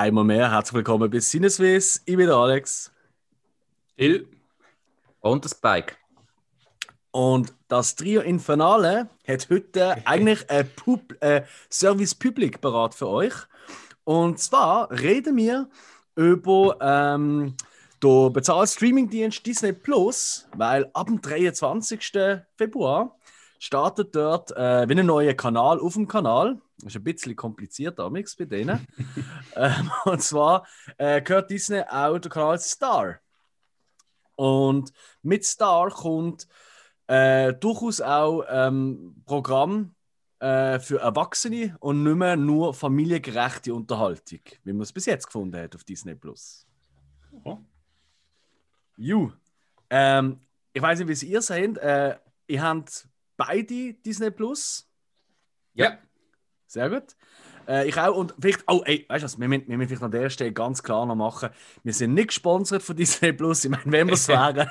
[0.00, 2.00] Einmal mehr herzlich willkommen bei Sinneswiss.
[2.06, 2.90] Ich bin der Alex.
[3.96, 4.26] Il.
[5.20, 5.94] Und das Spike.
[7.10, 13.34] Und das Trio Infernale hat heute eigentlich ein Pub äh, Service Public parat für euch.
[14.04, 15.68] Und zwar reden wir
[16.16, 17.54] über ähm,
[18.02, 22.40] den bezahlten Streamingdienst Disney Plus, weil ab dem 23.
[22.56, 23.18] Februar
[23.58, 26.58] startet dort äh, wie ein neuer Kanal auf dem Kanal.
[26.82, 28.86] Das ist ein bisschen kompliziert damals bei denen.
[29.56, 30.66] ähm, und zwar
[30.96, 33.20] äh, gehört Disney auch der Kanal Star.
[34.36, 36.48] Und mit Star kommt
[37.06, 39.94] äh, durchaus auch ähm, Programm
[40.38, 45.60] äh, für Erwachsene und nicht mehr nur familiengerechte Unterhaltung, wie man es bis jetzt gefunden
[45.60, 46.66] hat auf Disney Plus.
[47.44, 47.58] Oh.
[48.96, 49.32] Ju.
[49.90, 50.40] Ähm,
[50.72, 51.76] ich weiß nicht, wie es ihr seht.
[51.78, 54.88] Äh, ihr habt beide Disney Plus.
[55.74, 55.98] Ja.
[56.70, 57.16] Sehr gut.
[57.66, 58.16] Äh, ich auch.
[58.16, 60.52] Und vielleicht, oh, ey, weißt du was, wir müssen, wir müssen vielleicht an der Stelle
[60.52, 61.50] ganz klar noch machen,
[61.82, 63.64] wir sind nicht gesponsert von Disney Plus.
[63.64, 64.68] Ich meine, wenn wir es wären,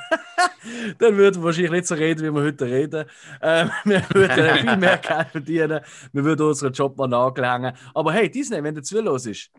[0.98, 3.06] dann würden wir wahrscheinlich nicht so reden, wie wir heute reden.
[3.42, 5.82] Ähm, wir würden viel mehr Geld verdienen,
[6.14, 7.76] wir würden unseren Job mal nagelhängen.
[7.94, 9.52] Aber hey, Disney, wenn der zu los ist,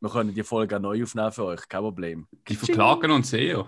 [0.00, 2.26] wir können die Folge auch neu aufnehmen für euch, kein Problem.
[2.48, 3.64] Die verklagen uns sehr.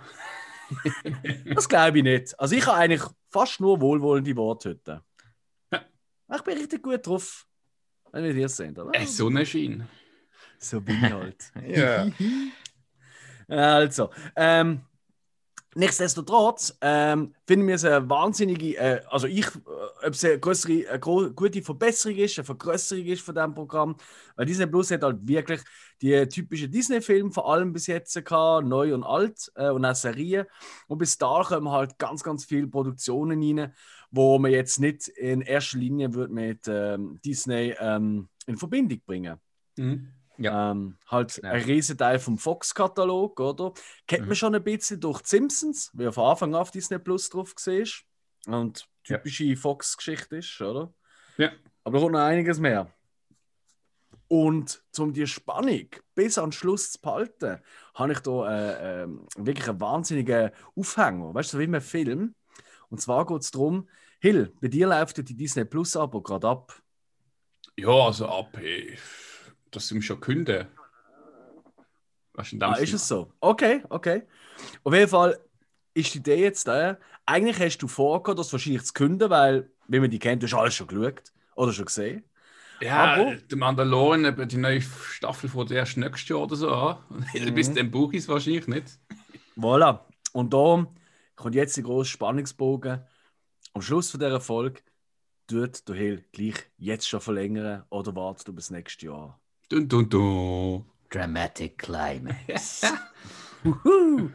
[1.55, 2.41] das glaube ich nicht.
[2.41, 5.03] Also ich habe eigentlich fast nur wohlwollende Worte heute.
[6.35, 7.47] Ich bin richtig gut drauf.
[8.17, 8.99] Wenn wir dir sehen, oder?
[8.99, 9.87] Äh, Sonnenschein.
[10.59, 11.53] So bin ich halt.
[11.69, 12.07] ja.
[13.49, 14.81] Also, ähm,
[15.77, 20.89] nichtsdestotrotz ähm, finden wir es eine wahnsinnige, äh, also ich, äh, ob es eine, größere,
[20.89, 23.97] eine gute Verbesserung ist, eine Vergrößerung ist von diesem Programm,
[24.35, 25.61] weil Disney Plus hat halt wirklich
[26.03, 30.47] die typischen Disney-Filme vor allem bis jetzt gehabt, neu und alt äh, und auch Serien.
[30.89, 33.73] Und bis da kommen halt ganz, ganz viele Produktionen rein,
[34.17, 39.39] wo man jetzt nicht in erster Linie wird mit ähm, Disney ähm, in Verbindung bringen.
[39.77, 40.13] Mhm.
[40.39, 40.71] Ja.
[40.73, 41.51] Ähm, halt ja.
[41.51, 43.73] ein Riesenteil vom Fox-Katalog, oder?
[44.07, 44.29] Kennt mhm.
[44.29, 47.55] man schon ein bisschen durch die Simpsons, wie von Anfang an auf Disney Plus drauf
[47.55, 47.89] gesehen
[48.47, 49.57] Und typische ja.
[49.57, 50.93] Fox-Geschichte ist, oder?
[51.37, 51.53] Ja.
[51.85, 52.91] Aber da kommt noch einiges mehr.
[54.29, 57.61] Und um die Spannung bis an den Schluss zu behalten,
[57.95, 61.33] habe ich da äh, äh, wirklich einen wahnsinnigen Aufhänger.
[61.33, 62.35] Weißt du, so wie ein Film.
[62.89, 63.89] Und zwar geht es darum,
[64.19, 66.83] Hill, bei dir läuft die Disney Plus Abo gerade ab.
[67.77, 68.99] Ja, also ab, hey,
[69.71, 70.69] das sind schon Kunde.
[72.33, 73.33] Was ah, ist es so?
[73.41, 74.23] Okay, okay.
[74.85, 75.39] Auf jeden Fall
[75.95, 76.99] ist die Idee jetzt da.
[77.25, 80.55] Eigentlich hast du vorgehabt, das wahrscheinlich zu künden, weil, wie man die kennt, du hast
[80.55, 82.25] alles schon geschaut oder schon gesehen.
[82.81, 86.99] Ja, Aber, der Mandalorian, die neue Staffel von der erst nächstes Jahr oder so an.
[87.09, 87.55] Mhm.
[87.55, 88.99] Bis dann es wahrscheinlich nicht.
[89.57, 90.01] Voilà.
[90.33, 90.87] Und da
[91.37, 93.03] kommt jetzt der große Spannungsbogen.
[93.77, 94.81] Am Schluss von dieser Folge
[95.47, 99.39] tut der Hill gleich jetzt schon verlängern oder wartet du bis nächstes Jahr.
[99.69, 100.87] Dun, dun, dun.
[101.11, 102.87] Dramatic Climax.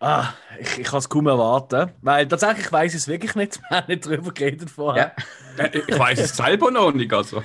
[0.00, 1.90] Ah, ich, ich kann es kaum erwarten.
[2.02, 3.60] Weil tatsächlich weiß ich es wirklich nicht.
[3.68, 5.12] Wir haben nicht darüber geredet vorher.
[5.56, 5.64] Ja.
[5.64, 7.12] Äh, ich weiß es selber noch nicht.
[7.12, 7.42] Also.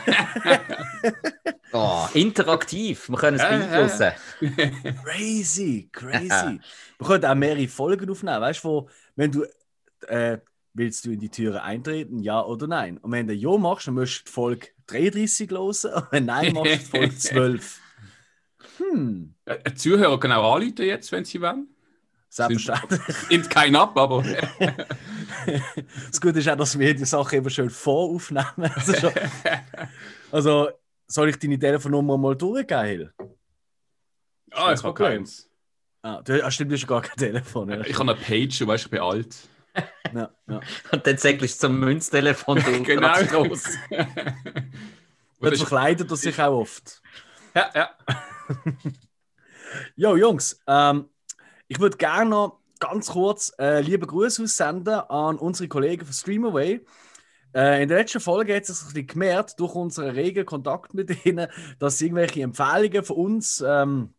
[1.73, 3.09] oh, interaktiv.
[3.09, 4.11] Wir können es beeinflussen.
[5.03, 6.59] crazy, crazy.
[6.99, 8.41] Wir können auch mehrere Folgen aufnehmen.
[8.41, 9.45] Weißt du, wenn du.
[10.07, 10.37] Äh,
[10.73, 12.97] willst du in die Türe eintreten, ja oder nein?
[12.97, 15.67] Und wenn du ja machst, dann musst du Folge 33 hören.
[15.67, 17.79] Und wenn nein machst, du Folge 12.
[18.77, 19.35] Hm.
[19.45, 21.67] Ein Zuhörer kann auch anrufen jetzt, wenn sie wollen.
[22.29, 23.29] Selbstverständlich.
[23.29, 24.23] Nimmt keinen ab, aber.
[26.07, 28.47] das Gute ist auch, dass wir die Sache eben schön voraufnehmen.
[28.57, 29.11] Also, schon,
[30.31, 30.69] also
[31.05, 33.13] soll ich deine Telefonnummer mal durchgeben, Hill?
[34.51, 35.47] Ah, ich habe keins.
[36.01, 37.69] Ah, du, ah, stimmt, du hast gar kein Telefon.
[37.69, 39.47] Ja, ich habe eine Page, du weißt, ich bin alt.
[40.13, 40.61] Ja, ja.
[40.91, 43.13] Und dann säglich zum Münztelefon genau.
[43.31, 43.63] los.
[45.39, 47.01] Und verkleidet er sich auch oft.
[47.53, 47.89] Ja, ja.
[49.95, 51.09] Jo, Jungs, ähm,
[51.67, 56.85] ich würde gerne noch ganz kurz äh, liebe Grüße aussenden an unsere Kollegen von Streamaway.
[57.53, 61.25] Äh, in der letzten Folge hat es sich ein gemerkt, durch unseren regen Kontakt mit
[61.25, 61.47] ihnen,
[61.79, 64.13] dass sie irgendwelche Empfehlungen von uns ähm,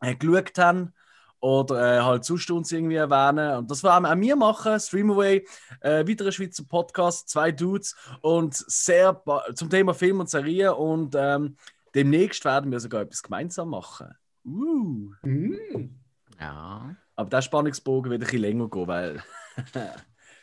[0.00, 0.92] äh, geschaut haben
[1.42, 3.56] oder äh, halt sonst uns irgendwie erwähnen.
[3.58, 4.78] Und das werden auch wir machen.
[4.78, 5.44] Streamaway,
[5.80, 9.20] äh, weiterer Schweizer Podcast, zwei Dudes und sehr
[9.54, 10.74] zum Thema Film und Serie.
[10.74, 11.56] Und ähm,
[11.96, 14.14] demnächst werden wir sogar etwas gemeinsam machen.
[14.44, 15.10] Uh.
[15.22, 15.90] Mm.
[16.38, 16.94] Ja.
[17.16, 19.22] Aber der Spannungsbogen wird ein bisschen länger gehen, weil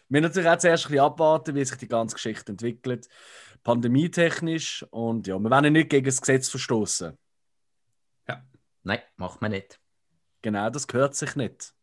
[0.09, 3.07] wir natürlich auch zuerst ein bisschen abwarten, wie sich die ganze Geschichte entwickelt.
[3.63, 4.85] Pandemietechnisch.
[4.91, 7.17] Und ja, wir werden nicht gegen das Gesetz verstoßen.
[8.27, 8.43] Ja.
[8.83, 9.79] Nein, macht man nicht.
[10.41, 11.73] Genau, das gehört sich nicht.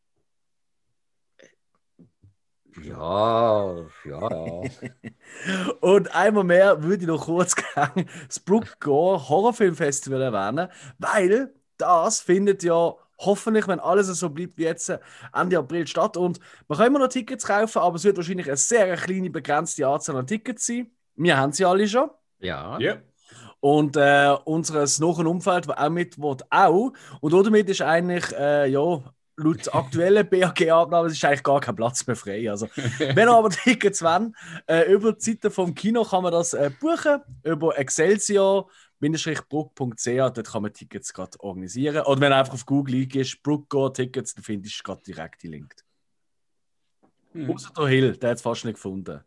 [2.82, 3.75] Ja,
[4.05, 4.62] ja, ja.
[5.81, 10.69] Und einmal mehr würde ich noch kurz gerne das Brook Gore Horrorfilmfestival erwähnen,
[10.99, 14.93] weil das findet ja hoffentlich, wenn alles so bleibt wie jetzt,
[15.32, 16.17] Ende April statt.
[16.17, 16.38] Und
[16.69, 20.17] man kann immer noch Tickets kaufen, aber es wird wahrscheinlich eine sehr kleine, begrenzte Anzahl
[20.17, 20.91] an Tickets sein.
[21.14, 22.11] Wir haben sie alle schon.
[22.41, 22.79] Ja.
[22.79, 22.97] Ja.
[23.66, 26.92] Und äh, unseres nahen Umfeld, das auch mit will, auch.
[27.20, 29.02] Und damit ist eigentlich, äh, ja,
[29.36, 32.48] laut aktuellen BAG-Abnahmen ist eigentlich gar kein Platz mehr frei.
[32.48, 34.30] Also, wenn aber Tickets wollt,
[34.68, 38.70] äh, über die Seite vom Kino kann man das äh, buchen, über Excelsior.
[39.00, 42.06] Bruck.ch, dort kann man Tickets gerade organisieren.
[42.06, 45.48] Oder wenn du einfach auf Google eingehst, Bruck Tickets, dann findest du gerade direkt die
[45.48, 45.74] Link.
[47.32, 47.50] Hm.
[47.50, 49.24] Außer der Hill, der hat es fast nicht gefunden.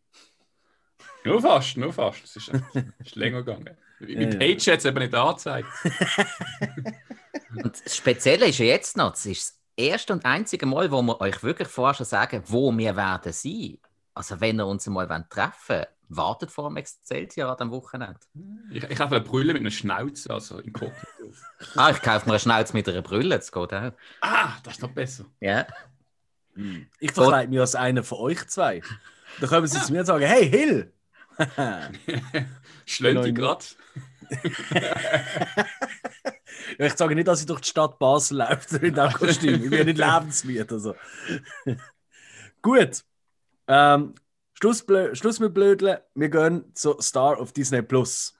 [1.25, 2.23] Nur fast, nur fast.
[2.23, 2.51] Das ist,
[2.99, 3.77] ist länger gegangen.
[3.99, 4.37] Mit Ja, ja.
[4.37, 5.67] Page hat es eben nicht angezeigt.
[7.63, 11.01] Und das Spezielle ist ja jetzt noch, es ist das erste und einzige Mal, wo
[11.01, 13.77] wir euch wirklich vorher schon sagen, wo wir werden sein.
[14.13, 18.19] Also wenn ihr uns mal treffen wollt, wartet vor dem Excelsior an dem Wochenende.
[18.71, 20.91] Ich, ich habe eine Brille mit einer Schnauze, also in Kopf.
[21.75, 23.91] Ah, ich kaufe mir eine Schnauze mit einer Brille, das geht auch.
[24.21, 25.25] Ah, das ist noch besser.
[25.39, 25.67] Ja.
[26.99, 28.81] Ich verkleide mich als einer von euch zwei.
[29.39, 30.91] Dann können sie zu mir und sagen: Hey, Hill!
[32.85, 33.33] Schlönt die Genau.
[33.33, 33.65] gerade.
[36.77, 39.63] Ja, ich sage nicht, dass ich durch die Stadt Basel laufe in diesem Kostüm.
[39.63, 40.71] Ich bin nicht lebenswert.
[40.71, 40.95] Also.
[42.61, 43.03] Gut.
[43.67, 44.15] Ähm,
[44.53, 45.99] Schluss, Schluss mit Blödeln.
[46.15, 48.35] Wir gehen zu Star of Disney Plus.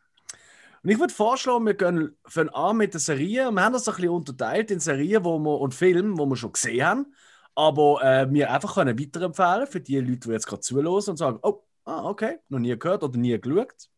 [0.84, 3.52] Und ich würde vorschlagen, wir gehen von an mit der Serie.
[3.52, 6.54] Wir haben das ein bisschen unterteilt in Serien wo wir, und Filmen, die wir schon
[6.54, 7.16] gesehen haben.
[7.56, 11.40] Aber äh, wir einfach können weiterempfehlen für die Leute, die jetzt gerade zuhören und sagen:
[11.42, 13.90] Oh, ah, okay, noch nie gehört oder nie geschaut.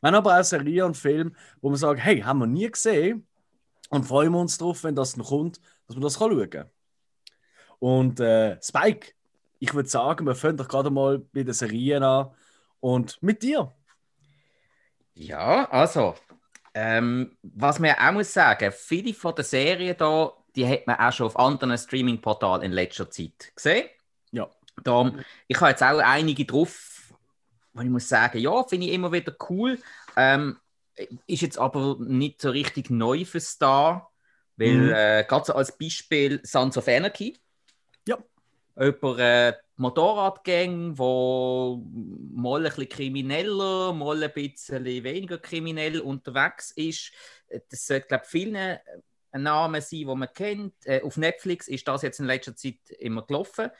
[0.00, 3.26] Wir haben aber auch Serien und Filme, wo wir sagen: Hey, haben wir nie gesehen.
[3.90, 6.70] Und freuen wir uns darauf, wenn das noch kommt, dass man das kann schauen kann.
[7.80, 9.12] Und äh, Spike,
[9.58, 12.30] ich würde sagen, wir fangen doch gerade mal bei den Serien an.
[12.78, 13.72] Und mit dir.
[15.14, 16.14] Ja, also,
[16.72, 21.12] ähm, was man auch muss sagen, viele von den Serien da, die hat man auch
[21.12, 23.88] schon auf anderen Streaming-Portalen in letzter Zeit gesehen.
[24.30, 24.48] Ja.
[24.82, 25.12] Da,
[25.46, 26.68] ich habe jetzt auch einige drauf,
[27.72, 29.78] wo ich muss sagen, ja, finde ich immer wieder cool.
[30.16, 30.58] Ähm,
[31.26, 34.12] ist jetzt aber nicht so richtig neu für Star,
[34.56, 34.92] weil Mhm.
[34.92, 37.38] äh, gerade so als Beispiel Sons of Anarchy.
[38.06, 38.18] Ja.
[38.76, 41.82] Über äh, Motorradgänge, wo
[42.34, 47.12] mal ein bisschen krimineller, mal ein bisschen weniger kriminell unterwegs ist.
[47.70, 48.78] Das sollte, glaube ich, vielen äh,
[49.32, 50.74] ein Name sein, den man kennt.
[50.84, 53.70] Äh, auf Netflix ist das jetzt in letzter Zeit immer gelaufen.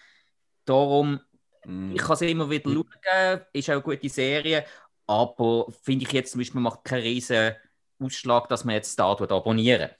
[0.64, 1.20] Darum
[1.64, 1.92] Mhm.
[1.94, 4.64] ich kann es immer wieder schauen, ist auch eine gute Serie,
[5.06, 7.52] aber finde ich jetzt zum Beispiel macht keinen riesen
[7.98, 9.90] Ausschlag, dass man jetzt da abonnieren.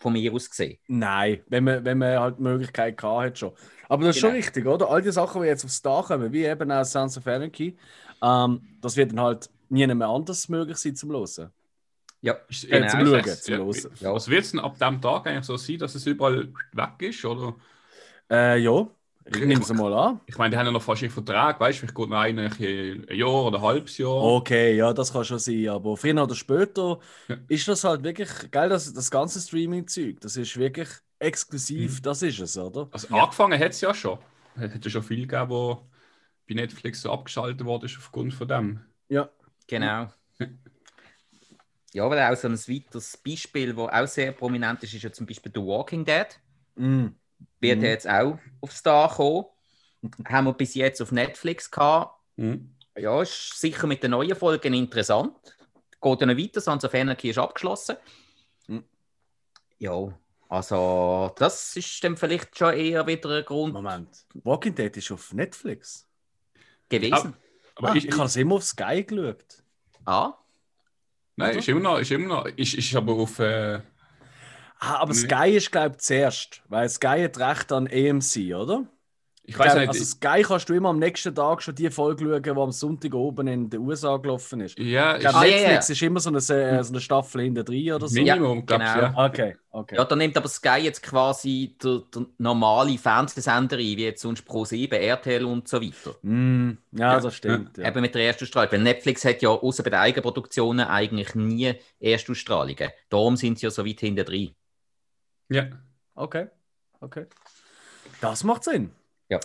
[0.00, 0.78] Von mir aus gesehen.
[0.86, 3.52] Nein, wenn man, wenn man halt die Möglichkeit gehabt hat schon.
[3.88, 4.36] Aber das ist schon Genau.
[4.44, 4.88] richtig, oder?
[4.88, 7.76] All die Sachen, die jetzt aufs Dach kommen, wie eben auch Sons of Anarchy,
[8.22, 11.50] ähm, das wird dann halt nie mehr anders möglich sein zum Hören.
[12.20, 12.34] Ja,
[12.68, 13.90] Äh, zum Schauen, zum ja, Hören.
[14.00, 14.14] Ja.
[14.14, 17.24] Was wird es denn ab dem Tag eigentlich so sein, dass es überall weg ist?
[17.24, 17.56] Oder?
[18.30, 18.86] Äh, ja,
[19.30, 20.20] ich nehme es mal an.
[20.26, 22.50] Ich meine, die haben ja noch fast einen Vertrag, weißt du, vielleicht geht noch einer
[22.50, 24.10] ein Jahr oder ein halbes Jahr.
[24.22, 26.98] Okay, ja, das kann schon sein, aber früher oder später
[27.28, 27.36] Ja.
[27.48, 32.02] ist das halt wirklich, geil, das, das ganze Streaming-Zeug, das ist wirklich exklusiv, Mhm.
[32.02, 32.88] das ist es, oder?
[32.90, 34.18] Also angefangen hat es ja schon.
[34.56, 35.88] Es hat ja schon viel gegeben, wo
[36.48, 38.80] bei Netflix so abgeschaltet worden ist aufgrund von dem.
[39.08, 39.28] Ja.
[39.66, 40.08] genau.
[41.94, 45.26] Ja, aber auch so ein weiteres Beispiel, das auch sehr prominent ist, ist ja zum
[45.26, 46.26] Beispiel The Walking Dead.
[46.76, 47.06] Mm.
[47.60, 47.84] Wird Mhm.
[47.84, 49.46] jetzt auch aufs Dach kommen.
[50.28, 52.14] Haben wir bis jetzt auf Netflix gehabt.
[52.36, 52.74] Mhm.
[52.96, 55.34] Ja, ist sicher mit den neuen Folgen interessant.
[56.00, 57.96] Geht noch weiter, Sons of Anarchy ist abgeschlossen.
[58.68, 58.84] Mhm.
[59.78, 60.12] Ja,
[60.48, 65.32] also das ist dann vielleicht schon eher wieder ein Grund Moment, Walking Dead ist auf
[65.32, 66.06] Netflix.
[66.88, 67.34] gewesen.
[67.74, 69.62] Aber ah, ich, ich habe es immer auf Sky geschaut.
[70.04, 70.34] Ah,
[71.36, 71.58] nein, oder?
[71.58, 73.80] ist immer noch, ist immer noch, ist, ist aber auf, äh,
[74.80, 75.18] Ah, aber Nee.
[75.20, 78.84] Sky ist, glaube ich, zuerst, weil Sky hat recht an EMC, oder?
[79.42, 81.90] ich Ich weiß glaub, nicht, also Sky kannst du immer am nächsten Tag schon die
[81.90, 84.78] Folge schauen, die am Sonntag oben in den USA gelaufen ist.
[84.78, 85.92] ja, Ich glaube, Ah, ja, Netflix ja.
[85.94, 88.14] ist immer so eine, Se- so eine Staffel hinter drin oder so.
[88.20, 89.12] Minimum, Ja, glaubst du, genau.
[89.18, 89.26] ja.
[89.26, 89.96] Okay, okay.
[89.96, 94.46] ja, da nimmt aber Sky jetzt quasi der, der normale Fernsehsender ein, wie jetzt sonst
[94.46, 96.14] Pro7, RTL und so weiter.
[96.20, 97.78] Mm, ja, Ja, das stimmt.
[97.78, 97.88] Ja.
[97.88, 98.70] Eben mit der Erstausstrahlung.
[98.70, 102.90] Weil Netflix hat ja außer bei den Eigenproduktionen eigentlich nie Erstausstrahlungen.
[103.08, 104.50] Darum sind sie ja so weit hinter drin.
[105.48, 105.66] Ja.
[106.14, 106.48] Okay,
[107.00, 107.26] okay.
[108.20, 108.90] Das macht Sinn.
[109.28, 109.38] Ja.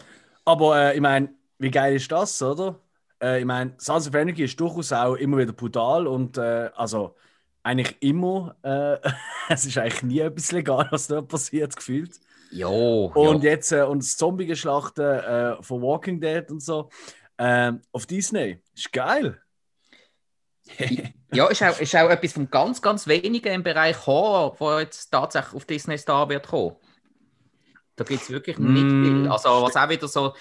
[0.46, 1.30] Aber äh, ich meine,
[1.60, 2.80] wie geil ist das, oder?
[3.22, 7.16] Äh, ich meine, Sons of Anarchy ist durchaus auch immer wieder brutal und äh, also
[7.62, 8.98] eigentlich immer, äh,
[9.50, 12.20] es ist eigentlich nie etwas legal, was dort passiert, gefühlt.
[12.52, 12.68] Ja.
[12.68, 13.52] Und ja.
[13.52, 16.90] jetzt äh, und das Zombie-Geschlachten äh, von Walking Dead und so.
[17.38, 18.62] Ähm, auf Disney.
[18.76, 19.42] Ist geil.
[21.34, 25.10] Ja, ist auch, ist auch etwas von ganz, ganz wenigen im Bereich Horror, wo jetzt
[25.10, 26.76] tatsächlich auf Disney Star wird kommen.
[27.96, 29.28] Da gibt es wirklich nicht Mm, viel.
[29.28, 30.36] Also, was auch wieder so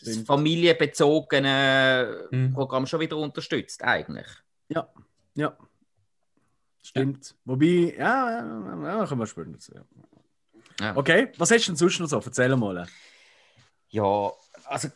[0.00, 2.28] das familienbezogene.
[2.54, 4.26] Programm schon wieder unterstützt, eigentlich.
[4.68, 4.88] Ja,
[5.34, 5.56] ja.
[6.82, 7.34] Stimmt.
[7.44, 9.74] Wobei, ja, ja, ja, können wir später dazu.
[9.74, 9.82] Ja.
[10.80, 10.96] Ja.
[10.96, 12.22] Okay, was hast du denn sonst noch so?
[12.24, 12.86] Erzähl mal.
[13.88, 14.30] Ja,
[14.64, 14.88] also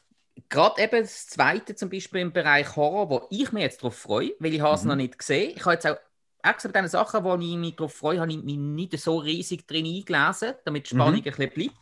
[0.48, 4.32] gerade eben das zweite zum Beispiel im Bereich Horror, wo ich mich jetzt darauf freue,
[4.38, 4.88] weil ich habe es Mhm.
[4.88, 5.52] noch nicht gesehen.
[5.56, 5.96] Ich habe jetzt auch
[6.42, 9.66] extra bei diesen Sachen, wo ich mich darauf freue, habe ich mich nicht so riesig
[9.66, 11.18] drin eingelesen, damit die Spannung Mhm.
[11.18, 11.74] ein bisschen bleibt.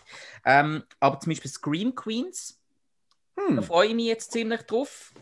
[0.45, 2.61] Ähm, aber zum Beispiel Scream Queens,
[3.37, 3.63] da Hm.
[3.63, 5.13] freue ich mich jetzt ziemlich drauf.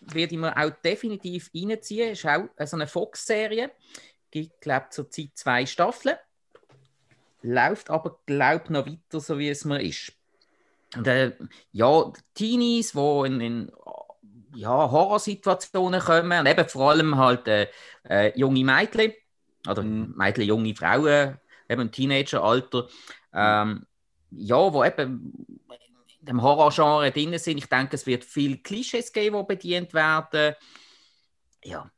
[0.00, 2.10] Werde ich mir auch definitiv reinziehen.
[2.12, 3.70] Ist auch so eine Fox-Serie.
[4.30, 6.16] Gibt, glaube ich, zurzeit zwei Staffeln.
[7.42, 10.12] Läuft aber, glaube ich, noch weiter, so wie es mir ist.
[10.96, 11.32] Und, äh,
[11.72, 13.72] ja, Teenies, die in, in
[14.54, 17.68] ja, Horrorsituationen kommen, und eben vor allem halt äh,
[18.08, 19.12] äh, junge Mädchen,
[19.68, 20.14] oder Mhm.
[20.16, 22.86] Mädchen, junge Frauen, eben im Teenageralter,
[23.32, 23.86] ähm,
[24.30, 25.32] ja, wo eben
[26.20, 27.58] in dem Horrorgenre drin sind.
[27.58, 30.54] Ich denke, es wird viel Klischees geben, die bedient werden.
[31.64, 31.90] Ja.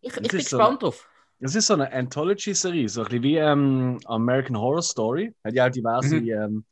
[0.00, 1.08] Ich, ich bin so- gespannt drauf.
[1.38, 5.34] Das ist so eine Anthology-Serie, so ein bisschen wie ähm, American Horror Story.
[5.44, 6.30] Hat ja auch diverse Mhm.
[6.30, 6.64] ähm,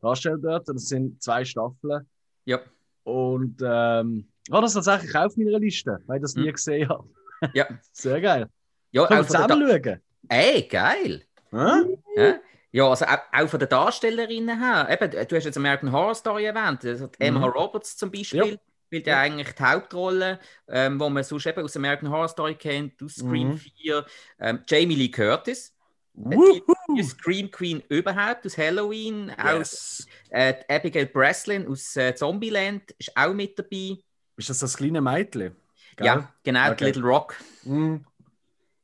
[0.00, 0.68] Darsteller dort.
[0.68, 2.06] Das sind zwei Staffeln.
[2.44, 2.60] Ja.
[3.04, 6.52] Und ähm, war das tatsächlich auf meiner Liste, weil ich das nie Mhm.
[6.52, 7.08] gesehen habe.
[7.54, 8.48] Ja, Sehr geil.
[8.92, 10.00] ja Können wir auch von der zusammen Da- schauen?
[10.28, 11.22] Ey, geil!
[11.52, 12.38] Ja,
[12.72, 14.88] ja also auch, auch von den Darstellerinnen her.
[14.90, 16.84] Eben, du hast jetzt American Horror Story erwähnt.
[16.84, 17.44] Also Emma Mhm.
[17.52, 22.10] Roberts zum Beispiel spielt ja eigentlich die Hauptrolle, ähm, wo man sonst eben aus American
[22.10, 23.58] Horror Story kennt, aus Scream Mhm.
[23.58, 24.06] 4.
[24.40, 25.74] Ähm, Jamie Lee Curtis,
[26.14, 26.96] die, Wuhu!
[26.96, 30.06] die Scream Queen überhaupt, aus Halloween, aus Yes.
[30.30, 33.98] äh, die Abigail Breslin aus äh, Zombieland ist auch mit dabei.
[34.36, 35.56] Ist das das kleine Mädchen?
[35.96, 36.06] Gell?
[36.06, 36.84] Ja, genau, die Okay.
[36.86, 37.36] Little Rock.
[37.64, 38.04] Mhm.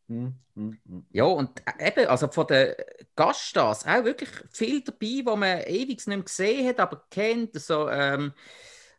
[0.08, 0.34] Mhm.
[0.54, 0.78] Mhm.
[0.84, 1.06] Mhm.
[1.10, 2.74] Ja, und äh, eben, also von den
[3.14, 7.54] Gaststars auch wirklich viel dabei, wo man ewig nicht mehr gesehen hat, aber kennt.
[7.60, 8.32] So, ähm,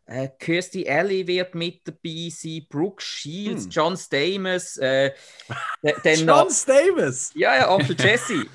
[0.08, 3.70] äh, Kirstie Alley wird mit dabei sein, Brooke Shields, Hm.
[3.70, 5.12] John Stamos, äh,
[6.04, 7.30] John noch, Stamos!
[7.34, 8.46] ja, ja, Onkel Jesse.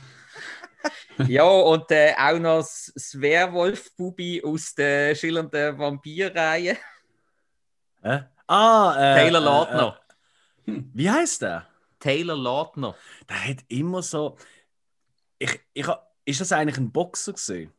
[1.28, 6.78] ja, und äh, auch noch das Werwolf-Bubi aus der schillernden Vampirreihe,
[8.02, 8.20] Äh?
[8.48, 10.00] Ah, äh, Taylor äh, Lautner.
[10.66, 11.68] Äh, wie heißt der?
[12.00, 12.96] Taylor Lautner.
[13.30, 14.38] Der hat immer so.
[15.40, 15.88] Ich, ich,
[16.26, 17.72] ist das eigentlich ein Boxer gesehen?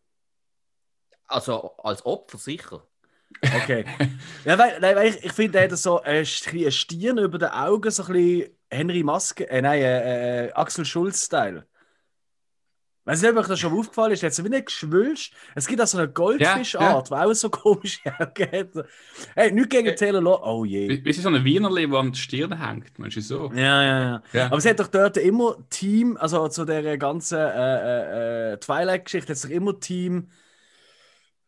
[1.27, 2.87] Also als Opfer sicher.
[3.43, 3.85] Okay.
[4.45, 8.05] ja, weil, weil ich, ich finde, der hat so ein Stirn über den Augen, so
[8.05, 11.67] ein bisschen Henry Maske, äh, nein, äh, äh, Axel Schulz-Style.
[13.07, 14.23] Weiß nicht, ob euch das schon aufgefallen ist.
[14.23, 15.33] Er hat so wie nicht geschwülst.
[15.55, 18.87] Es gibt auch so eine Goldfischart, die auch so komische Augen hat.
[19.35, 20.41] Hey, nicht gegen Äh, Taylor Law.
[20.43, 21.05] Oh je.
[21.05, 22.99] Wie, so ein Wienerli, der an der Stirn hängt?
[22.99, 23.53] Meinst du so?
[23.55, 24.47] Ja, ja, ja, Ja.
[24.47, 29.29] Aber es hat doch dort immer Team, also zu der ganzen äh, äh, äh, Twilight-Geschichte,
[29.33, 30.29] hat es doch immer Team.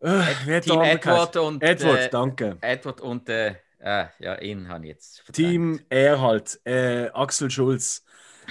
[0.01, 0.81] Äh, Team?
[0.81, 2.59] Edward und Edward, äh, danke.
[2.61, 5.37] Edward und äh, äh, ja, ihn habe ich jetzt verdrängt.
[5.37, 8.05] Team er halt, äh, Axel Schulz.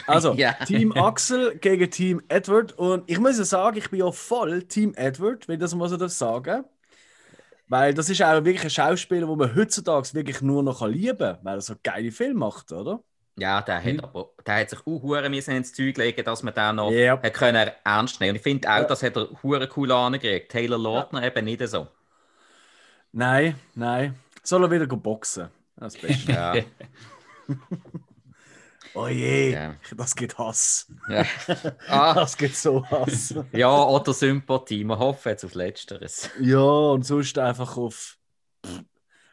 [0.07, 0.53] Also, Ja.
[0.53, 2.73] Team Axel gegen Team Edward.
[2.73, 5.89] Und ich muss ja sagen, ich bin ja voll Team Edward, wenn ich das mal
[5.89, 6.65] so darf sagen
[7.67, 11.39] Weil das ist auch wirklich ein Schauspieler, den man heutzutage wirklich nur noch lieben kann,
[11.43, 13.03] weil er so geile Filme macht, oder?
[13.37, 13.99] Ja, der hat, Mhm.
[13.99, 17.21] aber, der hat sich auch hure müssen ins Zeug legen, dass man den noch Ja.
[17.21, 18.83] hat können ernst nehmen Und ich finde auch, Ja.
[18.85, 20.51] das hat er hure cool angekriegt.
[20.51, 21.87] Taylor Lautner eben nicht so.
[23.11, 24.17] Nein, nein.
[24.43, 25.49] Soll er wieder boxen?
[25.77, 26.31] Das Beste.
[26.31, 26.53] Ja,
[28.93, 29.75] oh je, Ja.
[29.95, 30.87] das geht Hass.
[31.09, 31.25] ja.
[31.89, 33.33] Ah, Das geht so Hass.
[33.51, 34.83] ja, oder Sympathie.
[34.83, 36.29] Wir hoffen jetzt auf Letzteres.
[36.39, 38.17] ja, und sonst einfach auf.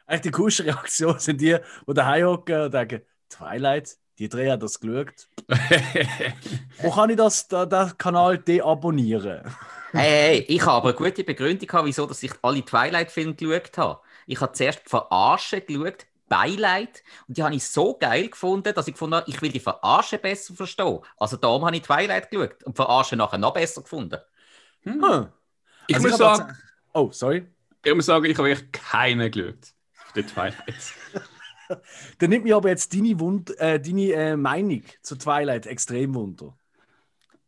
[0.05, 1.55] Eigentlich die coolste Reaktion sind die,
[1.87, 3.01] die daheim hocken und denken:
[3.37, 5.27] Twilight, die drei hat das geschaut.
[6.81, 9.43] Wo kann ich das, da, den Kanal deabonnieren?
[9.95, 13.99] Hey, hey, ich habe eine gute Begründung, gehabt, wieso dass ich alle Twilight-Filme geschaut habe.
[14.25, 18.93] Ich habe zuerst Verarsche geschaut, Beileid, und die habe ich so geil gefunden, dass ich
[18.95, 20.99] gefunden habe, ich will die Verarsche besser verstehen.
[21.17, 24.19] Also darum habe ich Twilight geschaut und Verarsche nachher noch besser gefunden.
[24.83, 25.27] Hm.
[25.87, 26.57] Ich Also muss hab sagen,
[26.93, 27.47] Oh, sorry.
[27.83, 29.73] ich muss sagen, ich habe wirklich keinen geschaut.
[30.05, 30.93] auf Die Twilight.
[32.19, 36.57] Dann nimmt mich aber jetzt deine, Wund äh, deine äh, Meinung zu Twilight extrem wunder.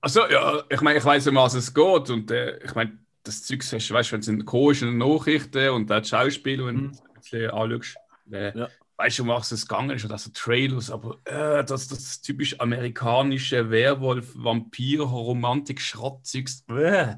[0.01, 2.09] Also, ja, ich meine, ich weiß, um was es geht.
[2.09, 5.89] Und äh, ich meine, das Zeug, hast, weißt du, wenn es in komischen Nachrichten und
[5.89, 6.91] die Schauspieler, wenn Mhm.
[6.91, 7.97] du ein bisschen anschaust,
[8.31, 8.69] äh, Ja.
[8.97, 12.59] weißt du, um was es gegangen ist, oder so Trailers, aber äh, das, das typisch
[12.59, 16.63] amerikanische Werwolf, Vampir, Romantik, Schrottzeugs.
[16.69, 17.15] Äh.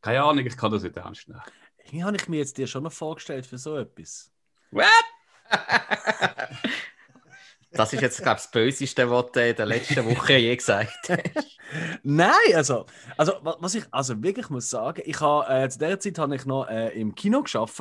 [0.00, 1.40] Keine Ahnung, ich kann das nicht ernst nehmen.
[1.78, 4.30] Irgendwie habe ich mir jetzt dir schon noch vorgestellt für so etwas.
[4.70, 4.84] What?
[7.72, 11.08] das ist jetzt, glaube ich, das Böseste, was du in der letzten Woche je gesagt
[11.08, 11.58] hast.
[12.02, 12.86] Nein, also,
[13.16, 16.36] also wa- was ich also wirklich muss sagen, ich habe äh, zu der Zeit habe
[16.36, 17.80] ich noch äh, im Kino geschafft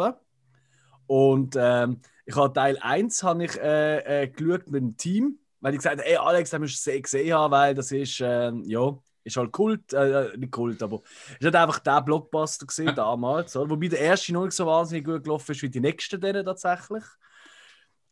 [1.07, 5.73] und ähm, ich habe Teil 1 habe ich äh, äh, geschaut mit dem Team, weil
[5.73, 8.63] ich gesagt habe, ey Alex, das musst du se- gesehen haben, weil das ist ähm,
[8.65, 11.01] ja ist halt Kult, äh, nicht Kult, aber
[11.39, 13.69] ist halt einfach der Blockbuster gesehen damals, oder?
[13.69, 17.03] wobei der erste noch nicht so wahnsinnig gut gelaufen ist wie die nächsten denen tatsächlich.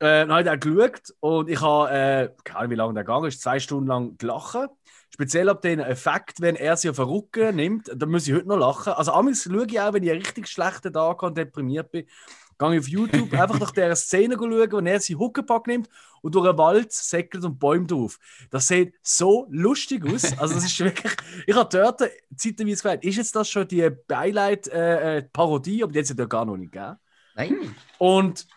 [0.02, 3.04] Äh, dann habe ich auch geschaut und ich habe, äh, keine Ahnung, wie lange der
[3.04, 4.72] gegangen ist, zwei Stunden lang gelacht.
[5.14, 8.48] Speziell ab den Effekt, wenn er sie auf den Rücken nimmt, da muss ich heute
[8.48, 8.94] noch lachen.
[8.94, 12.08] Also, amigs schaue ich auch, wenn ich einen richtig schlechten Tag habe und deprimiert bin,
[12.58, 15.88] gehe ich auf YouTube einfach nach dieser Szene schauen, wo er seinen Huckepack nimmt
[16.24, 18.18] und durch einen Wald säckelt und Bäume drauf.
[18.50, 20.36] Das sieht so lustig aus.
[20.40, 21.14] Also, das ist wirklich.
[21.46, 22.02] Ich habe dort
[22.36, 25.84] zeitweise gefragt, ist jetzt das schon die Beileid-Parodie?
[25.84, 26.98] Aber die hat es ja gar noch nicht gegeben.
[27.36, 27.76] Nein.
[28.00, 28.48] Und,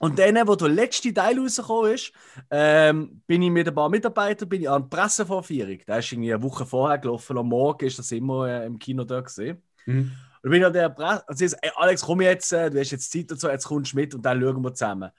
[0.00, 2.10] und dann, wo der letzte Teil rausgekommen ist,
[2.50, 5.78] ähm, bin ich mit ein paar Mitarbeitern bin ich an der Pressevorführung.
[5.86, 7.36] Der ist irgendwie eine Woche vorher gelaufen.
[7.36, 9.62] Am Morgen ist das immer äh, im Kino da gesehen.
[9.84, 10.10] Mhm.
[10.42, 12.80] Und bin ich an der Presse und sie sagt, ey, Alex, komm jetzt, äh, du
[12.80, 15.10] hast jetzt Zeit so, jetzt kommst du mit und dann schauen wir zusammen.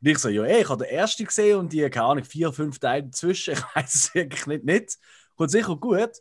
[0.00, 2.52] Und ich so, ja, ey, ich habe den ersten gesehen und die, keine Ahnung, vier,
[2.52, 3.54] fünf Teile dazwischen.
[3.58, 4.98] Ich weiß es wirklich nicht, nicht.
[5.34, 6.12] Kommt sicher gut.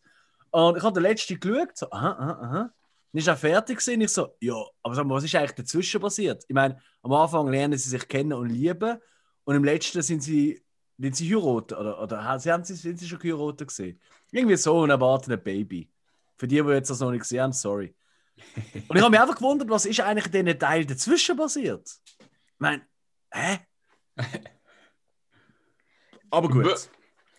[0.49, 2.69] Und ich habe den letzten geschaut, so, aha, aha, aha.
[3.11, 4.01] Dann ist er fertig gewesen.
[4.01, 6.43] Ich so, ja, aber sag mal, was ist eigentlich dazwischen passiert?
[6.47, 8.97] Ich meine, am Anfang lernen sie sich kennen und lieben
[9.43, 10.61] und im letzten sind sie,
[10.97, 13.99] sind sie heiraten oder, oder haben sie, sind sie schon geheiratet gesehen?
[14.31, 15.89] Irgendwie so und erwarten ein Baby.
[16.37, 17.95] Für die, die jetzt das noch nicht gesehen haben, sorry.
[18.89, 21.89] Und ich habe mich einfach gewundert, was ist eigentlich in diesen Teil dazwischen passiert?
[22.19, 22.83] Ich meine,
[23.33, 23.59] hä?
[26.29, 26.89] Aber gut,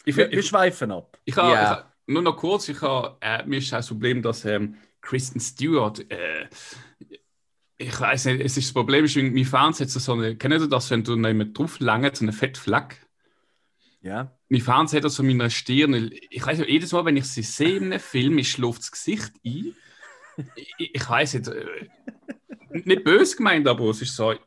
[0.04, 1.18] Ich, wir, ich, wir schweifen ab.
[1.24, 1.88] Ich habe Ja.
[2.06, 4.76] ich nur noch kurz, ich ha, äh, mir ist das Problem, dass ähm,
[5.08, 6.48] Kristen Stewart, äh,
[7.78, 10.66] ich weiß nicht, es ist das Problem, ist, mein Fernseher hat so eine, kennt ihr
[10.66, 13.06] das, wenn du neben drauf lange so eine Fettfleck?
[14.02, 14.36] Ja.
[14.50, 16.10] Mein Fernseher hat das so meiner Stirn.
[16.28, 18.90] Ich weiß nicht, jedes Mal, wenn ich sie sehe in einem Film, ich schläft das
[18.90, 19.74] Gesicht ein.
[20.54, 21.88] Ich, ich weiß nicht, äh,
[22.70, 24.32] nicht böse gemeint, aber es ist so.
[24.32, 24.38] Äh,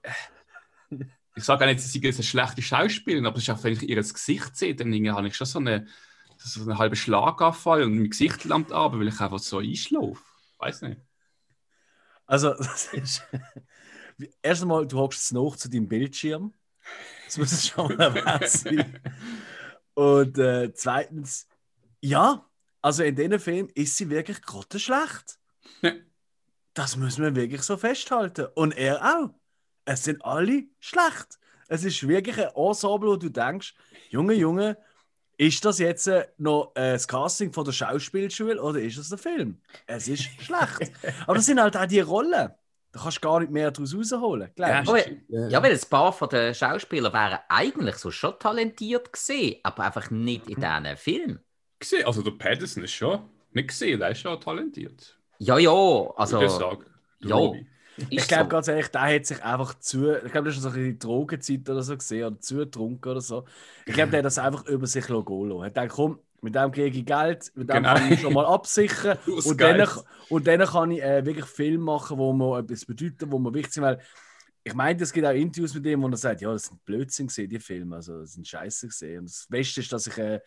[1.35, 3.89] ich sage auch nicht, sie ist eine schlechte Schauspielerin, aber es ist auch, wenn ich
[3.89, 5.87] ihr Gesicht sehe, dann habe ich schon so eine,
[6.37, 10.30] so einen halben Schlaganfall und mein Gesicht lammt ab, weil ich einfach so einschlafe.
[10.61, 11.01] Weiß nicht.
[12.25, 13.23] Also, das ist.
[14.41, 16.53] Erst einmal, du hockst es noch zu deinem Bildschirm.
[17.25, 18.99] Das muss es schon mal erwähnt sein.
[19.93, 21.47] Und äh, zweitens,
[21.99, 22.45] ja,
[22.81, 25.39] also in diesem Film ist sie wirklich grottenschlecht.
[25.81, 25.93] Ja.
[26.73, 28.47] Das müssen wir wirklich so festhalten.
[28.55, 29.29] Und er auch.
[29.85, 31.39] Es sind alle schlecht.
[31.67, 33.73] Es ist wirklich ein Ensemble, wo du denkst,
[34.09, 34.77] Junge, Junge,
[35.41, 39.17] ist das jetzt äh, noch äh, das Casting von der Schauspielschule oder ist das der
[39.17, 39.57] Film?
[39.87, 40.91] Es ist schlecht.
[41.25, 42.51] Aber das sind halt auch die Rollen.
[42.91, 44.51] Da kannst du gar nicht mehr daraus rausholen.
[44.55, 45.35] Ja, glaubst du?
[45.35, 49.85] Aber, ja, weil ein paar von den Schauspielern wären eigentlich so schon talentiert gesehen, aber
[49.85, 51.39] einfach nicht in diesen Film.
[51.79, 53.21] Gesehen, also der Patterson ist schon
[53.53, 55.17] nicht gesehen, der ist schon talentiert.
[55.39, 56.41] Ja, ja, Also, also.
[56.41, 56.85] ich sagen.
[57.23, 57.35] Der ja.
[57.35, 57.65] Robbie.
[58.09, 58.49] Ich glaube so.
[58.49, 60.11] ganz ehrlich, der hat sich einfach zu.
[60.15, 63.09] Ich glaube, das ist so ein bisschen die Drogenzeit oder so gesehen oder zu getrunken
[63.09, 63.45] oder so.
[63.85, 65.51] Ich glaube, der hat das einfach über sich gehen lassen.
[65.51, 67.93] Er hat gedacht, komm, mit dem kriege ich Geld, mit dem Genau.
[67.93, 69.17] kann ich schon mal absichern.
[69.45, 69.87] Und, dann,
[70.29, 73.73] und dann kann ich äh, wirklich Filme machen, wo mir etwas bedeuten, wo mir wichtig
[73.73, 73.83] sind.
[73.83, 73.99] Weil
[74.63, 77.27] ich meine, es gibt auch Interviews mit ihm, wo er sagt, ja, das sind Blödsinn
[77.27, 77.95] gesehen, die Filme.
[77.97, 79.19] Also, das sind Scheiße gesehen.
[79.19, 80.17] Und das Beste ist, dass ich.
[80.17, 80.39] Äh,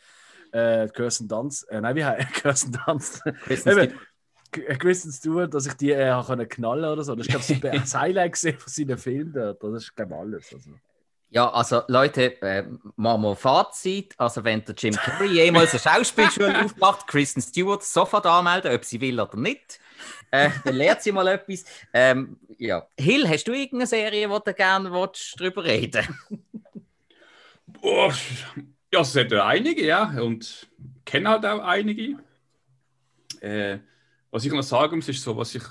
[0.53, 3.23] äh, Kirsten Dunst, äh, nein, wie heißt Kirsten Dunst?
[3.43, 3.90] Kristen Eben, Stewart.
[3.90, 4.07] K-
[4.79, 7.14] Kristen Stewart, dass ich die äh, knallen oder so.
[7.14, 9.62] Das ist, glaube ich, das Highlight gesehen von seinen Filmen dort.
[9.62, 10.55] Das ist, glaube ich, alles.
[10.55, 10.71] Also.
[11.31, 12.64] Ja, also Leute, äh,
[12.95, 14.14] machen wir ein Fazit.
[14.19, 19.01] Also, wenn der Jim Carrey jemals eine Schauspielschule aufmacht, Kristen Stewart sofort anmelden, ob sie
[19.01, 19.81] will oder nicht.
[20.31, 21.64] Äh, dann lehrt sie mal etwas.
[21.93, 22.87] Ähm, ja.
[22.99, 26.07] Hill, hast du irgendeine Serie, wo du gerne willst, drüber reden
[27.83, 28.12] Oh,
[28.93, 30.14] ja, es hat ja einige, ja.
[30.21, 30.69] Und
[31.05, 32.19] kenne halt auch einige.
[33.40, 33.79] Äh,
[34.35, 35.62] was ich noch sagen muss, ist so, was ich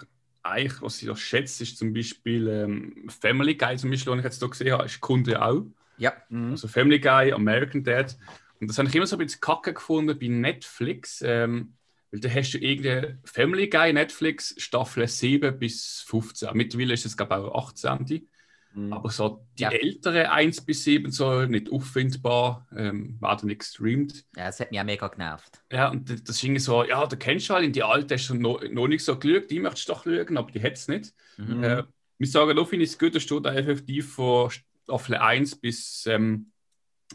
[0.41, 4.23] eigentlich, was ich noch schätze, ist zum Beispiel ähm, Family Guy, zum Beispiel, den ich
[4.23, 5.63] jetzt hier gesehen habe, ist Kunde auch.
[5.97, 6.13] Ja.
[6.30, 6.52] Mhm.
[6.52, 8.17] Also Family Guy, American Dad.
[8.62, 11.21] Und das habe ich immer so ein bisschen kacke gefunden bei Netflix.
[11.26, 11.73] Ähm,
[12.10, 16.52] weil da hast du irgendeine Family Guy Netflix Staffel 7 bis 15.
[16.54, 18.30] Mittlerweile ist es, glaube ich, auch 18.
[18.75, 18.91] Mhm.
[18.93, 19.69] Aber so die Ja.
[19.71, 24.25] ältere 1 bis 7 so nicht auffindbar, ähm, werden nicht gestreamt.
[24.36, 25.62] ja, das hat mich auch mega genervt.
[25.71, 28.33] Ja, und das irgendwie so, ja, da kennst du halt, in die alte hast du
[28.36, 31.13] noch, noch nicht so geschaut, die möchtest du doch schauen, aber die hat es nicht.
[31.38, 31.63] Mhm.
[31.63, 31.83] Äh,
[32.17, 34.49] wir sagen, da finde ich es gut, da steht effektiv von
[34.83, 36.51] Staffel 1 bis, ähm,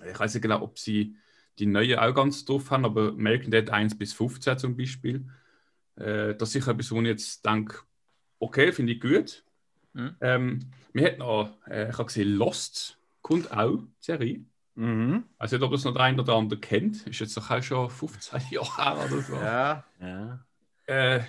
[0.08, 1.16] ich weiß nicht genau, ob sie
[1.58, 5.26] die neue auch ganz drauf haben, aber American Dad 1 bis 15 zum Beispiel.
[5.96, 7.78] Äh, das ist sicher etwas, wo ich jetzt denke,
[8.38, 9.44] okay, finde ich gut.
[9.92, 10.16] Mhm.
[10.20, 10.60] Ähm,
[10.92, 14.44] wir hätten noch, äh, ich habe gesehen, Lost kommt auch, die Serie.
[14.74, 15.24] Mhm.
[15.34, 17.06] Ich weiß nicht, ob das noch der eine oder andere kennt.
[17.06, 19.34] Ist jetzt doch auch schon 15 Jahre her oder so.
[19.34, 19.84] Ja.
[20.00, 20.44] Ja.
[20.86, 21.20] Äh,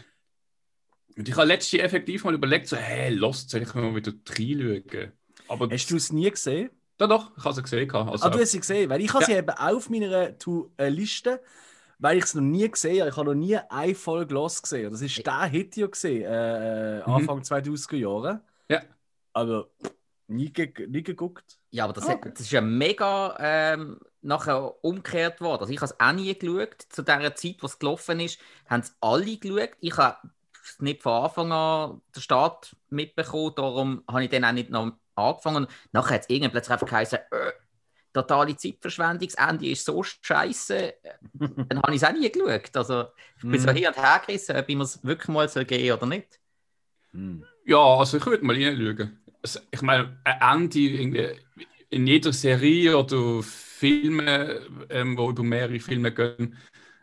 [1.17, 4.13] und ich habe letztes Jahr effektiv mal überlegt, so, hey, Lost, soll ich mal wieder
[4.30, 5.12] reinschauen?
[5.48, 6.69] Aber Hast du es nie gesehen?
[7.00, 7.91] Ja, doch, ich habe sie gesehen.
[7.91, 9.26] Also, ah, du hast sie gesehen, weil ich habe Ja.
[9.28, 11.41] sie eben auch auf meiner To- Liste,
[11.98, 13.10] weil ich es noch nie gesehen habe.
[13.10, 14.91] Ich habe noch nie eine Folge los gesehen.
[14.91, 17.13] Das ist der Hit ja gesehen, äh, äh, Mhm.
[17.13, 18.41] Anfang 2000er Jahre.
[19.47, 19.56] Ja.
[19.56, 19.69] Aber
[20.28, 21.58] nie, ge nie geguckt.
[21.71, 25.62] Ja, aber das, Ah, hat- das ist ja mega ähm, nachher umgekehrt worden.
[25.62, 26.75] Also ich habe es auch nie geschaut.
[26.89, 29.71] Zu der Zeit, wo es gelaufen ist, haben es alle geschaut.
[29.80, 30.17] Ich habe
[30.63, 34.91] es nicht von Anfang an den Start mitbekommen, darum habe ich dann auch nicht noch
[35.15, 35.67] angefangen.
[35.91, 37.52] Nachher hat es irgendwann plötzlich einfach geheißen, äh,
[38.13, 40.93] totale Zeitverschwendung, das Ende ist so scheiße.
[41.34, 42.75] dann habe ich es auch nie geschaut.
[42.75, 43.06] Also
[43.38, 43.75] ich bin so Mhm.
[43.75, 46.39] hin und her gerissen, ob ich mir es wirklich mal soll geben oder nicht.
[47.12, 47.43] Hm.
[47.65, 49.18] Ja, also ich würde mal reinschauen.
[49.41, 51.38] Also, ich meine, ein Ende irgendwie
[51.89, 56.58] in jeder Serie oder Filme, ähm, wo über mehrere Filme gehen,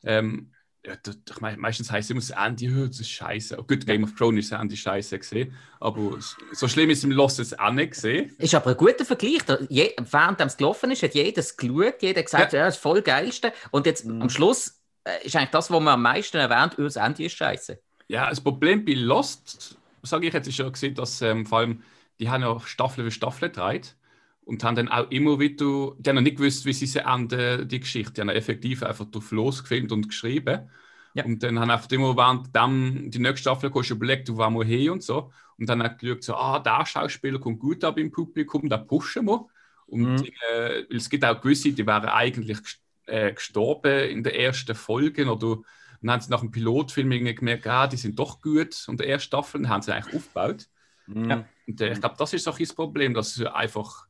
[0.04, 0.52] ähm,
[0.86, 3.56] ja, ich meine, meistens heißt es immer, das Ende, ja, das ist scheiße.
[3.66, 6.18] Gut, Game of Thrones ist das Ende scheiße gesehen, aber
[6.52, 8.34] so schlimm ist im Lost jetzt auch nicht gesehen.
[8.38, 9.42] Ist aber ein guter Vergleich.
[9.68, 12.64] Je, während es gelaufen ist, hat jeder es geschaut, jeder gesagt, ja.
[12.64, 13.52] das ist voll geilste.
[13.72, 16.96] Und jetzt am Schluss äh, ist eigentlich das, was man am meisten erwähnt, oh, das
[16.96, 17.80] Ende ist scheiße.
[18.08, 21.82] Ja, das Problem bei Lost, sage ich jetzt, ist ja gesehen, dass ähm, vor allem,
[22.20, 23.96] die haben ja Staffel für Staffel gedreht
[24.44, 27.68] und haben dann auch immer wieder, die haben noch nicht gewusst, wie sie sie enden,
[27.68, 28.12] die Geschichte.
[28.14, 30.70] Die haben effektiv einfach drauf losgefilmt und geschrieben.
[31.14, 31.24] Ja.
[31.24, 34.64] Und dann haben einfach immer während dem, die nächste Staffel du überlegt, wo wollen wir
[34.64, 35.32] hin und so.
[35.58, 39.26] Und dann hat geschaut, so, ah, der Schauspieler kommt gut ab im Publikum, den pushen
[39.26, 39.46] wir.
[39.86, 40.26] Und Mhm.
[40.52, 42.58] äh, es gibt auch gewisse, die wären eigentlich
[43.06, 45.58] äh, gestorben in den ersten Folgen oder
[46.00, 49.00] und dann haben sie nach dem Pilotfilm irgendwie gemerkt, ah, die sind doch gut und
[49.00, 50.66] der ersten Staffel dann haben sie eigentlich aufgebaut.
[51.06, 51.30] Hm.
[51.30, 51.48] Ja.
[51.66, 54.06] Und äh, ich glaube, das ist bisschen das Problem, dass sie einfach,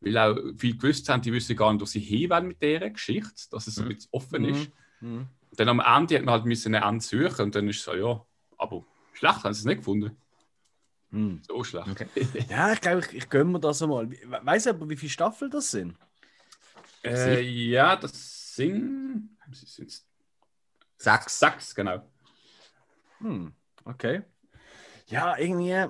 [0.00, 2.90] weil auch viele gewusst haben, die wissen gar nicht, wo sie hin wollen mit dieser
[2.90, 3.94] Geschichte, dass es so ein Mhm.
[3.94, 4.48] bisschen offen Mhm.
[4.48, 4.70] ist.
[5.00, 5.28] Hm.
[5.56, 7.94] Dann am Ende hat man halt müssen ein Ende suchen und dann ist es so,
[7.94, 8.24] ja,
[8.58, 10.16] aber schlecht haben sie es nicht gefunden.
[11.10, 11.40] Hm.
[11.46, 11.88] So schlecht.
[11.88, 12.06] Okay.
[12.50, 14.10] Ja, ich glaube, ich, ich gönne mir das einmal.
[14.10, 15.96] We- Weiss du aber, wie viele Staffeln das sind?
[17.02, 20.02] Äh, ja, das sind, sind
[20.96, 21.38] Sechs.
[21.38, 22.02] sechs, genau.
[23.20, 23.52] Hm,
[23.84, 24.22] okay.
[25.06, 25.86] Ja, irgendwie.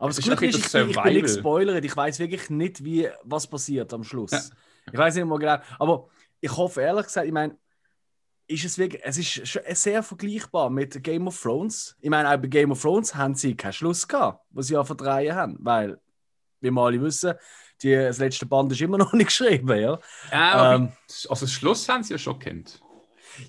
[0.00, 1.22] Aber das Es ist Gute ist, ich bin, ich das bin nicht Survival.
[1.22, 1.84] gespoilert.
[1.84, 4.32] Ich weiß wirklich nicht, wie, was passiert am Schluss.
[4.32, 4.40] Ja.
[4.92, 5.58] Ich weiß nicht mal genau.
[5.78, 6.08] Aber
[6.40, 7.56] ich hoffe ehrlich gesagt, ich meine,
[8.48, 11.96] ist es wirklich, es ist schon sehr vergleichbar mit Game of Thrones.
[12.00, 14.84] Ich meine, auch bei Game of Thrones haben sie keinen Schluss gehabt, was sie ja
[14.84, 15.58] verdrehen haben.
[15.60, 16.00] Weil,
[16.60, 17.34] wie wir alle wissen,
[17.82, 19.98] die, das letzte Band ist immer noch nicht geschrieben, ja.
[20.32, 20.92] Ja, aber Ähm,
[21.28, 22.80] also das Schluss haben sie ja schon kennt.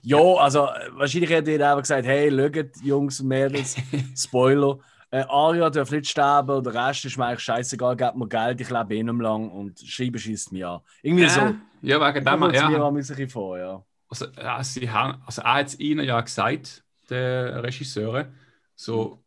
[0.03, 3.75] Ja, also äh, wahrscheinlich hätte ich einfach gesagt, hey, schaut, Jungs und Mädels,
[4.15, 4.79] Spoiler,
[5.11, 8.61] äh, Aria darf nicht sterben und der Rest ist mir eigentlich scheißegal, gebt mir Geld,
[8.61, 10.79] ich lebe eh nicht lang und schreiben schießt mich an.
[11.03, 11.53] Irgendwie so.
[11.81, 12.39] Ja, wegen dem.
[12.39, 12.81] mir Ja.
[12.81, 13.83] auch ein bisschen vor, ja.
[14.09, 18.31] Also, ja, sie haben, also er hat es ihnen ja gesagt, der Regisseure,
[18.75, 19.23] so,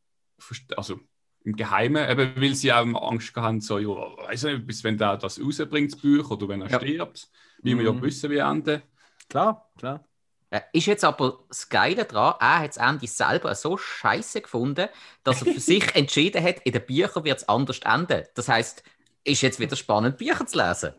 [0.76, 1.00] also
[1.44, 3.88] im Geheimen, eben weil sie auch Angst haben, so, ja,
[4.28, 6.78] weiß nicht, bis wenn der das rausbringt, das Buch, oder wenn er Ja.
[6.78, 7.28] stirbt,
[7.62, 8.02] wie wir ja Mhm.
[8.02, 8.82] wissen, wie enden.
[9.28, 10.04] Klar, klar.
[10.50, 14.88] Äh, Ist jetzt aber das Geile daran, er hat das Ende selber so scheiße gefunden,
[15.24, 18.24] dass er für sich entschieden hat, in den Büchern wird es anders enden.
[18.34, 18.82] Das heißt,
[19.24, 20.92] ist jetzt wieder spannend, Bücher zu lesen.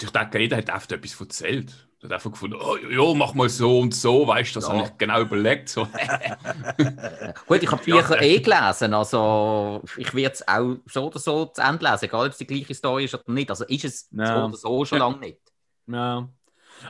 [0.00, 1.88] Ich denke, jeder hat einfach etwas erzählt.
[2.00, 4.74] Er hat einfach gefunden, oh, ja, mach mal so und so, weißt du, das Ja.
[4.74, 5.70] habe ich genau überlegt.
[5.70, 5.88] So.
[7.46, 8.34] Gut, ich habe die Ja, Bücher äh.
[8.36, 12.32] eh gelesen, also ich werde es auch so oder so zu Ende lesen, egal ob
[12.32, 13.48] es die gleiche Story ist oder nicht.
[13.50, 14.24] Also ist es Ja.
[14.34, 15.06] so oder so schon Ja.
[15.08, 15.40] lange nicht.
[15.86, 16.28] Ja.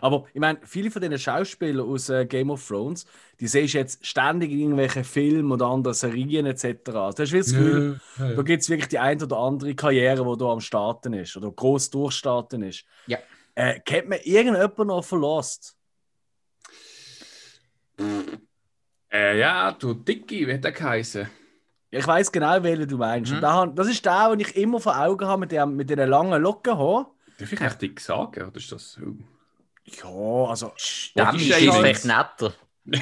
[0.01, 3.07] Aber ich meine, viele von den Schauspielern aus äh, Game of Thrones,
[3.41, 6.65] die siehst du jetzt ständig in irgendwelchen Filmen oder anderen Serien etc.
[6.65, 10.39] Also, du hast das Gefühl, Da gibt es wirklich die ein oder andere Karriere, die
[10.39, 12.85] da am Starten ist oder groß durchstarten ist.
[13.07, 13.19] Ja.
[13.55, 15.77] Äh, kennt man irgendjemanden noch von Lost?
[19.11, 21.29] Äh, ja, du Dicky, wie hat der geheißen?
[21.91, 23.31] Ja, Ich weiß genau, welchen du meinst.
[23.31, 23.37] Mhm.
[23.37, 25.99] Und da, das ist der, den ich immer vor Augen habe mit, dem, mit den
[26.09, 26.77] langen Locken.
[26.77, 27.07] habe.
[27.39, 28.47] Darf ich echt Dick sagen?
[28.47, 28.99] Oder ist das.
[29.87, 30.73] Ja, also.
[31.15, 32.55] Body ist echt netter.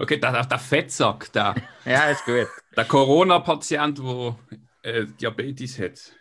[0.00, 2.46] Okay, der, der, der Fettsack, der, Ja, ist gut.
[2.76, 4.36] der Corona-Patient, der
[4.82, 6.12] äh, Diabetes hat.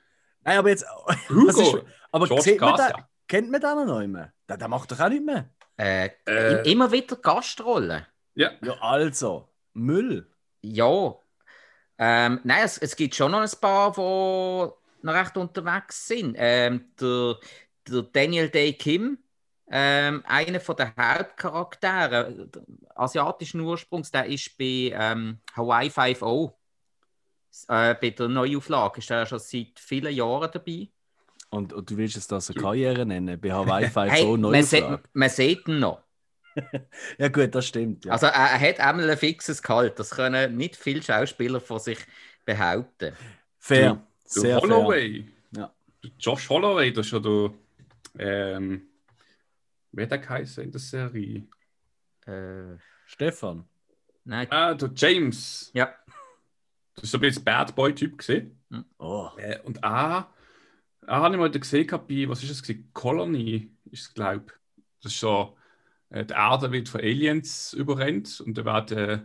[0.44, 0.84] Nein, aber jetzt.
[1.30, 1.78] Hugo!
[1.78, 4.34] Ist, aber sieht man den, kennt man den noch nicht mehr?
[4.50, 5.52] Der, der macht doch auch nicht mehr.
[5.78, 6.72] Äh, Äh.
[6.72, 8.04] Immer wieder Gastrollen.
[8.34, 9.48] Ja, Ja, also.
[9.74, 10.28] Müll.
[10.64, 11.14] Ja.
[12.00, 16.36] Ähm, nein, es, es gibt schon noch ein paar, die noch recht unterwegs sind.
[16.40, 17.36] Ähm, der,
[17.88, 19.20] der Daniel Day Kim
[19.70, 22.62] Ähm, einer von den Hauptcharakteren, der
[22.96, 26.54] asiatischen Ursprungs, der ist bei ähm, Hawaii 5.0.
[27.70, 30.90] Äh, bei der Neuauflage ist er schon seit vielen Jahren dabei.
[31.50, 33.40] Und, und du willst es das eine Karriere nennen?
[33.40, 35.04] Bei Hawaii 5 Hey, man, sieht, Neuauflage?
[35.14, 36.04] man sieht ihn noch.
[37.20, 38.06] Ja gut, das stimmt.
[38.06, 38.14] Ja.
[38.14, 40.00] Also er, er hat einmal ein fixes Gehalt.
[40.00, 42.00] Das können nicht viele Schauspieler von sich
[42.46, 43.16] behaupten.
[43.60, 44.04] fair.
[44.44, 44.62] Der Sehr fair.
[44.62, 45.26] Holloway.
[45.52, 45.72] Ja.
[46.04, 47.52] Der Josh Holloway, das ist ja der.
[48.20, 48.88] Ähm,
[50.04, 51.48] hat der geheißen in der Serie?
[52.26, 53.68] Äh, Stefan.
[54.26, 55.72] nein, Ah, der James.
[55.74, 55.94] ja.
[56.96, 58.60] Das ist so ein bisschen Bad Boy-Typ gesehen.
[58.98, 59.30] Oh.
[59.38, 60.34] Äh, und A,
[61.06, 62.90] A habe ich mal gesehen gehabt bei, was ist das gewesen?
[62.92, 64.84] Colony, ist es, glaube ich.
[65.04, 65.56] Das ist so,
[66.10, 69.20] äh, die Erde wird von Aliens überrennt und da werden äh,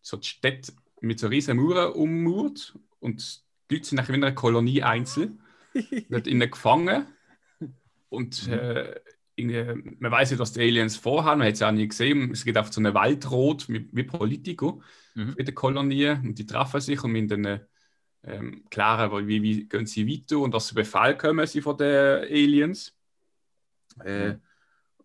[0.00, 0.72] so die Städte
[1.02, 5.42] mit so riesen Mauern ummauert und die Leute sind nachher in einer Kolonie einzeln,
[6.08, 7.06] wird innen gefangen
[8.08, 8.98] und äh,
[9.36, 12.30] man weiß nicht, was die Aliens vorhaben, man hat es ja auch nie gesehen.
[12.32, 14.82] Es gibt einfach so eine Waldrot wie, wie Politico
[15.14, 15.34] Mhm.
[15.36, 17.60] in der Kolonie und die treffen sich und müssen dann
[18.24, 22.22] ähm, klären, wie, wie gehen sie weiter und was für Befehl kommen sie von den
[22.22, 22.94] Aliens.
[24.02, 24.36] Äh,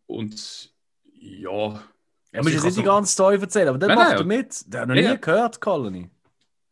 [0.05, 0.71] und
[1.13, 1.49] ja.
[1.51, 4.09] Ja, also musst jetzt ich nicht die also- ganze Story erzählen, aber dann Nein, macht
[4.11, 4.17] nein.
[4.19, 4.73] er mit.
[4.73, 6.09] Der hat noch nie gehört, Colony.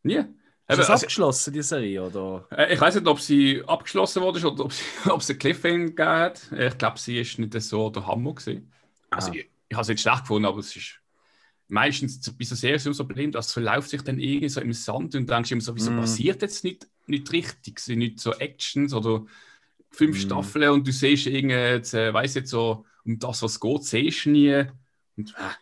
[0.03, 0.23] Nie.
[0.67, 2.03] Ist das also, abgeschlossen, die Serie?
[2.03, 2.47] Oder?
[2.51, 5.85] äh, ich weiß nicht, ob sie abgeschlossen wurde oder ob sie, ob sie einen Cliffhanger
[5.85, 6.51] gegeben hat.
[6.57, 8.71] Ich glaube, sie ist nicht so der Hammer gewesen.
[9.13, 9.31] Also, Ah.
[9.31, 10.99] ich, ich habe es nicht schlecht gefunden, aber es ist
[11.69, 14.73] meistens bei so Serien so ein Problem, dass es verläuft sich dann irgendwie so im
[14.73, 15.95] Sand und du denkst immer so, wieso Mm.
[15.95, 19.25] passiert jetzt nicht, nicht richtig, sind nicht so Actions oder
[19.91, 20.19] fünf Mm.
[20.19, 24.31] Staffeln und du siehst irgendwie, äh, weißt jetzt so, um das, was geht, siehst du
[24.31, 24.65] nie.
[25.17, 25.55] Und, äh,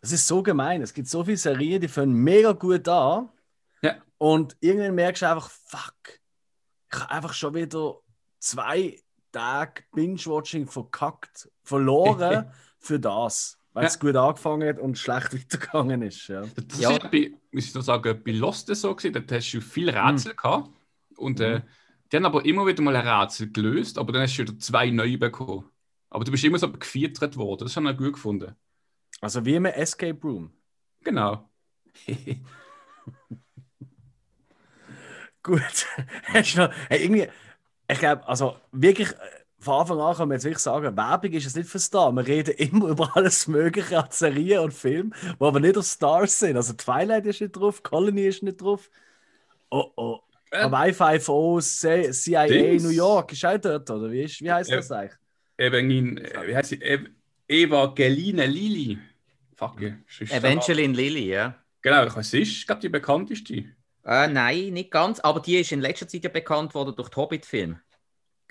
[0.00, 0.82] Das ist so gemein.
[0.82, 3.28] Es gibt so viele Serien, die fangen mega gut an.
[4.18, 5.94] Und irgendwann merkst du einfach, fuck,
[6.92, 8.00] ich habe einfach schon wieder
[8.38, 9.00] zwei
[9.32, 13.58] Tage Binge-Watching verkackt, verloren für das.
[13.74, 14.00] Weil es Ja.
[14.00, 16.26] gut angefangen hat und schlecht weitergegangen ist.
[16.28, 16.42] Ja.
[16.66, 16.90] Das Ja.
[16.92, 19.96] ist bei, muss ich so sagen, bei Lost so gewesen, da hast du viele Mm.
[20.06, 20.70] Rätsel gehabt
[21.16, 21.60] und äh,
[22.10, 24.90] die haben aber immer wieder mal ein Rätsel gelöst, aber dann hast du wieder zwei
[24.90, 25.70] neue bekommen.
[26.10, 28.54] Aber du bist immer so gefeatured worden, das habe ich gut gefunden.
[29.20, 30.50] Also wie im Escape Room.
[31.04, 31.48] Genau.
[35.42, 35.86] Gut.
[36.24, 37.28] Hast du noch, hey, irgendwie,
[37.90, 39.14] ich glaube, also wirklich, äh,
[39.60, 42.12] von Anfang an kann man jetzt wirklich sagen, Werbung ist es nicht für Star.
[42.12, 46.38] Wir reden immer über alles Mögliche an Serien und Filmen, die aber nicht auf Stars
[46.38, 46.56] sind.
[46.56, 48.90] Also Twilight ist nicht drauf, Colony ist nicht drauf.
[49.70, 50.20] Oh oh.
[50.50, 52.82] Äh, Hawaii 5 C- CIA Dings.
[52.82, 55.18] New York ist auch dort, oder wie, ist, wie heißt das eigentlich?
[55.58, 56.80] Eben in, äh, wie heißt sie?
[56.80, 57.06] Ev
[57.48, 58.98] Evangeline Lili.
[59.56, 61.54] Fuck, das Evangeline Lilly, ja.
[61.82, 63.64] Genau, ich weiß, ist, ich glaube, die bekannteste.
[64.04, 67.16] Äh, nein, nicht ganz, aber die ist in letzter Zeit ja bekannt worden durch die
[67.16, 67.80] Hobbit-Filme.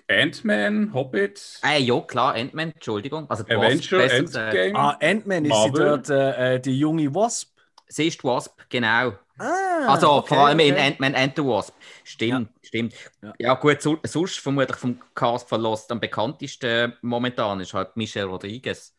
[0.09, 3.29] Ant-Man, Hobbit, Äh, ja, klar, Ant-Man, Entschuldigung.
[3.29, 4.53] Also Wasp, Avenger, gesagt.
[4.53, 4.73] Endgame.
[4.73, 7.57] Ah, Ant-Man ist sie dort äh, äh, die junge Wasp.
[7.87, 9.13] Sie ist die Wasp, genau.
[9.39, 10.87] Ah, Also okay, vor allem in okay.
[10.87, 11.73] Ant-Man and the Wasp.
[12.03, 12.93] Stimmt, stimmt.
[13.21, 13.33] Ja.
[13.39, 18.25] Ja, gut, so, sonst vermutlich vom Cast von Lost am bekanntesten momentan ist halt Michelle
[18.27, 18.96] Rodriguez.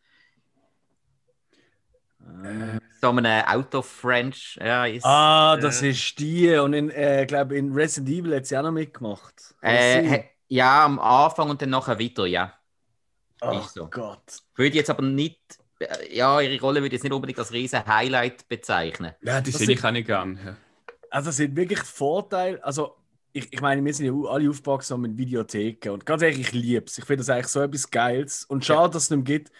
[3.01, 4.59] So ein Auto-French.
[4.61, 6.55] Ja, ist, Ah, das äh, ist die.
[6.57, 9.55] Und in, äh, glaube in Resident Evil hat sie auch noch mitgemacht.
[9.61, 12.55] Das Äh, ja, am Anfang und dann nachher wieder, ja.
[13.41, 13.87] oh so.
[13.89, 14.43] Gott.
[14.57, 15.39] Würde jetzt aber nicht,
[15.79, 19.13] äh, ja, ihre Rolle würde ich jetzt nicht unbedingt als riesen Highlight bezeichnen.
[19.23, 20.39] Ja, die Das sehe ich auch nicht gern.
[20.45, 20.57] Ja.
[21.11, 22.63] Also, es sind wirklich Vorteile.
[22.65, 22.97] Also,
[23.33, 25.91] ich, ich meine, wir sind ja alle aufgewachsen mit Videotheken.
[25.91, 26.99] Und ganz ehrlich, ich liebe es.
[26.99, 28.45] Ich finde das eigentlich so etwas Geiles.
[28.45, 29.53] Und schade, dass es nicht mehr gibt.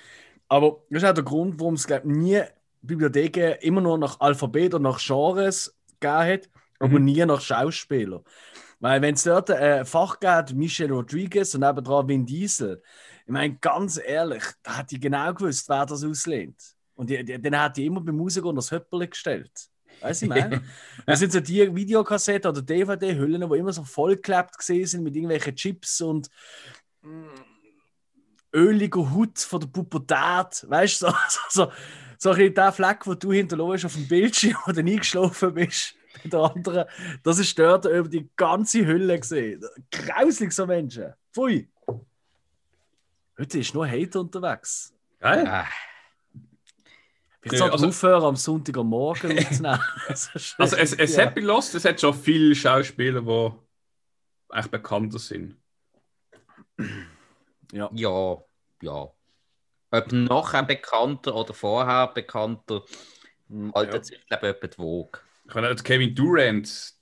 [0.49, 2.43] Aber das ist auch der Grund, warum es, glaube ich, nie
[2.89, 7.05] Bibliotheken immer nur nach Alphabet und nach Genres gegeben hat, aber Mhm.
[7.05, 8.25] nie nach Schauspieler.
[8.81, 12.83] Weil, wenn es dort ein Fach gibt, Michelle Rodriguez und nebendran Vin Diesel,
[13.27, 16.57] ich meine, ganz ehrlich, da hat die genau gewusst, wer das auslehnt.
[16.95, 19.53] Und die, die, dann hat die immer beim Musiker das Höpperle gestellt.
[20.01, 20.63] Weißt du, ich meine?
[21.07, 25.57] Das sind so die Videokassetten oder DVD-Hüllen, die immer so vollgeklebt gesehen sind mit irgendwelchen
[25.57, 26.29] Chips und
[27.03, 27.27] mm,
[28.55, 30.69] öliger Haut von der Pubertät.
[30.69, 31.73] Weißt du, so, so, so,
[32.19, 35.95] so ein bisschen der Fleck, wo du hinterlässt auf dem Bildschirm, wo du eingeschlafen bist.
[36.25, 36.85] Bei der anderen,
[37.23, 39.65] das ist dort über die ganze Hülle gesehen.
[39.91, 41.15] Grauslich, so Menschen.
[41.33, 41.69] Pfui.
[43.39, 44.93] Heute ist nur Hate unterwegs.
[45.21, 45.47] Geil.
[45.47, 45.63] Äh,
[47.45, 49.81] Ich Ja, sollte also- aufhören, am Sonntagmorgen aufzunehmen.
[50.09, 51.27] Das ist Also es, es ja.
[51.27, 53.53] hat Lost, es hat schon viele Schauspieler, die
[54.53, 55.57] eigentlich bekannter sind.
[57.73, 57.89] ja.
[57.93, 58.39] ja,
[58.83, 59.09] ja.
[59.91, 62.83] Ob nachher bekannter oder vorher bekannter,
[63.75, 64.03] haltet Ja.
[64.05, 65.21] sich, glaube ich, etwa die Waage.
[65.49, 66.95] Ich meine, der Kevin Durant,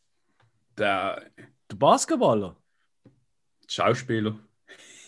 [0.79, 1.31] der
[1.70, 2.57] Der Basketballer?
[3.68, 4.38] Schauspieler,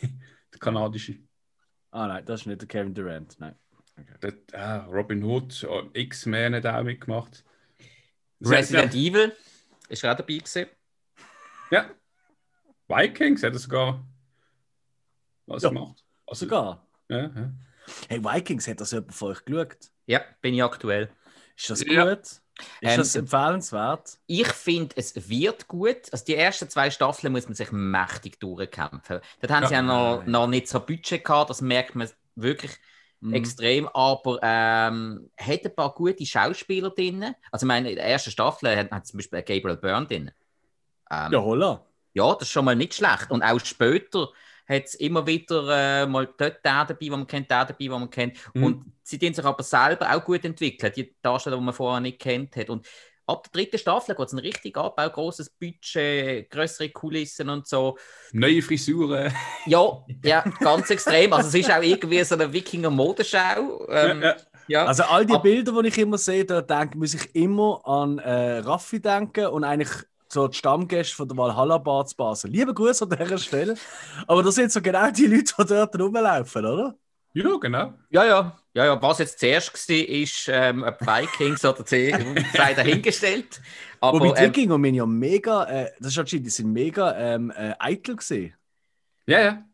[0.03, 1.19] der kanadische.
[1.93, 3.39] Ah nein, das ist nicht der Kevin Durant.
[3.39, 3.55] Nein.
[4.23, 7.45] Der, ah, Robin Hood, oh, X-Men hat auch mitgemacht.
[8.41, 9.35] Das Resident Evil
[9.89, 10.67] ist auch dabei gewesen.
[11.71, 11.91] Ja.
[12.89, 14.05] Vikings hat er sogar
[15.47, 15.69] was Ja.
[15.69, 16.05] gemacht.
[16.27, 16.87] Also, Sogar.
[17.09, 17.53] Ja, ja.
[18.09, 19.91] Hey, Vikings, hat das jemand von euch geschaut?
[20.07, 21.11] Ja, bin ich aktuell.
[21.57, 22.05] Ist das Ja.
[22.05, 22.41] gut?
[22.81, 24.19] Ist Ähm, das empfehlenswert?
[24.27, 26.13] Ich finde, es wird gut.
[26.13, 29.21] Also die ersten zwei Staffeln muss man sich mächtig durchkämpfen.
[29.41, 32.73] Dort haben sie ja noch, noch nicht so Budget gehabt, das merkt man wirklich
[33.21, 33.29] Mhm.
[33.31, 37.35] extrem, aber ähm, hat ein paar gute Schauspieler drin.
[37.51, 40.31] Also ich meine, in der ersten Staffel hat, hat zum Beispiel Gabriel Byrne drin.
[41.11, 41.87] Ähm, Ja, holla.
[42.15, 43.31] ja, das ist schon mal nicht schlecht.
[43.31, 44.31] Und auch später
[44.69, 47.99] hat es immer wieder äh, mal dort der dabei, wo man kennt, der dabei, wo
[47.99, 48.37] man kennt.
[48.55, 48.65] Mhm.
[48.65, 52.19] Und sie tun sich aber selber auch gut entwickeln, die Darsteller, die man vorher nicht
[52.19, 52.69] kennt hat.
[52.71, 52.87] Und
[53.27, 57.99] ab der dritten Staffel geht es ein richtig Abbau, großes Budget, größere Kulissen und so.
[58.33, 59.33] Neue Frisuren.
[59.67, 61.33] Ja, ja, ganz extrem.
[61.33, 63.87] Also es ist auch irgendwie so eine Wikinger-Modeschau.
[63.91, 64.37] Ähm, Ja, ja.
[64.67, 64.85] ja.
[64.87, 68.19] Also all die Ab- Bilder, die ich immer sehe, da denk, muss ich immer an
[68.19, 69.91] äh, Raffi denken und eigentlich
[70.33, 72.51] so die Stammgäste von der Valhalla Bar zu Basel.
[72.51, 73.75] Liebe Grüße an dieser Stelle.
[74.27, 76.95] Aber das sind so genau die Leute, die dort rumlaufen, oder?
[77.35, 77.95] ja, genau.
[78.11, 79.03] Ja, ja, ja, ja.
[79.03, 82.15] Was jetzt zuerst war, ist ähm, Vikings oder C,
[82.55, 83.61] sei dahingestellt.
[84.01, 87.17] Aber Wobei die ähm, Wikinger sind ja mega, äh, das ist anscheinend, die sind mega
[87.17, 88.55] ähm, äh, eitel gesehen.
[89.27, 89.65] Ja, ja.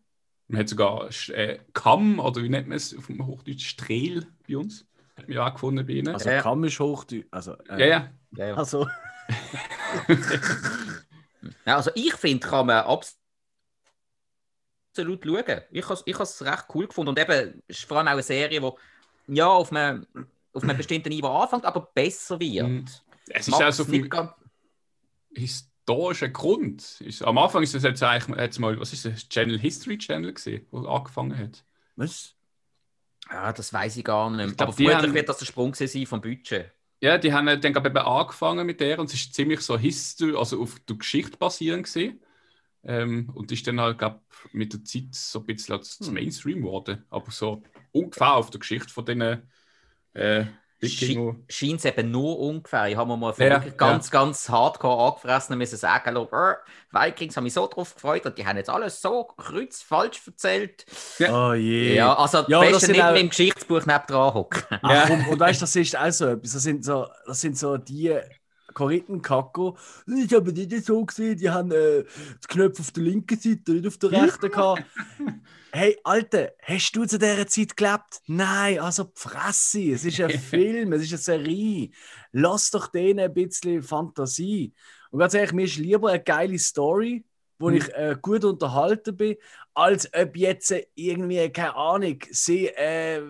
[0.49, 3.67] Man hat sogar äh, Kamm, oder wie nennt man es auf dem Hochdeutsch?
[3.67, 4.87] Strehl bei uns.
[5.17, 6.09] Hat man ja auch gefunden bei ihnen.
[6.15, 6.43] Also Ja.
[6.43, 7.27] Kamm ist Hochdeutsch.
[7.31, 8.11] Also, äh, ja, ja.
[8.37, 8.55] ja, ja.
[8.55, 9.04] Also, Ja,
[11.65, 13.23] also ich finde, kann man absolut
[15.25, 15.61] schauen.
[15.71, 17.11] Ich habe ich es recht cool gefunden.
[17.11, 20.07] Und eben, es ist vor allem auch eine Serie, die ja, auf einem,
[20.53, 22.69] auf einem bestimmten Niveau anfängt, aber besser wird.
[22.69, 22.85] Mhm.
[23.29, 24.09] Es ist auch so viel
[25.35, 27.01] historischer Grund.
[27.01, 29.29] Ist, am Anfang ist das jetzt eigentlich jetzt mal, was ist das?
[29.29, 31.65] Channel History Channel gesehen, wo angefangen hat.
[31.97, 32.35] was?
[33.31, 34.51] Ja, das weiß ich gar nicht.
[34.51, 36.71] Ich glaub, aber vermutlich haben- wird das der Sprung sein vom Budget.
[37.05, 40.63] Ja, die haben dann eben angefangen mit der und es ist ziemlich so History, also
[40.63, 42.21] auf der Geschichte basierend gesehen.
[42.85, 46.15] Ähm, und ist dann halt, glaub, mit der Zeit so ein bisschen als Hm.
[46.15, 47.05] Mainstream geworden.
[47.11, 47.63] Aber so
[47.93, 49.21] ungefähr auf der Geschichte von den
[50.15, 50.47] äh.
[50.83, 52.89] Scheint es eben nur ungefähr.
[52.89, 56.29] Ich habe mir mal Ja, wirklich ganz, ganz hardcore angefressen müssen sagen, «Oh,
[56.91, 60.85] Vikings haben mich so drauf gefreut und die haben jetzt alles so kreuzfalsch erzählt.
[61.31, 61.95] Oh je.
[61.95, 64.63] Ja, also Ja, ja, das besser sind nicht auch- mit dem Geschichtsbuch nebendran hocken.
[64.83, 65.05] Ach, Ja.
[65.07, 66.53] komm, und weißt du, das ist auch so etwas.
[66.53, 68.15] Das sind so, das sind so die
[68.75, 69.77] Korinthenkacko.
[70.07, 73.73] Ich habe die nicht so gesehen, die haben äh, die Knöpfe auf der linken Seite,
[73.73, 74.83] nicht auf der rechten gehabt.
[75.75, 78.23] Hey, Alter, hast du zu dieser Zeit gelebt?
[78.27, 79.93] Nein, also Fresse.
[79.93, 81.91] Es ist ein Film, es ist eine Serie.
[82.33, 84.73] Lass doch denen ein bisschen Fantasie.
[85.11, 87.25] Und ganz ehrlich, mir ist lieber eine geile Story,
[87.59, 87.77] wo Hm.
[87.77, 89.37] ich äh, gut unterhalten bin,
[89.75, 93.23] als ob jetzt irgendwie, keine Ahnung, sie äh,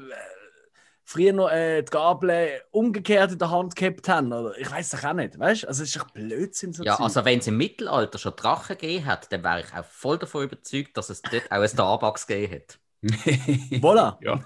[1.04, 4.32] früher noch äh, die Gabel umgekehrt in der Hand gehabt haben.
[4.32, 5.38] Oder ich weiß doch auch nicht.
[5.38, 5.68] Weißt du?
[5.68, 6.72] Also, es ist doch Blödsinn.
[6.72, 7.04] So Ja, Zeug.
[7.04, 10.44] also wenn es im Mittelalter schon Drachen gegeben hat, dann wäre ich auch voll davon
[10.44, 12.78] überzeugt, dass es dort auch ein Starbucks gegeben hat.
[13.82, 14.16] Voilà.
[14.22, 14.40] ja.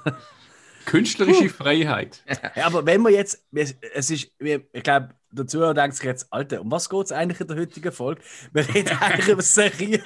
[0.89, 2.23] Künstlerische Freiheit.
[2.55, 6.63] Ja, aber wenn wir jetzt, es ist, ich glaube, der Zuhörer denkt sich jetzt, Alter,
[6.63, 8.23] um was geht es eigentlich in der heutigen Folge?
[8.53, 10.03] Wir reden eigentlich über Serien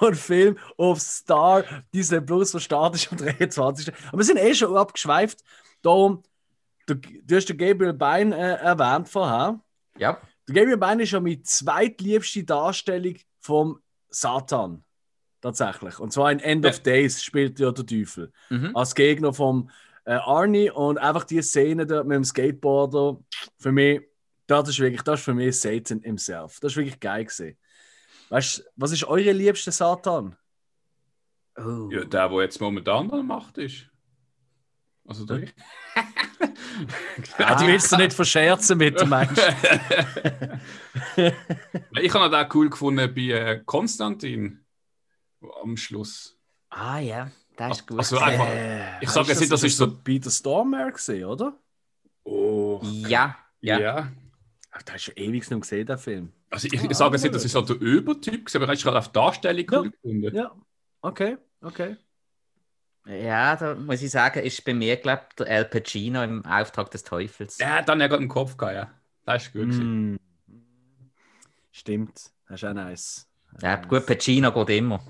[0.00, 3.92] und Film auf Star, Disney Plus, der Start ist am 23.
[4.08, 5.42] Aber wir sind eh schon abgeschweift.
[5.82, 6.22] Darum,
[6.86, 9.60] du, du hast den Gabriel Bein äh, erwähnt vorher.
[9.96, 13.78] Ja, Der Gabriel Bein ist ja meine zweitliebste Darstellung vom
[14.10, 14.82] Satan.
[15.40, 15.98] Tatsächlich.
[15.98, 18.74] Und zwar in End of Days spielt ja der Teufel mhm.
[18.74, 19.68] als Gegner vom
[20.04, 23.18] äh, Arnie und einfach die Szene dort mit dem Skateboarder,
[23.58, 24.00] für mich,
[24.46, 26.58] das ist wirklich, das ist für mich Satan himself.
[26.60, 27.56] Das ist wirklich geil gesehen.
[28.28, 30.36] Weißt du, was ist eure liebste Satan?
[31.56, 31.88] oh.
[31.90, 33.86] Ja, der, der jetzt momentan an Macht ist.
[35.06, 35.48] Also der.
[37.38, 39.38] Ah, die willst du nicht verscherzen mit dem Mensch.
[41.16, 44.64] ich habe ihn auch cool gefunden bei äh, Konstantin
[45.62, 46.36] am Schluss.
[46.70, 47.98] Ah ja, das ist gut.
[47.98, 51.56] Also einfach, Äh, Ich sag jetzt nicht, das ist so- Peter Stormare gesehen, oder?
[52.24, 52.80] Oh.
[52.82, 53.78] ja, Ja.
[53.80, 54.12] ja.
[54.70, 56.32] Ach, da hast du ewig nicht mehr gesehen, der Film.
[56.50, 58.98] Also ich, ich sage jetzt nicht, das ist so der Übertyp, aber ich habe gerade
[58.98, 59.82] auf die Darstellung Ja.
[59.82, 60.34] gefunden.
[60.36, 60.52] Ja,
[61.00, 61.96] okay, okay.
[63.06, 66.90] Ja, da muss ich sagen, ist bei mir, glaube ich, der El Pacino im Auftrag
[66.90, 67.58] des Teufels.
[67.58, 68.90] Ja, dann hat er gerade im Kopf gehabt, ja.
[69.26, 69.62] Das ist gut.
[69.62, 70.12] gewesen.
[70.14, 70.18] Mm.
[71.70, 73.28] Stimmt, das ist auch nice.
[73.60, 75.00] Ja, gut, Pacino geht immer.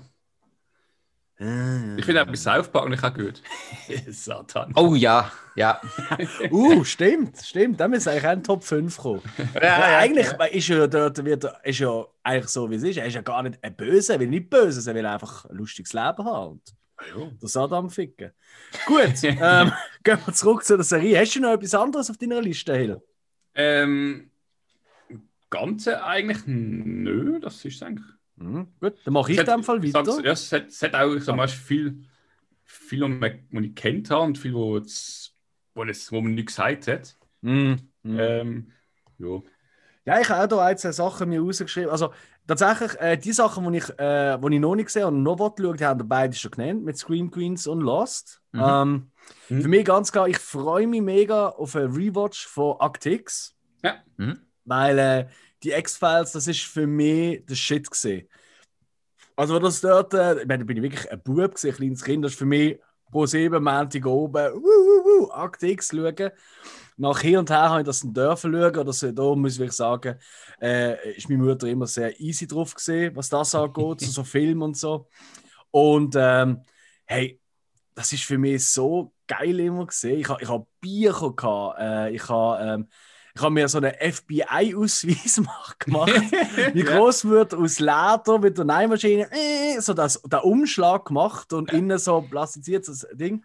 [1.37, 3.41] Ah, Ich finde auch bei South Park nicht auch gut.
[4.07, 4.71] Satan.
[4.75, 5.81] Oh ja, ja.
[6.51, 7.79] Uh, stimmt, stimmt.
[7.79, 9.21] Da müsste eigentlich auch ein Top 5 kommen.
[9.61, 12.97] ja, eigentlich ist er dort wird er, ist ja eigentlich so, wie es ist.
[12.97, 15.57] Er ist ja gar nicht ein Böse, er will nicht böse, er will einfach ein
[15.57, 16.51] lustiges Leben haben.
[16.53, 16.61] Und
[17.15, 17.29] Ja.
[17.41, 18.31] Der Saddam ficken.
[18.85, 19.73] Gut, ähm,
[20.03, 21.19] gehen wir zurück zu der Serie.
[21.19, 23.01] Hast du noch etwas anderes auf deiner Liste, Hill?
[23.55, 24.31] Ähm,
[25.49, 28.05] Ganze eigentlich, nö, das ist eigentlich.
[28.37, 28.67] Mhm.
[28.79, 30.05] Gut, dann mache ich in dem Fall weiter.
[30.05, 32.05] sag's, Ja, es hat, es hat auch, ich sag mal, viel,
[32.63, 35.33] viel, was ich kennt habe und viel, wo, es,
[35.73, 37.17] wo, es, wo man nicht gesagt hat.
[37.41, 37.77] Mhm.
[38.03, 38.19] Mhm.
[38.19, 38.71] Ähm,
[39.17, 39.41] ja.
[40.05, 41.89] Ja, ich habe auch da ein, zwei Sachen mir rausgeschrieben.
[41.89, 42.13] Also
[42.45, 45.77] tatsächlich, äh, die Sachen, die ich, äh, die ich noch nicht gesehen und noch schauen
[45.77, 48.41] die haben wir beide schon genannt, mit Scream Queens und Lost.
[48.51, 48.61] Mhm.
[48.63, 49.11] Ähm,
[49.49, 49.61] Mhm.
[49.61, 53.55] Für mich ganz klar, ich freue mich mega auf einen Rewatch von Act X.
[53.83, 53.95] Ja.
[54.17, 54.39] Mhm.
[54.65, 55.27] Weil äh,
[55.65, 58.27] die X-Files, das ist für mich der Shit gesehen.
[59.35, 62.03] Also, das dort, äh, ich meine, da bin ich wirklich ein Bub, gewesen, ein kleines
[62.03, 62.79] Kind, das ist für mich
[63.11, 66.31] pro sieben Montag oben, wuh, wuh, wuh, Akt X schauen.
[66.97, 69.71] Nach hier und her habe ich das dann dürfen schauen, oder so, da muss ich
[69.73, 70.15] sagen,
[70.61, 74.61] äh, ist meine Mutter immer sehr easy drauf gesehen, was das angeht, so, so Film
[74.61, 75.07] und so.
[75.71, 76.61] Und ähm,
[77.05, 77.41] hey,
[77.93, 80.19] das ist für mich so geil immer gesehen.
[80.19, 82.87] Ich habe ich hab Bücher gehabt, äh, ich habe ähm,
[83.35, 85.35] ich hab mir so einen FBI-Ausweis
[85.79, 86.15] gemacht.
[86.73, 91.97] Die Großmutter aus Leder mit der Nähmaschine, äh, so das, den Umschlag gemacht und innen
[91.97, 93.43] so plastiziertes Ding.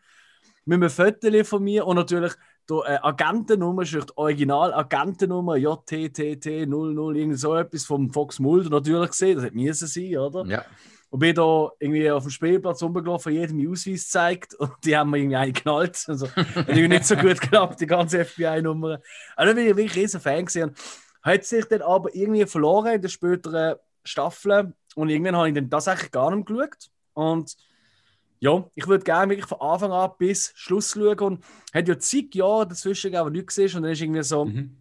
[0.65, 2.35] Mit einem Foto von mir und natürlich
[2.69, 9.11] die äh, Agentennummer, ist die Original-Agentennummer JTTT 00, irgend so etwas vom Fox Mulder natürlich
[9.11, 10.47] gesehen, das hätte müssen sein, oder?
[10.47, 10.65] Ja.
[11.11, 15.11] Und bin da irgendwie auf dem Spielplatz rumgelaufen, jedem meinen Ausweis gezeigt und die haben
[15.11, 16.05] mir irgendwie eingeknallt.
[16.07, 19.01] Also, hat irgendwie nicht so gut geklappt, die ganze FBI-Nummer.
[19.37, 20.75] Also, da bin ich wirklich riesen Fan gewesen.
[21.23, 25.69] Hat sich dann aber irgendwie verloren in den späteren Staffeln und irgendwann habe ich dann
[25.69, 26.91] das eigentlich gar nicht mehr geschaut.
[27.13, 27.57] Und
[28.39, 31.45] ja, ich würde gerne wirklich von Anfang an bis Schluss schauen und
[31.75, 34.77] hat ja zig Jahre dazwischen gegeben, wo nichts gesehen und dann ist irgendwie so Mhm.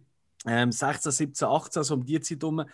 [0.46, 2.64] ähm, 16, 17, 18, so um die Zeit rum,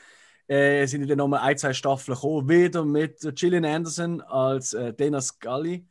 [0.48, 2.48] äh, sind dann nochmal ein, zwei Staffeln gekommen.
[2.48, 5.84] Wieder mit Gillian Anderson als äh, Dana Scully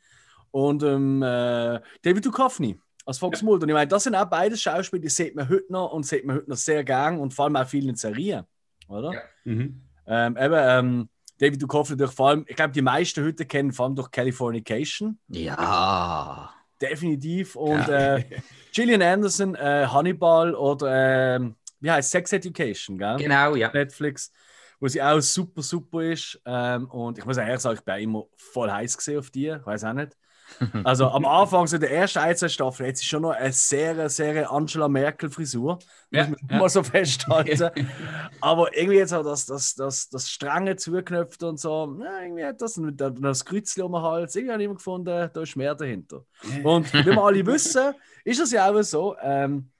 [0.52, 3.64] und ähm, äh, David Duchovny als Fox Mulder.
[3.64, 6.26] Und ich meine, das sind auch beide Schauspieler, die sieht man heute noch und sieht
[6.26, 8.46] man heute noch sehr gern und vor allem auch viel in Serien.
[8.88, 9.14] Oder?
[9.14, 9.20] Ja.
[9.44, 9.82] Mhm.
[10.08, 13.86] Ähm, eben, ähm, David Duchovny durch vor allem, ich glaube, die meisten heute kennen vor
[13.86, 15.20] allem durch Californication.
[15.28, 16.54] Ja.
[16.82, 17.56] Definitiv.
[17.56, 18.16] Und Ja.
[18.18, 18.24] äh,
[18.74, 23.18] Gillian Anderson, äh, Hannibal oder ähm, wie heißt Sex Education, gell?
[23.18, 23.72] Genau, ja.
[23.72, 24.32] Netflix,
[24.80, 26.40] wo sie auch super, super ist.
[26.46, 29.48] Ähm, und ich muss ehrlich sagen, ich bin immer voll heiß gesehen auf die.
[29.48, 30.16] Ich weiß auch nicht.
[30.84, 34.10] Also am Anfang, so der ersten ein, zwei Staffel, hat sie schon noch eine sehr,
[34.10, 35.80] sehr Angela Merkel-Frisur.
[36.12, 36.58] Ja, muss man ja.
[36.58, 37.72] mal so festhalten.
[38.42, 42.62] Aber irgendwie jetzt auch das, das, das, das strenge zugeknöpft und so, na, irgendwie hat
[42.62, 44.36] das das Kreuzchen um den Hals.
[44.36, 46.24] Irgendwie habe ich immer gefunden, da ist mehr dahinter.
[46.64, 49.72] Und wie wir alle wissen, ist es ja auch so, ähm,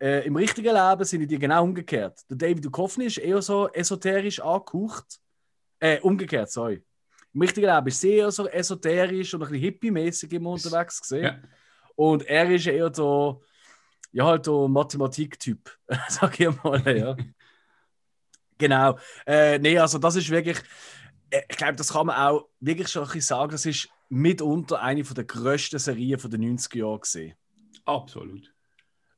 [0.00, 2.20] äh, im richtigen Leben sind die genau umgekehrt.
[2.28, 5.20] Der David Duchovny ist eher so esoterisch angehaucht.
[5.78, 6.82] Äh, umgekehrt, sorry.
[7.32, 11.24] Im richtigen Leben ist sie eher so esoterisch und ein bisschen hippie-mäßig immer unterwegs gesehen.
[11.24, 11.38] Ja.
[11.96, 13.42] Und er ist eher so,
[14.12, 15.70] ja, halt so Mathematik-Typ,
[16.08, 17.16] sag ich mal, ja.
[18.58, 18.98] genau.
[19.26, 20.58] Äh, nee, also das ist wirklich,
[21.30, 24.80] äh, ich glaube, das kann man auch wirklich schon ein bisschen sagen, das ist mitunter
[24.80, 27.34] eine der grössten Serien der 90er Jahre gesehen.
[27.84, 28.53] Absolut.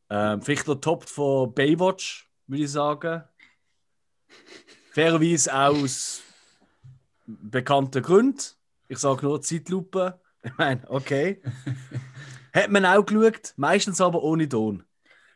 [0.09, 3.25] Ähm, vielleicht der Top von Baywatch, würde ich sagen.
[4.93, 6.23] Fairerweise aus
[7.27, 8.43] bekannten Gründen.
[8.89, 10.21] Ich sage nur Zeitlupe.
[10.43, 11.43] Ich meine, okay.
[12.55, 14.85] Hat man auch geschaut, meistens aber ohne Ton.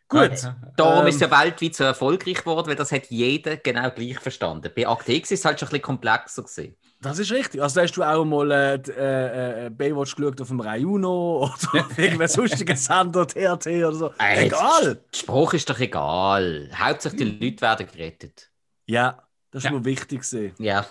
[0.09, 0.53] Gut.
[0.77, 4.19] Darum Ähm, ist es ja weltweit so erfolgreich geworden, weil das hat jeder genau gleich
[4.19, 4.71] verstanden.
[4.75, 6.77] Bei Akte X ist es halt schon ein bisschen komplexer gewesen.
[7.03, 7.63] Das ist richtig.
[7.63, 11.85] Also, da hast du auch mal äh, äh, äh, Baywatch geschaut auf dem Rayuno oder
[11.85, 14.11] auf irgendeinem sonstigen Sender, TRT oder so.
[14.19, 14.97] Äh, Egal.
[14.97, 16.69] Der Spruch ist doch egal.
[16.75, 18.51] Hauptsache die Leute werden gerettet.
[18.87, 19.77] Ja, das ist Ja.
[19.79, 20.21] mir wichtig.
[20.23, 20.53] Gewesen.
[20.59, 20.85] Ja.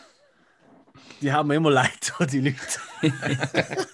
[1.21, 2.57] Die haben mir immer leid, die Leute.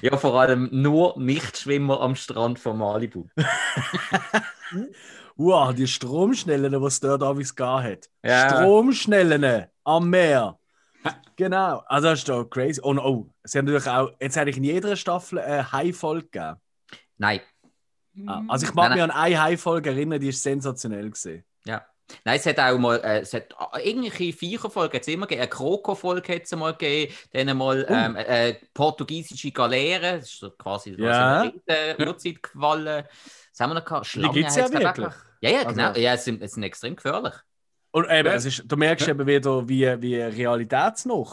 [0.00, 3.24] Ja, vor allem nur Nichtschwimmer am Strand von Malibu.
[5.36, 8.08] Wow, die Stromschnellen, die es dort abends gegeben hat.
[8.24, 8.48] Ja.
[8.48, 10.58] Stromschnellen am Meer.
[11.36, 12.80] Genau, also das ist doch crazy.
[12.80, 16.56] Und oh, sie haben natürlich auch, jetzt hätte ich in jeder Staffel eine High-Folge gegeben.
[17.16, 17.40] Nein.
[18.26, 21.44] Ah, Also ich mag Nein, mich an eine High-Folge erinnern, die ist sensationell gesehen.
[21.64, 21.84] Ja.
[22.24, 25.50] Nein, es hat auch mal, äh, es hat äh, irgendwelche Viecherfolgen es immer gegeben, eine
[25.50, 27.92] Kroko-Folge hat es mal gegeben, dann mal Oh.
[27.92, 31.44] ähm, äh, portugiesische Galeere, das ist so quasi Ja.
[31.44, 31.50] ja.
[31.50, 33.04] in der Urzeit gefallen.
[33.52, 34.06] Was haben wir noch gehabt?
[34.06, 35.14] Schlangen ja hat's glaub ich, auch wirklich.
[35.42, 35.88] Ja, ja, genau.
[35.88, 37.34] Also- Ja, es sind, es sind extrem gefährlich.
[37.90, 38.34] Und eben, Ja.
[38.34, 41.24] es ist, du merkst eben wieder, wie, wie realitätsnah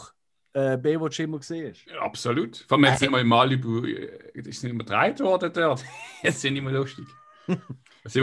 [0.54, 1.84] äh, Baywatch immer gesehen ist.
[1.86, 2.64] Ja, absolut.
[2.68, 5.84] Vor allem jetzt Äh, sind wir in Malibu, äh, ist nicht mehr gedreht worden dort.
[6.22, 7.04] Jetzt sind nicht mehr lustig.
[7.46, 7.60] Sind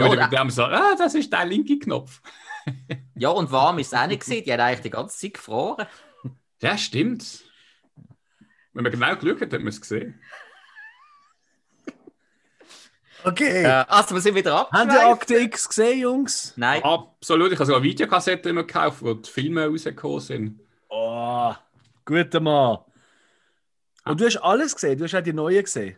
[0.06, 2.20] wir oder- mit dem so, ah, das ist der linke Knopf.
[3.14, 4.42] Ja, und warm ist es auch nicht gesehen.
[4.44, 5.86] Die hat eigentlich die ganze Zeit gefroren.
[6.60, 7.44] Ja, stimmt.
[8.72, 10.18] Wenn man genau geschaut hat, hat man es gesehen.
[13.24, 13.62] Okay.
[13.64, 15.12] Äh, also, wir sind wieder Habt ihr abgeschweift.
[15.12, 16.52] Akte X gesehen, Jungs?
[16.56, 16.82] Nein.
[16.82, 17.52] Absolut.
[17.52, 20.60] Ich habe sogar Videokassetten immer gekauft, wo die Filme rausgekommen sind.
[20.88, 21.54] Oh,
[22.04, 22.78] guter Mann.
[24.04, 24.98] Und du hast alles gesehen?
[24.98, 25.96] Du hast auch die neuen gesehen?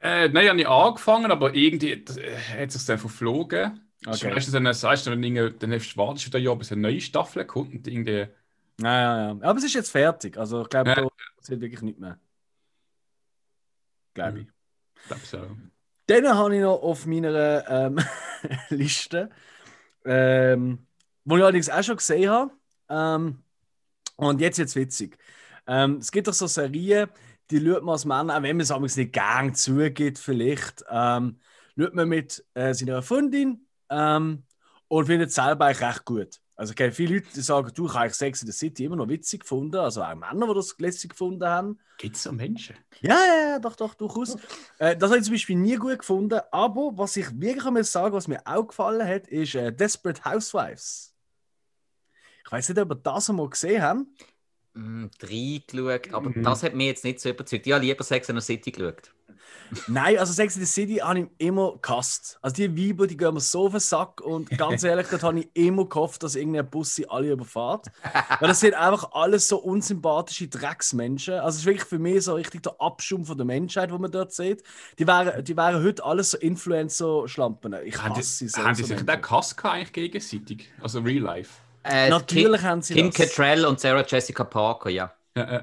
[0.00, 3.80] Äh, nein, habe ich angefangen, aber irgendwie äh, hat es sich dann verflogen.
[4.06, 4.32] Okay.
[4.32, 6.70] Du, dann sagst du, dann, irgendwie- dann hast du wartest du wieder ein Jahr, bis
[6.70, 8.28] eine neue Staffel kommt und irgendwie.
[8.80, 9.38] Ja, ja, ja.
[9.42, 10.38] Aber es ist jetzt fertig.
[10.38, 10.94] Also ich glaube, Ja.
[10.94, 11.08] da
[11.40, 12.16] sind wirklich nicht mehr.
[14.14, 14.46] Glaube ich.
[15.02, 15.38] Ich glaube so.
[16.08, 17.98] Dann habe ich noch auf meiner ähm,
[18.70, 19.30] Liste,
[20.04, 20.86] ähm,
[21.24, 22.52] wo ich allerdings auch schon gesehen habe.
[22.88, 23.44] Ähm,
[24.16, 25.18] und jetzt jetzt witzig.
[25.66, 27.10] Ähm, es gibt doch so Serien,
[27.50, 31.40] die schaut man als Mann, auch wenn man es amigs nicht gern zugeht, vielleicht, ähm,
[31.78, 34.44] schaut man mit äh, seiner Freundin ähm,
[34.88, 36.40] und findet es selber eigentlich recht gut.
[36.58, 38.96] Also ich kenne viele Leute, die sagen, du, ich habe Sex in the City immer
[38.96, 41.78] noch witzig gefunden, also auch Männer, die das lässig gefunden haben.
[41.98, 42.74] Gibt es so Menschen?
[43.00, 44.36] Ja, ja, ja, doch, doch, durchaus.
[44.78, 46.40] Äh, das habe ich zum Beispiel nie gut gefunden.
[46.50, 51.14] Aber was ich wirklich einmal sagen was mir auch gefallen hat, ist äh, Desperate Housewives.
[52.44, 54.00] Ich weiß nicht, ob ihr das einmal gesehen habt.
[54.78, 56.42] Mm, reingeschaut, aber Mhm.
[56.44, 57.66] das hat mich jetzt nicht so überzeugt.
[57.66, 59.12] Ich habe lieber Sex in the City geschaut.
[59.86, 62.38] Nein, also Sex in the City habe ich immer gehasst.
[62.40, 65.40] Also die Weiber, die gehen mir so auf den Sack und ganz ehrlich, dort habe
[65.40, 67.86] ich immer gehofft, dass irgendein Bus sie alle überfährt.
[68.40, 71.34] Weil das sind einfach alles so unsympathische Drecksmenschen.
[71.34, 74.10] Also es ist wirklich für mich so richtig der Abschum von der Menschheit, wo man
[74.10, 74.62] dort sieht.
[74.98, 77.74] Die wären, die wären heute alles so Influencer-Schlampen.
[77.84, 78.62] Ich Haben die, hasse sie so.
[78.64, 80.68] haben so sich den Hass gehabt eigentlich gegenseitig?
[80.80, 81.50] Also Real Life?
[81.88, 83.16] Äh, Natürlich Kim, haben sie Kim das.
[83.16, 85.12] Cattrall und Sarah Jessica Parker, ja.
[85.36, 85.62] Ja,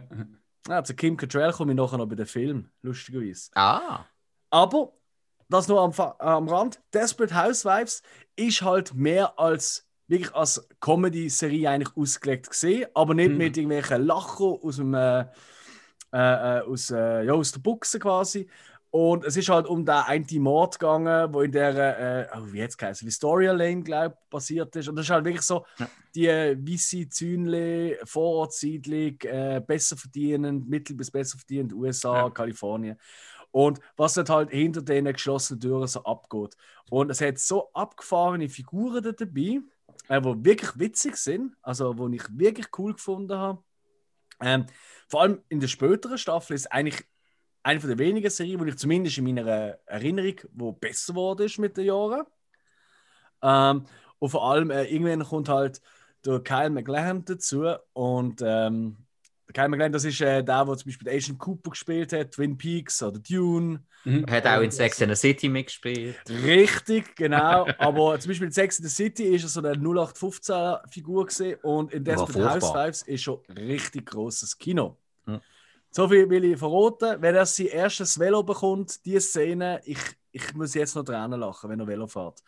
[0.70, 3.52] äh, zu Kim Cattrall komme ich nachher noch bei den Film, lustigerweise.
[3.56, 4.06] Ah.
[4.50, 4.94] Aber,
[5.50, 8.02] das nur am, Fa- am Rand, Desperate Housewives
[8.36, 13.38] ist halt mehr als wirklich als Comedy-Serie eigentlich ausgelegt gesehen, aber nicht Mhm.
[13.38, 18.48] mit irgendwelchen Lachen aus dem äh, äh, äh, aus, äh, ja, aus der Buchse quasi.
[18.98, 22.60] Und es ist halt um den einen Mord gegangen, wo in der, äh, oh, wie
[22.60, 24.88] jetzt geheißen, Victoria Lane, glaube ich, passiert ist.
[24.88, 25.90] Und das ist halt wirklich so, Ja.
[26.16, 32.30] die äh, weisse Zünle, Vorortsiedlung, äh, besser verdienend, mittel- bis besser verdienend, USA, Ja.
[32.30, 32.98] Kalifornien.
[33.52, 36.56] Und was dort halt hinter den geschlossenen Türen so abgeht.
[36.90, 39.60] Und es hat so abgefahrene Figuren dort dabei,
[40.08, 43.62] äh, die wirklich witzig sind, also die ich wirklich cool gefunden habe.
[44.40, 44.68] Ähm,
[45.10, 47.04] vor allem in der späteren Staffel ist eigentlich
[47.66, 51.58] eine von der wenigen Serien, die ich zumindest in meiner Erinnerung, wo besser geworden ist
[51.58, 52.26] mit den Jahren.
[53.42, 53.86] Ähm,
[54.20, 55.82] und vor allem äh, irgendwann kommt halt
[56.24, 58.98] der Kyle McLachlan dazu und ähm,
[59.48, 62.56] der Kyle McLachlan, das ist äh, der, der zum Beispiel Agent Cooper gespielt hat, Twin
[62.56, 63.84] Peaks oder Dune.
[64.04, 64.26] mhm.
[64.28, 66.18] Er hat auch in Sex in the City mitgespielt.
[66.30, 67.66] Richtig, genau.
[67.80, 71.92] Aber zum Beispiel in Sex in the City ist er so eine 0815-Figur gesehen und
[71.92, 72.62] in Desperate.
[72.62, 74.98] Housewives ist schon richtig großes Kino.
[75.26, 75.42] Hm.
[75.96, 77.22] So viel will ich verraten.
[77.22, 79.98] Wenn er sein erstes Velo bekommt, die Szene, ich,
[80.34, 82.44] ich muss jetzt noch Tränen lachen, wenn er Velo fährt.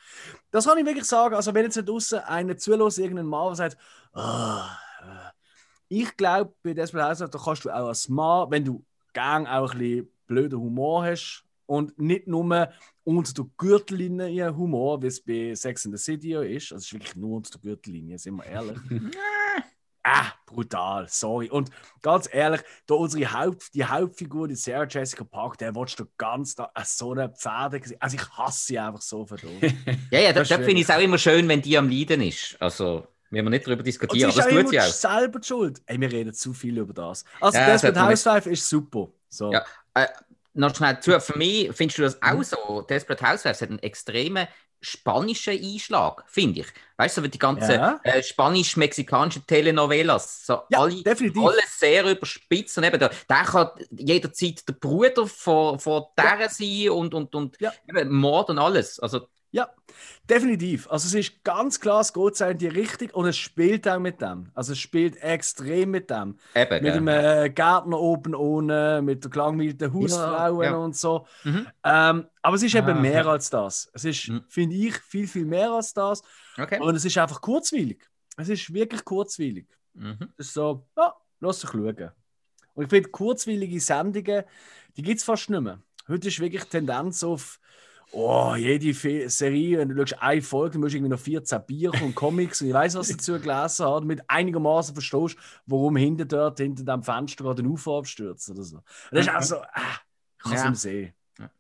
[0.52, 1.34] Das kann ich wirklich sagen.
[1.34, 3.78] Also, wenn jetzt nicht draußen einer zulässt, irgendein Mann, der sagt,
[4.12, 5.32] «Ah, äh.»
[5.88, 8.84] ich glaube, bei Desperate Housewives, da kannst du auch als Mann, wenn du
[9.14, 12.70] gern auch ein bisschen blöden Humor hast und nicht nur
[13.06, 16.74] unter der Gürtellinie Humor, wie es bei Sex in the City ist.
[16.74, 18.78] Also, es ist wirklich nur unter der Gürtellinie, sind wir ehrlich.
[20.10, 21.50] Ah, brutal, sorry.
[21.50, 21.70] Und
[22.02, 26.56] ganz ehrlich, da unsere Haupt, die Hauptfigur, die Sarah Jessica Park, der willst du ganz
[26.56, 27.98] da äh, so eine Pferde gesehen.
[28.00, 29.62] Also ich hasse sie einfach so verdammt.
[30.12, 31.90] Ja, ja, da, Das da ist finde ich es auch immer schön, wenn die am
[31.90, 32.56] Leiden ist.
[32.62, 34.86] Also, wir nicht darüber diskutieren, ist aber das tut sie auch.
[34.86, 35.82] selber die schuld.
[35.86, 37.26] Ey, wir reden zu viel über das.
[37.42, 39.10] Also Ja, das das mit Housewife ist super.
[39.28, 39.52] So.
[39.52, 39.66] Ja.
[39.94, 40.08] Äh,
[40.54, 42.40] noch schnell zu, für mich findest du das Mhm.
[42.40, 42.82] auch so?
[42.90, 44.48] Desperate Housewives hat einen extremen
[44.82, 46.68] spanischen Einschlag, finde ich.
[46.98, 48.00] Weißt du, so die ganzen Ja.
[48.04, 51.44] äh, spanisch-mexikanischen Telenovelas, so Ja, alle, definitiv.
[51.44, 52.78] alles sehr überspitzt.
[52.78, 57.58] Und eben, der, der kann jederzeit der Bruder von, von der sein und, und, und
[57.60, 57.72] Ja.
[58.06, 59.00] Mord und alles.
[59.00, 59.70] Also, Ja,
[60.30, 60.90] definitiv.
[60.92, 64.22] Also es ist ganz klar, es geht in die Richtung und es spielt auch mit
[64.22, 64.52] dem.
[64.54, 66.38] Also es spielt extrem mit dem.
[66.54, 66.74] eben.
[66.74, 66.94] Mit gell.
[66.94, 70.76] dem äh, Gärtner oben ohne, mit der gelangweilten Hausfrauen ja.
[70.76, 71.26] und so.
[71.46, 71.68] Mhm.
[71.84, 73.32] Ähm, aber es ist eben Ah, mehr ja.
[73.32, 73.90] als das.
[73.94, 74.44] Es ist, Mhm.
[74.50, 76.22] finde ich, viel, viel mehr als das.
[76.58, 76.80] Okay.
[76.82, 78.04] Und es ist einfach kurzweilig.
[78.36, 79.68] Es ist wirklich kurzweilig.
[79.94, 80.18] Mhm.
[80.38, 82.12] Es ist so, ja, lass dich schauen.
[82.74, 84.44] Und ich finde, kurzweilige Sendungen,
[84.98, 85.82] die gibt es fast nicht mehr.
[86.08, 87.60] Heute ist wirklich Tendenz auf,
[88.12, 91.66] oh, jede Fe Serie, wenn du schaust, eine Folge, dann musst du irgendwie noch 14
[91.66, 96.26] Bücher und Comics und ich weiß, was dazu gelesen hast, damit einigermaßen verstehst, warum hinter
[96.26, 98.78] dort, hinter dem Fenster gerade ein UFO abstürzt oder so.
[98.78, 100.00] Und das ist also, ah,
[100.38, 100.74] ich kann es Ja.
[100.76, 101.14] sehen.
[101.40, 101.52] Ja.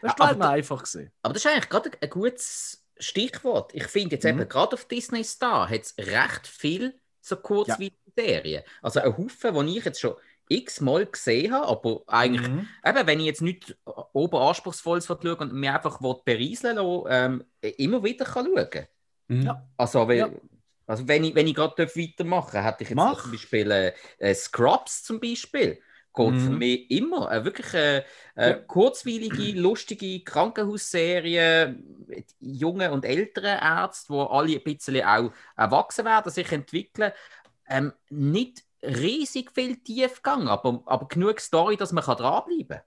[0.00, 1.12] Das ist Aber halt einfach gesehen.
[1.22, 3.74] Aber das ist eigentlich gerade ein gutes Stichwort.
[3.74, 4.30] Ich finde jetzt Mhm.
[4.40, 8.64] eben, gerade auf Disney Star hat es recht viel so kurzweilige Serien.
[8.82, 10.16] Also ein Haufen, die ich jetzt schon
[10.48, 12.68] x-mal gesehen habe, aber eigentlich, Mhm.
[12.84, 17.44] eben, wenn ich jetzt nicht oberanspruchsvolles schaue und mir einfach berieseln lassen, ähm,
[17.78, 18.86] immer wieder kann schauen
[19.28, 19.42] Mhm.
[19.44, 19.68] Ja.
[19.76, 20.30] Also, wenn, Ja.
[20.86, 23.22] also wenn ich, wenn ich gerade weitermachen darf, hätte ich jetzt Mach.
[23.22, 25.80] zum Beispiel äh, äh, Scrubs zum Beispiel.
[26.14, 26.58] Geht für Mhm.
[26.58, 27.32] mich immer.
[27.32, 27.98] Äh, wirklich äh,
[28.34, 28.54] äh, Ja.
[28.66, 36.30] kurzweilige, lustige Krankenhausserie mit jungen und älteren Ärzten, wo alle ein bisschen auch erwachsen werden,
[36.30, 37.12] sich entwickeln.
[37.68, 42.82] Ähm, nicht riesig viel Tiefgang, aber, aber genug Story, dass man kann dranbleiben kann.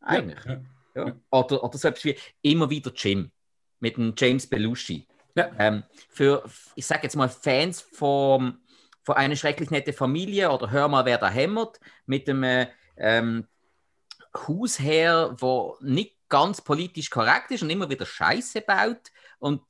[0.00, 0.44] Eigentlich.
[0.44, 0.60] Ja.
[0.94, 1.16] Ja.
[1.30, 3.30] Oder, oder so etwas wie immer wieder Jim
[3.80, 5.06] mit dem James Belushi.
[5.34, 5.50] Ja.
[5.58, 8.60] Ähm, für, ich sage jetzt mal, Fans vom,
[9.02, 13.46] von einer schrecklich nette Familie oder Hör mal, wer da hämmert, mit dem äh, ähm,
[14.36, 19.62] Hausherr, der nicht ganz politisch korrekt ist und immer wieder Scheiße baut und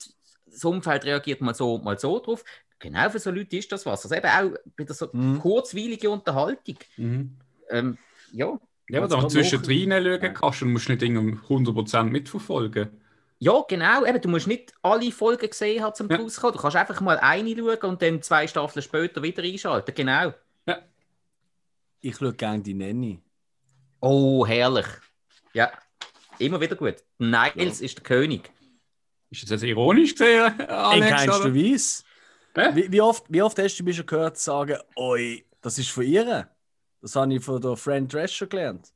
[0.45, 2.43] das Umfeld reagiert mal so und mal so drauf.
[2.83, 4.03] Genau für so Leute ist das was.
[4.03, 5.39] Also eben auch wieder so Mhm.
[5.39, 6.75] kurzweilige Unterhaltung.
[6.97, 7.37] Mhm.
[7.69, 7.97] Ähm,
[8.33, 8.59] ja.
[8.89, 12.89] Ja, aber kommt zwischendrin schauen kannst und musst nicht irgendwie 100% mitverfolgen.
[13.39, 14.05] Ja, genau.
[14.05, 16.17] Eben, du musst nicht alle Folgen gesehen haben, zum Ja.
[16.17, 16.53] Schluss kommen.
[16.53, 19.93] Du kannst einfach mal eine schauen und dann zwei Staffeln später wieder einschalten.
[19.95, 20.33] Genau.
[22.05, 23.21] Ich schaue gerne die Nanny.
[24.01, 24.85] Oh, herrlich.
[25.53, 25.71] Ja,
[26.37, 26.95] immer wieder gut.
[27.17, 28.51] Niles ist der König.
[29.29, 31.09] Ist das jetzt ironisch gesehen, In Alex?
[31.09, 31.55] keinster oder?
[31.55, 32.03] Weise.
[32.55, 36.03] Wie, wie, oft, wie oft hast du mich schon gehört sagen, oi, das ist von
[36.03, 36.47] ihr?
[37.01, 38.93] Das habe ich von der Friend Drescher gelernt.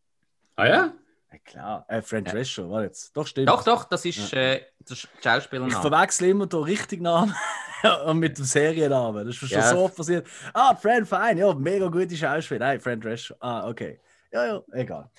[0.56, 0.94] Ah ja?
[1.32, 1.86] Ja, klar.
[1.90, 3.16] Äh, Friend Drescher, war jetzt.
[3.18, 3.50] Doch, stimmt.
[3.50, 5.82] Doch, doch, das ist äh, der Sch- Ich Schauspielername.
[5.82, 7.36] verwechsel immer den richtigen Namen
[8.06, 9.26] und mit dem Seriennamen.
[9.26, 9.70] Das ist schon Ja.
[9.70, 10.28] so oft passiert.
[10.54, 12.60] Ah, Friend Fine, ja, mega gute Schauspiel.
[12.60, 13.36] Nein, Friend Drescher.
[13.40, 14.00] Ah, okay.
[14.32, 15.10] Ja, ja, egal.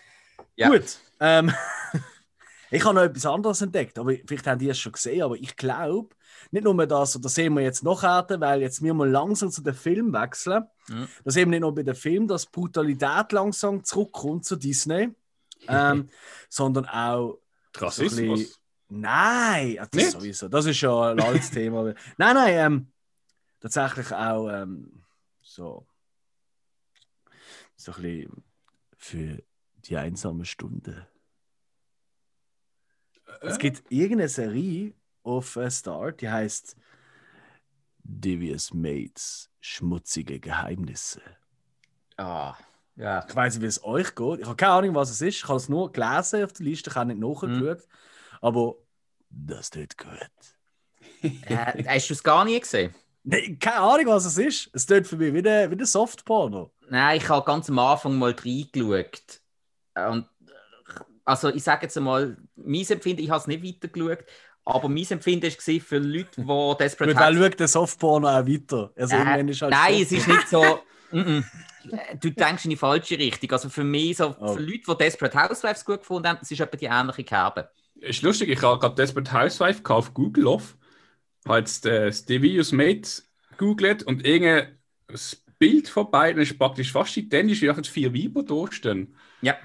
[0.57, 0.69] Ja.
[0.71, 0.99] Gut.
[1.21, 1.53] Ähm,
[2.71, 5.57] ich habe noch etwas anderes entdeckt, aber vielleicht haben die es schon gesehen, aber ich
[5.57, 6.15] glaube,
[6.51, 9.51] nicht nur das, und das sehen wir jetzt noch härter, weil jetzt wir mal langsam
[9.51, 10.65] zu den Film wechseln.
[10.89, 11.09] Mhm.
[11.25, 15.11] Das sehen wir nicht nur bei den Film, dass Brutalität langsam zurückkommt zu Disney,
[15.69, 16.09] ähm,
[16.49, 17.39] sondern auch
[17.77, 18.39] Rassismus.
[18.41, 18.55] bisschen-
[18.91, 20.11] Nein, ja, das Nicht?
[20.13, 20.49] sowieso.
[20.49, 21.83] Das ist schon ein altes Thema.
[22.17, 22.93] Nein, nein, ähm,
[23.61, 25.05] tatsächlich auch ähm,
[25.43, 25.87] so,
[27.77, 28.45] so ein bisschen
[28.97, 29.43] für
[29.85, 31.07] die einsame Stunde.
[33.43, 34.95] Es gibt irgendeine Serie
[35.29, 36.77] auf äh, Star, die heißt
[38.03, 41.21] Devious Mates, schmutzige Geheimnisse.
[42.17, 42.57] Ah,
[42.97, 43.25] ja.
[43.29, 44.41] Ich weiß nicht, wie es euch geht.
[44.41, 45.37] Ich habe keine Ahnung, was es ist.
[45.37, 47.87] Ich habe es nur gelesen auf der Liste, ich habe nicht nachgeschaut.
[48.41, 48.77] Aber
[49.31, 50.11] das tut gut.
[51.21, 52.95] Äh, hast du es gar nie gesehen?
[53.25, 54.71] Nein, keine Ahnung, was es ist.
[54.73, 56.73] Es tut für mich wie ein, wie ein Softporno.
[56.89, 59.41] Nein, ich habe ganz am Anfang mal reingeschaut.
[59.97, 60.29] Und,
[61.25, 64.25] also ich sage jetzt einmal, mein Empfinden, ich habe es nicht weitergeschaut,
[64.75, 68.93] aber mein Empfinden war für Leute, die Desperate Gut, weil schaut der Softporno auch weiter.
[68.97, 70.17] Also Äh, irgendwann ist halt Nein, es Softporno.
[70.19, 70.81] ist nicht so.
[71.17, 71.45] Mm-mm.
[72.21, 73.51] Du denkst in die falsche Richtung.
[73.53, 74.55] Also für mich, so, Oh.
[74.55, 77.71] für Leute, die Desperate Housewives gut gefunden haben, das ist etwa die ähnliche Kerbe.
[77.95, 80.77] Ist lustig, ich habe gerade Desperate Housewife auf Google auf.
[81.47, 83.23] Habe jetzt äh, das Devious Mate
[83.57, 84.79] googelt und irgendein
[85.59, 89.17] Bild von beiden ist praktisch fast identisch, wie einfach vier Weiber da stehen.
[89.41, 89.57] Ja.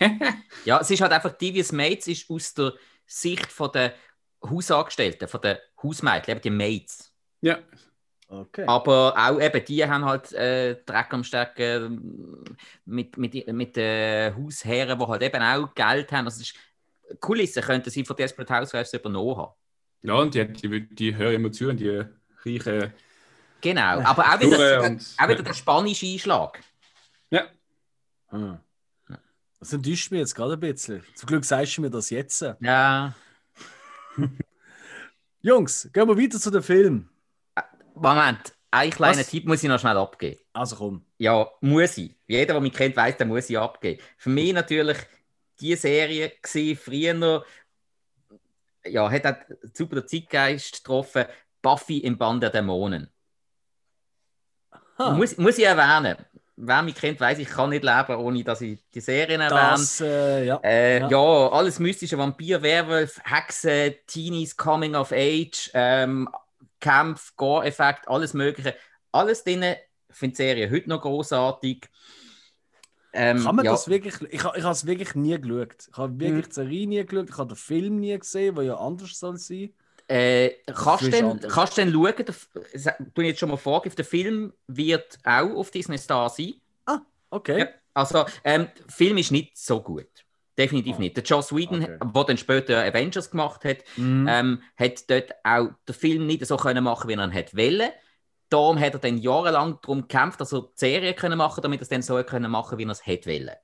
[0.64, 2.72] ja, es ist halt einfach, Devious Mates ist aus der
[3.06, 3.94] Sicht von der
[4.42, 7.12] Hausangestellten, von den Hausmädchen, eben die Mates.
[7.40, 7.58] Ja,
[8.28, 8.64] Okay.
[8.66, 12.42] Aber auch eben, die haben halt äh, Dreck am Stecken
[12.86, 16.24] mit, mit, mit den Hausherren, die halt eben auch Geld haben.
[16.24, 19.52] Also es ist, Kulissen könnten sie von Desperate Housewives übernommen haben.
[20.00, 22.02] ja und die, die, die hören immer zu und die
[22.42, 22.94] reichen
[23.60, 26.58] Genau, aber auch wieder, und- auch wieder der spanische Einschlag.
[27.30, 27.48] Ja,
[28.30, 28.58] Hm.
[29.60, 31.04] Das enttäuscht mich jetzt gerade ein bisschen.
[31.14, 32.40] Zum Glück sagst du mir das jetzt.
[32.60, 33.14] Ja,
[35.42, 37.08] Jungs, gehen wir weiter zu dem Film.
[37.94, 39.28] Moment, ein kleiner Was?
[39.28, 40.40] Tipp muss ich noch schnell abgeben.
[40.52, 41.04] Also komm.
[41.18, 42.16] Ja, muss ich.
[42.26, 44.00] Jeder, der mich kennt, weiß, der muss ich abgeben.
[44.16, 44.98] Für mich natürlich
[45.60, 47.44] die Serie gesehen früher,
[48.84, 49.36] ja, hat auch
[49.72, 51.26] super den Zeitgeist getroffen.
[51.60, 53.08] Buffy im Band der Dämonen.
[54.98, 56.16] Muss, muss ich erwähnen.
[56.56, 59.90] Wer mich kennt, weiß, ich kann nicht leben, ohne dass ich die Serien erwähne.
[60.00, 60.62] äh, ja.
[60.62, 61.08] Äh, Ja.
[61.08, 61.48] ja.
[61.50, 66.28] alles mystische Vampir, Werwolf, Hexe, Teenies, Coming of Age, ähm,
[66.80, 68.76] Kampf, Gore-Effekt, alles Mögliche.
[69.12, 69.62] Alles drin.
[69.62, 71.88] Ich finde die Serie heute noch großartig.
[73.14, 74.14] Ähm, Kann man ja, das wirklich?
[74.22, 75.88] Ich, ich habe es wirklich nie geschaut.
[75.90, 76.48] Ich habe wirklich Mhm.
[76.48, 77.28] die Serie nie geschaut.
[77.30, 79.74] Ich habe den Film nie gesehen, der ja anders soll sein.
[80.12, 82.34] Äh, kannst du denn, kannst du denn schauen, der,
[83.24, 86.54] ich jetzt schon mal vorgeben, der Film wird auch auf Disney Star sein.
[87.30, 87.60] Okay.
[87.60, 90.06] Ja, also, ähm, der Film ist nicht so gut.
[90.58, 90.98] Definitiv Ah.
[91.00, 91.16] nicht.
[91.16, 91.98] Der Joss Whedon, Okay.
[92.14, 94.26] der dann später Avengers gemacht hat, Mhm.
[94.28, 97.90] ähm, hat dort auch den Film nicht so können machen, wie er ihn wollen.
[98.50, 101.84] darum hat er dann jahrelang darum gekämpft, dass er die Serie können machen damit er
[101.84, 103.56] es dann so können machen wie er es hätte wollen.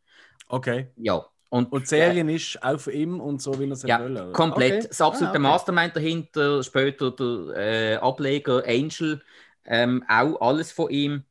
[0.49, 0.91] Okay.
[0.97, 1.27] Ja.
[1.51, 4.17] Und, Und die Serie ist auch für ihn und so, wie er es Ja, wollen.
[4.17, 4.33] oder?
[4.33, 4.73] komplett.
[4.81, 4.89] Okay.
[4.89, 5.39] Das absolute Ah, okay.
[5.41, 9.23] Mastermind dahinter, später der äh, Ableger Angel,
[9.65, 11.25] ähm, auch alles von ihm.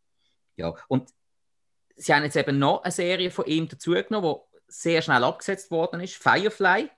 [0.55, 1.09] Ja, und
[1.95, 6.01] sie haben jetzt eben noch eine Serie von ihm dazugenommen, die sehr schnell abgesetzt worden
[6.01, 6.89] ist, Firefly.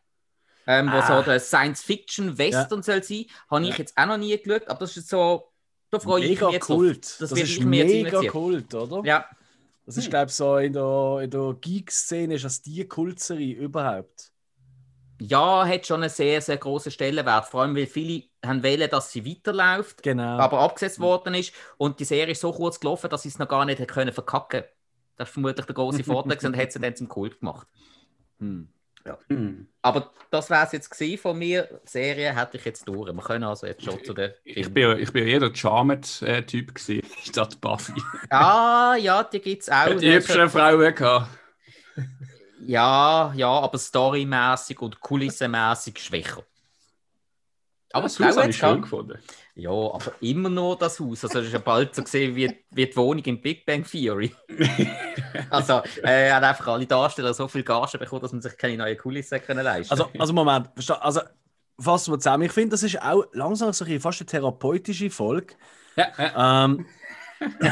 [0.68, 1.18] Ähm, wo Ah.
[1.18, 3.26] so der Science-Fiction-Western soll sein.
[3.50, 3.76] Habe ich Ja.
[3.78, 5.52] jetzt auch noch nie geschaut, aber das ist so,
[5.90, 7.06] da freue ich Mega mich jetzt Kult.
[7.06, 7.18] auf.
[7.20, 8.32] Das, wird ist ich mir jetzt mega reinziehen.
[8.32, 9.02] Kult, oder?
[9.08, 9.26] Ja,
[9.90, 14.32] Das ist, glaube ich, so in der, in der Geek-Szene ist das die Kultserie überhaupt.
[15.20, 17.48] ja, hat schon einen sehr, sehr großen Stellenwert.
[17.48, 20.04] Vor allem, weil viele haben wollen, dass sie weiterläuft.
[20.04, 20.38] Genau.
[20.38, 21.56] aber abgesetzt worden ist.
[21.78, 24.64] Und die Serie ist so kurz gelaufen, dass sie es noch gar nicht können verkacken
[25.16, 27.68] Das ist vermutlich der große Vorteil und hat sie dann zum Kult gemacht.
[28.38, 28.70] Hm.
[29.28, 29.68] Hm.
[29.82, 31.64] Aber das wäre es jetzt von mir.
[31.86, 33.12] Die Serie hätte ich jetzt durch.
[33.14, 37.08] Wir können also jetzt schon zu den Ich bin, ich bin eher der Charmed-Typ gewesen,
[37.24, 37.94] statt Buffy.
[38.30, 39.96] Ah, ja, die gibt es auch.
[39.96, 41.30] Die hübschen Frauen gehabt.
[42.66, 46.44] Ja, ja, aber storymäßig und kulissenmäßig schwächer.
[47.94, 49.18] Aber das Haus habe ich schön gefunden.
[49.56, 51.24] Ja, aber immer nur das Haus.
[51.24, 54.34] Also, es ist ja bald so gesehen wie, wie die Wohnung im Big Bang Theory.
[55.50, 58.78] also, äh, er hat einfach alle Darsteller so viel Gage bekommen, dass man sich keine
[58.78, 60.70] neuen Kulissen können leisten Also, also Moment,
[61.02, 61.22] also
[61.80, 62.44] fassen wir zusammen.
[62.44, 65.56] Ich finde, das ist auch langsam so ein, fast eine therapeutische Folge.
[65.96, 66.66] Ja, ja.
[66.66, 66.86] Ähm,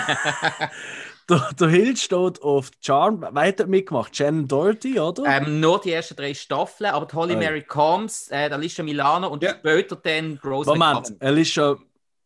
[1.30, 3.22] der, der Hild steht auf Charm.
[3.32, 4.16] Wer hat dort mitgemacht?
[4.16, 5.24] Shannon Doherty, oder?
[5.26, 7.40] ähm, nur die ersten drei Staffeln, aber die Holly Oh.
[7.40, 9.52] Mary Combs, äh, der Alicia Milano und Ja.
[9.52, 11.18] später dann Rose Moment, McGowan.
[11.22, 11.78] Alicia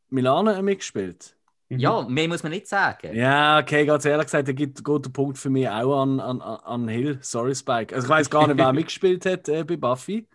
[0.10, 1.36] Milano hat mitgespielt.
[1.70, 3.16] Ja, mehr muss man nicht sagen.
[3.16, 6.42] Ja, okay, ganz ehrlich gesagt, da gibt geht der Punkt für mich auch an, an,
[6.42, 7.18] an Hill.
[7.22, 7.96] Sorry, Spike.
[7.96, 10.28] Also ich weiß gar nicht, wer mitgespielt hat äh, bei Buffy.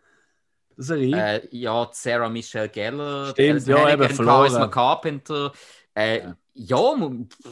[0.77, 4.37] Das ist eine Äh, ja, Sarah Michelle Gellar, Stimmt, ja, Hannigan, eben, verloren.
[4.49, 5.53] Charisma Carpenter.
[5.95, 6.37] Äh, Ja.
[6.55, 6.95] ja,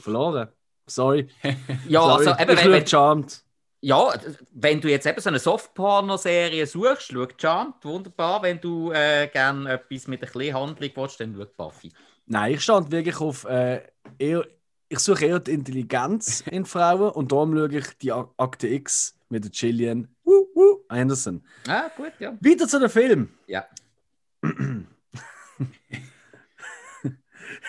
[0.01, 0.49] verloren.
[0.87, 1.29] Sorry.
[1.89, 2.27] ja, Sorry.
[2.29, 3.43] also eben, ich wenn, Charmed.
[3.81, 4.13] ja,
[4.53, 8.43] wenn du jetzt eben so eine Softporno-Serie suchst, schau Charmed, wunderbar.
[8.43, 11.93] Wenn du äh, gerne etwas mit ein bisschen Handlung willst, dann schau Buffy.
[12.27, 13.83] Nein, ich stand wirklich auf äh,
[14.19, 14.47] eher,
[14.89, 19.19] ich suche eher die Intelligenz in Frauen und darum schaue ich die Ak- Akte X
[19.29, 21.43] mit der Gillian Woo, Woo, Anderson.
[21.67, 22.35] Ah, gut, ja.
[22.41, 23.29] Weiter zu dem Film.
[23.47, 23.67] Ja.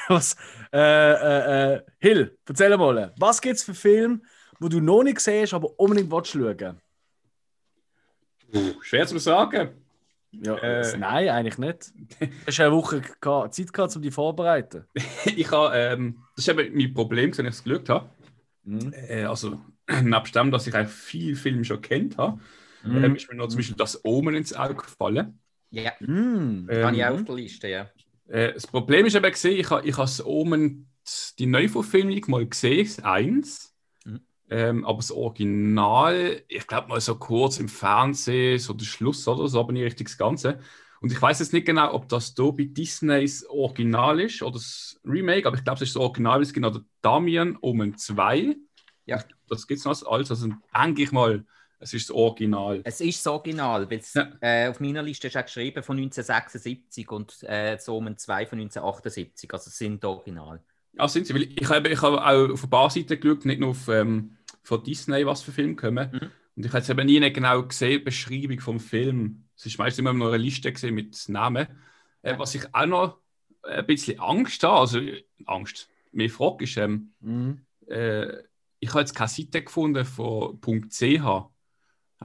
[0.08, 0.36] Was,
[0.78, 4.22] äh, äh, äh, Hill, erzähl mal, was gibt es für Filme,
[4.60, 6.80] wo du noch nicht siehst, aber unbedingt willst schauen?
[8.82, 9.70] Schwer zu sagen.
[10.32, 10.98] Ja, Äh.
[10.98, 11.94] Nein, eigentlich nicht.
[12.20, 14.86] Du hast eine Woche gehabt, Zeit gehabt, um dich vorzubereiten.
[15.26, 18.10] Ich habe, ähm, das ist eben mein Problem, wenn ich es geschaut habe.
[18.64, 18.94] Mhm.
[18.94, 19.60] Äh, also,
[20.02, 22.40] nebst dem, dass ich eigentlich viele Filme schon kennt habe,
[22.84, 23.04] Mhm.
[23.04, 25.40] ähm, ist mir noch zum Beispiel das Omen ins Auge gefallen.
[25.72, 26.68] Ja, Mm.
[26.70, 27.90] Ähm, habe ich auch auf der Liste, ja.
[28.28, 30.90] Äh, das Problem ist eben, gesehen, ich habe ich habe das Omen,
[31.38, 33.76] die Neuverfilmung mal gesehen, das eins.
[34.04, 34.22] Mhm.
[34.50, 39.48] Ähm, aber das Original, ich glaube mal so kurz im Fernsehen, so der Schluss oder
[39.48, 40.60] so, aber nicht richtig das Ganze.
[41.02, 45.00] Und ich weiß jetzt nicht genau, ob das da bei Disneys Original ist oder das
[45.04, 48.56] Remake, aber ich glaube, es ist das Original, es genau der Damien Omen 2.
[49.06, 49.24] Ja.
[49.48, 51.46] Das gibt es noch als also denke ich mal,
[51.86, 52.82] es ist das Original.
[52.84, 54.28] Es ist das Original, weil es Ja.
[54.42, 58.60] äh, auf meiner Liste ist auch geschrieben von 1976 und äh, das Omen 2 von
[58.60, 59.54] 1978.
[59.54, 60.62] Also es sind Original.
[60.94, 61.34] Ja, sind sie.
[61.36, 64.38] Weil ich habe, ich habe auch auf ein paar Seiten geschaut, nicht nur auf, ähm,
[64.64, 66.10] von Disney, was für Filme kommen.
[66.12, 66.32] Mhm.
[66.56, 69.44] Und ich habe jetzt eben nie genau gesehen, Beschreibung vom Film.
[69.58, 71.68] Es ist meistens immer nur eine Liste gesehen mit Namen.
[72.22, 72.40] Äh, Ja.
[72.40, 73.18] was ich auch noch
[73.64, 77.62] ein bisschen Angst habe, also äh, Angst, mehr Frage ist, ähm, Mhm.
[77.88, 78.28] äh,
[78.80, 80.60] ich habe jetzt keine Seite gefunden von
[80.90, 81.50] .ch,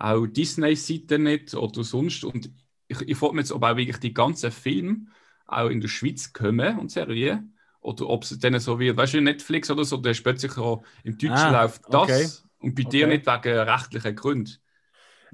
[0.00, 2.24] auch Disney-Seite nicht oder sonst.
[2.24, 2.50] Und
[2.88, 5.06] ich, ich frage mich jetzt, ob auch wirklich die ganzen Filme
[5.46, 7.56] auch in der Schweiz kommen und Serien.
[7.80, 10.84] Oder ob es dann so wird, weißt du, Netflix oder so, da ist plötzlich auch
[11.04, 12.36] im Deutschen Ah, läuft das okay.
[12.58, 13.08] und bei dir Okay.
[13.08, 14.52] nicht wegen rechtlichen Gründen.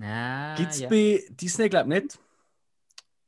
[0.00, 0.88] Ah, Gibt es ja.
[0.88, 2.18] bei Disney, glaube ich, nicht.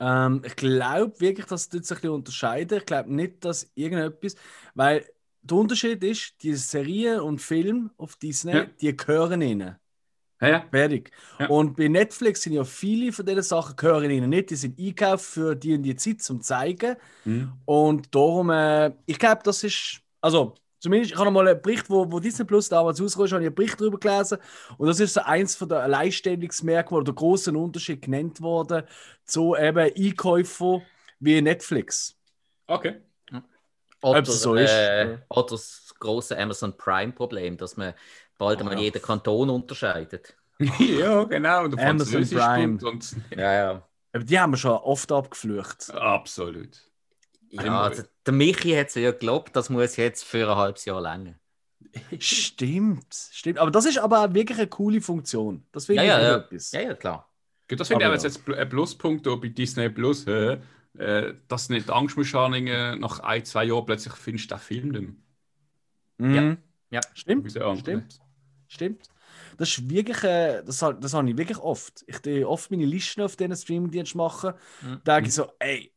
[0.01, 2.79] Ähm, ich glaube wirklich, dass das sich ein bisschen unterscheiden.
[2.79, 4.37] Ich glaube nicht, dass irgendetwas.
[4.75, 5.07] Weil
[5.43, 8.71] der Unterschied ist, die Serien und Filme auf Disney, Ja.
[8.81, 9.77] die gehören ihnen.
[10.41, 10.65] Ja, ja.
[10.71, 11.11] Fertig.
[11.39, 11.49] Ja.
[11.49, 14.51] Und bei Netflix sind ja viele von diesen Sachen gehören ihnen nicht.
[14.51, 16.97] Die sind eingekauft für die und die Zeit zum Zeigen.
[17.25, 17.53] Mhm.
[17.65, 21.91] Und darum, äh, ich glaube, das ist, also zumindest, ich habe noch mal einen Bericht,
[21.91, 24.39] wo, wo Disney Plus damals rausgekommen ist, habe ich einen Bericht darüber gelesen.
[24.77, 28.85] Und das ist so eins von der Alleinstellungsmerkmale oder großen Unterschied genannt worden
[29.25, 30.83] zu eben Einkäufen
[31.19, 32.17] wie Netflix.
[32.69, 33.01] Okay.
[34.01, 34.71] Oder, Ob es so ist.
[34.71, 37.95] Äh, oder das große Amazon Prime-Problem, dass man
[38.39, 38.81] bald einmal ja.
[38.81, 40.37] jeden Kanton unterscheidet.
[40.79, 41.65] ja, genau.
[41.65, 42.79] Und der Amazon Französisch Prime.
[42.85, 43.89] Und, Ja, ja.
[44.13, 45.91] Aber die haben wir schon oft abgeflucht.
[45.91, 46.83] absolut.
[47.51, 51.01] Ja, also, der Michi hat es ja geglaubt, das muss jetzt für ein halbes Jahr
[51.01, 51.35] länger.
[52.19, 53.59] Stimmt, stimmt.
[53.59, 55.67] Aber das ist aber auch wirklich eine coole Funktion.
[55.73, 56.45] Das finde Ja, ich ja, auch ja.
[56.45, 56.73] etwas.
[56.73, 57.29] Ja, ja, klar.
[57.69, 58.55] Gut, das finde ich Aber jetzt ja.
[58.55, 60.59] ein Pluspunkt bei Disney Plus, äh,
[61.49, 64.61] dass du nicht Angst musst haben, irgendwie nach ein, zwei Jahren plötzlich findest du den
[64.61, 65.09] Film nicht
[66.19, 66.43] mehr.
[66.43, 66.59] Mhm.
[66.91, 67.01] Ja.
[67.15, 67.51] Stimmt.
[67.51, 67.79] So andere.
[67.79, 68.21] Stimmt.
[68.69, 69.09] Stimmt.
[69.57, 72.05] Das ist wirklich, äh, das, das habe ich wirklich oft.
[72.07, 74.53] Ich tue oft meine Listen auf diesen Streamingdienst machen.
[74.83, 75.01] Mhm.
[75.05, 75.93] Da denke ich so, ey,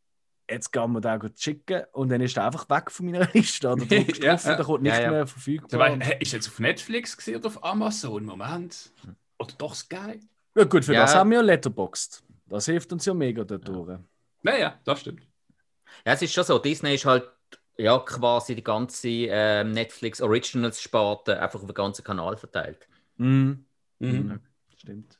[0.49, 3.69] jetzt kann man den gut schicken und dann ist er einfach weg von meiner Liste.
[3.69, 4.55] Oder Ja, drauf und ja.
[4.55, 5.11] dann kommt nicht Ja, ja.
[5.11, 5.97] mehr verfügbar.
[5.99, 8.25] hä, ist jetzt auf Netflix oder auf Amazon?
[8.25, 8.91] Moment.
[9.39, 10.19] Oder doch Sky?
[10.55, 11.01] Ja, gut, für Ja.
[11.01, 12.23] das haben wir ja Letterboxd.
[12.49, 13.97] Das hilft uns ja mega dort durch.
[14.43, 15.21] Naja, das stimmt.
[16.05, 16.57] Ja, es ist schon so.
[16.59, 17.29] Disney ist halt
[17.77, 22.87] ja, quasi die ganze ähm, Netflix Originals Sparte einfach auf den ganzen Kanal verteilt.
[23.17, 23.65] Mhm.
[23.99, 24.39] Mhm.
[24.77, 25.17] Stimmt.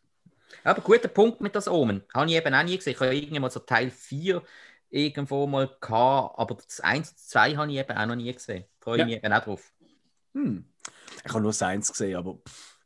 [0.64, 2.04] Aber guter Punkt mit das Omen.
[2.14, 2.94] Habe ich eben auch nie gesehen.
[2.94, 4.42] Ich habe irgendwann mal so Teil 4
[4.90, 8.66] irgendwo mal gehabt, aber das 1 und 2 habe ich eben auch noch nie gesehen.
[8.80, 9.06] Freue Ja.
[9.06, 9.72] ich mich eben auch drauf.
[10.34, 10.66] Hm.
[11.24, 12.80] Ich habe nur das eins gesehen, aber pff.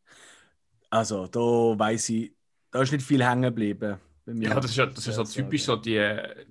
[0.89, 2.33] also da weiß ich,
[2.71, 3.99] da ist nicht viel hängen geblieben.
[4.27, 5.99] Ja, das ist ja das ist so Ja, typisch so die,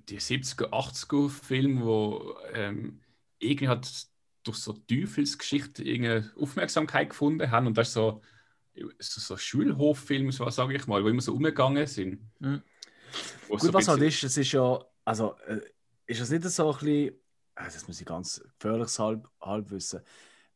[0.07, 3.01] die 70er, 80er Filme, wo ähm,
[3.39, 4.07] irgendwie hat
[4.43, 8.21] durch so Teufelsgeschichte irgendeine Aufmerksamkeit gefunden haben und das ist so
[8.99, 12.21] so, so Schulhoffilme, so sage ich mal, wo immer so umgegangen sind.
[12.39, 12.61] Mhm.
[13.47, 15.61] Gut, so was halt ist, es ist ja, also äh,
[16.05, 17.13] ist das nicht so ein bisschen,
[17.55, 20.01] äh, das muss ich ganz gefährliches Halb, Halbwissen.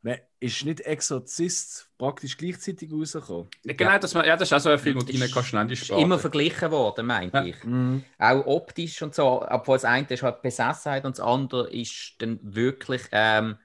[0.01, 3.49] Man ist nicht Exorzist praktisch gleichzeitig rausgekommen.
[3.65, 5.73] Ja, Genau, das, ja, das ist auch so ein Film, wo du kannst, schnell die
[5.73, 6.01] Ist Sprache.
[6.01, 7.43] immer verglichen worden, meinte Ja.
[7.43, 7.61] ich.
[7.65, 8.05] Mhm.
[8.17, 12.39] Auch optisch und so, obwohl das eine ist halt Besessenheit und das andere ist dann
[12.41, 13.57] wirklich ähm,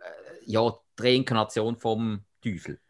[0.00, 0.04] äh,
[0.46, 2.80] ja, die Reinkarnation vom Teufel.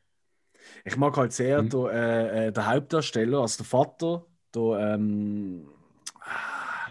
[0.84, 1.68] Ich mag halt sehr Mhm.
[1.68, 4.24] den, äh, äh, den Hauptdarsteller, also der Vater,
[4.54, 5.68] der ähm,
[6.22, 6.90] ah.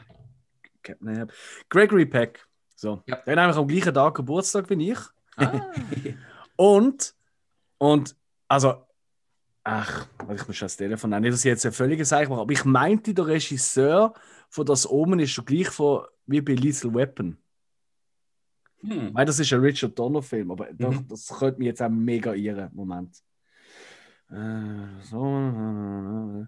[1.70, 2.46] Gregory Peck.
[2.76, 3.02] So.
[3.08, 3.16] Ja.
[3.26, 5.00] Der hat nämlich am gleichen Tag Geburtstag wie ich.
[5.38, 5.72] Ah,
[6.56, 7.16] Und,
[7.78, 8.16] und,
[8.48, 8.86] also,
[9.64, 11.22] ach, ich muss schon das Telefon nehmen.
[11.24, 14.14] Nicht, dass ich jetzt ein völliges Zeichen mache, aber ich meinte, der Regisseur
[14.50, 17.38] von Das Omen ist schon gleich von, wie bei Lethal Weapon.
[18.82, 19.08] Hm.
[19.08, 21.08] Ich meine, das ist ein Richard Donner-Film, aber doch, Mhm.
[21.08, 22.70] das könnte mich jetzt auch mega irren.
[22.74, 23.18] Moment.
[24.30, 26.46] Äh, so, äh,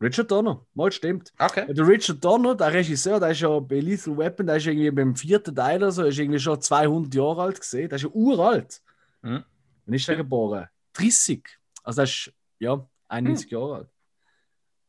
[0.00, 1.32] Richard Donner, mal stimmt.
[1.38, 1.72] okay.
[1.72, 5.16] Der Richard Donner, der Regisseur, der ist ja bei Lethal Weapon, der ist irgendwie beim
[5.16, 7.88] vierten Teil oder so, ist irgendwie schon 200 Jahre alt gesehen.
[7.88, 8.82] Der ist ja uralt.
[9.22, 9.42] Mhm.
[9.86, 10.68] Wann ist der geboren?
[10.92, 11.42] 30.
[11.82, 13.88] Also der ist, ja, 91 Jahre alt.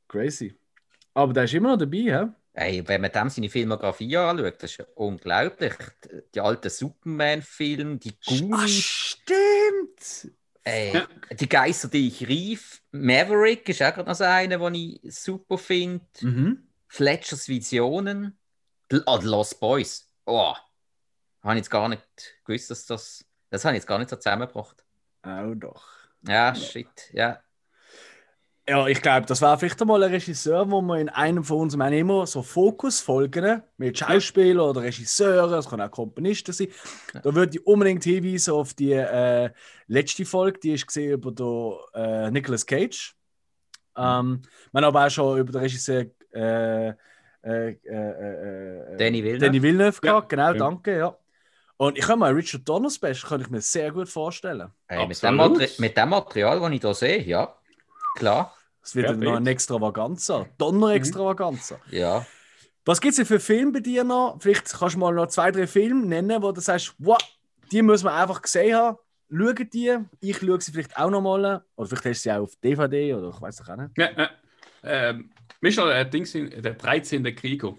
[0.10, 0.58] Crazy.
[1.14, 2.28] Aber der ist immer noch dabei, hä?
[2.54, 5.74] Hey, wenn man dem seine Filmografie anschaut, das ist ja unglaublich.
[6.34, 9.18] Die, alten Superman-Filme, die Ah, Goonies,
[10.68, 11.10] stimmt!
[11.30, 12.82] äh, die Geister, die ich rief.
[12.92, 16.06] Maverick ist auch gerade noch so einer, den ich super finde.
[16.22, 16.68] Mhm.
[16.88, 18.38] Fletchers Visionen.
[19.06, 20.10] Ah, The Lost Boys.
[20.26, 20.56] Oh,
[21.44, 22.04] habe ich jetzt gar nicht
[22.46, 23.26] gewusst, dass das.
[23.50, 24.84] Das habe ich jetzt gar nicht so zusammengebracht.
[25.22, 25.86] Auch doch.
[26.28, 26.88] Ja, shit.
[27.14, 27.42] Ja.
[28.70, 31.78] Ja, ich glaube, das war vielleicht einmal ein Regisseur, wo man in einem von uns
[31.78, 36.68] wir immer so Fokusfolgen mit Schauspielern oder Regisseuren, das können auch Komponisten sein.
[37.24, 39.52] Da würde ich unbedingt hinweisen auf die äh,
[39.88, 43.16] letzte Folge, die ich gesehen über den, äh, Nicolas Cage.
[43.96, 44.42] Ähm,
[44.74, 46.94] wir haben aber auch schon über den Regisseur äh, äh,
[47.44, 49.46] äh, äh, Danny Villeneuve.
[49.46, 50.12] Danny Villeneuve Ja.
[50.12, 50.54] gehabt, genau, Ja.
[50.54, 51.18] danke, ja.
[51.78, 54.72] Und ich kann mir Richard Donner Special kann ich mir sehr gut vorstellen.
[54.88, 55.38] Hey, mit, dem
[55.78, 57.56] mit dem Material, das ich da sehe, ja.
[58.18, 58.57] Klar.
[58.88, 59.26] Es wird Perfekt.
[59.26, 61.78] noch ein Extravaganza, Donner-Extravaganza.
[61.92, 62.26] Ja.
[62.86, 64.38] Was gibt es denn für Filme bei dir noch?
[64.40, 67.18] Vielleicht kannst du mal noch zwei, drei Filme nennen, wo du sagst, wow,
[67.70, 68.98] die muss man einfach gesehen haben.
[69.30, 71.66] Schau die, ich schaue sie vielleicht auch noch mal.
[71.76, 73.92] Oder vielleicht hast du sie auch auf DVD oder ich weiß doch auch nicht.
[73.98, 74.30] Ja, ja.
[74.84, 77.24] Ähm, Michael, äh, Dings, in- der 13.
[77.36, 77.76] Krieger.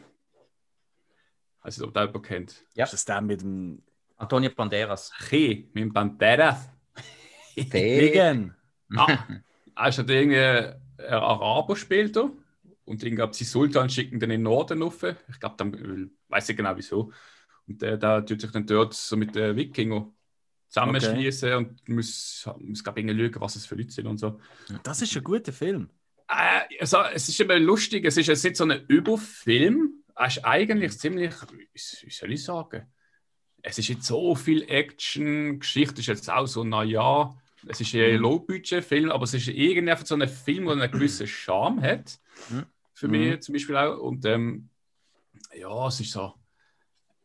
[1.62, 2.64] Also, ob der jemand kennt.
[2.74, 2.84] Ja.
[2.84, 3.82] Ist das der mit dem
[4.18, 5.10] Antonio Banderas.
[5.30, 6.68] Che, mit dem Banderas.
[7.56, 8.54] Der- Ligen?
[8.94, 9.18] Ah,
[9.74, 12.30] also der irgendwie Araber spielt er
[12.84, 15.02] und ich glaube, die Sultan schicken den in den Norden rauf.
[15.02, 17.12] Ich glaube, dann weiß ich genau wieso.
[17.66, 20.10] Und der, der tut sich dann dort so mit den Wikinger
[20.68, 24.40] zusammenschließen und muss, muss glaube ich, irgendwie lügen, was es für Leute sind und so.
[24.82, 25.90] Das ist ein guter Film.
[26.28, 30.02] Äh, also, es ist immer lustig, es ist jetzt nicht so ein Überfilm.
[30.16, 32.86] Es ist eigentlich ziemlich, wie wie soll ich sagen,
[33.62, 37.36] es ist jetzt so viel Action, Geschichte ist jetzt auch so, naja,
[37.66, 41.26] es ist ein Low-Budget-Film, aber es ist irgendwie einfach so ein Film, der einen gewissen
[41.26, 42.18] Charme hat.
[42.50, 42.66] Mhm.
[42.94, 43.98] Für mich zum Beispiel auch.
[43.98, 44.68] Und ähm,
[45.56, 46.34] ja, es ist so.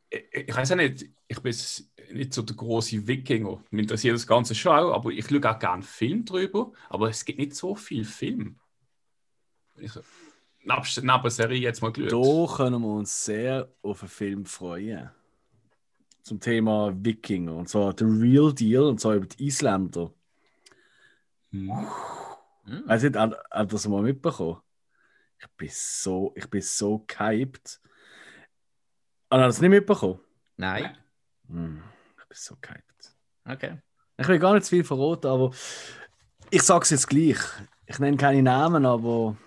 [0.09, 1.55] Ich, ich weiß auch nicht, ich bin
[2.11, 3.63] nicht so der große Wikinger.
[3.71, 6.71] Mich interessiert das Ganze schon auch, aber ich schaue auch gerne Film drüber.
[6.89, 8.59] Aber es gibt nicht so viel Film.
[9.77, 9.91] Ich,
[10.61, 12.49] neben der Serie jetzt mal geschaut.
[12.49, 15.09] Da können wir uns sehr auf einen Film freuen.
[16.21, 17.55] zum Thema Wikinger.
[17.55, 20.11] Und zwar The Real Deal, und zwar über die Isländer.
[21.53, 21.87] Hm.
[22.65, 22.83] Hm.
[22.87, 24.59] Weißt du, hat, hat das mal mitbekommen?
[25.39, 27.79] Ich bin so, ich bin so gehypt.
[29.29, 30.19] Ah, hat das nicht mitbekommen?
[30.57, 30.97] Nein.
[31.47, 31.83] Hm,
[32.17, 33.15] ich bin so gehypt.
[33.45, 33.77] Okay.
[34.17, 35.51] Ich will gar nicht zu viel verraten, aber
[36.49, 37.39] ich sag's jetzt gleich.
[37.85, 39.37] Ich nenne keine Namen, aber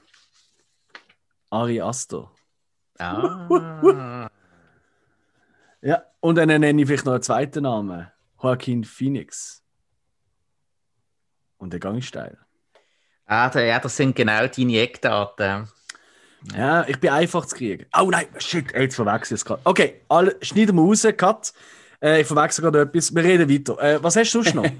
[1.50, 2.30] Ari Aster.
[2.98, 4.28] Ah.
[5.80, 8.10] Ja, und dann nenne ich vielleicht noch einen zweiten Namen.
[8.42, 9.65] Joaquin Phoenix.
[11.58, 12.36] Und der Gang ist steil.
[13.26, 15.68] ah, da- ja, das sind genau deine Eckdaten.
[16.56, 17.86] Ja, ich bin einfach zu kriegen.
[17.98, 19.60] Oh nein, shit, jetzt verwechsel ich es gerade.
[19.64, 21.52] Okay, alle, schneiden wir raus, Cut.
[22.00, 23.12] Äh, ich verwechsel gerade etwas.
[23.14, 23.78] Wir reden weiter.
[23.82, 24.64] Äh, was hast du sonst noch?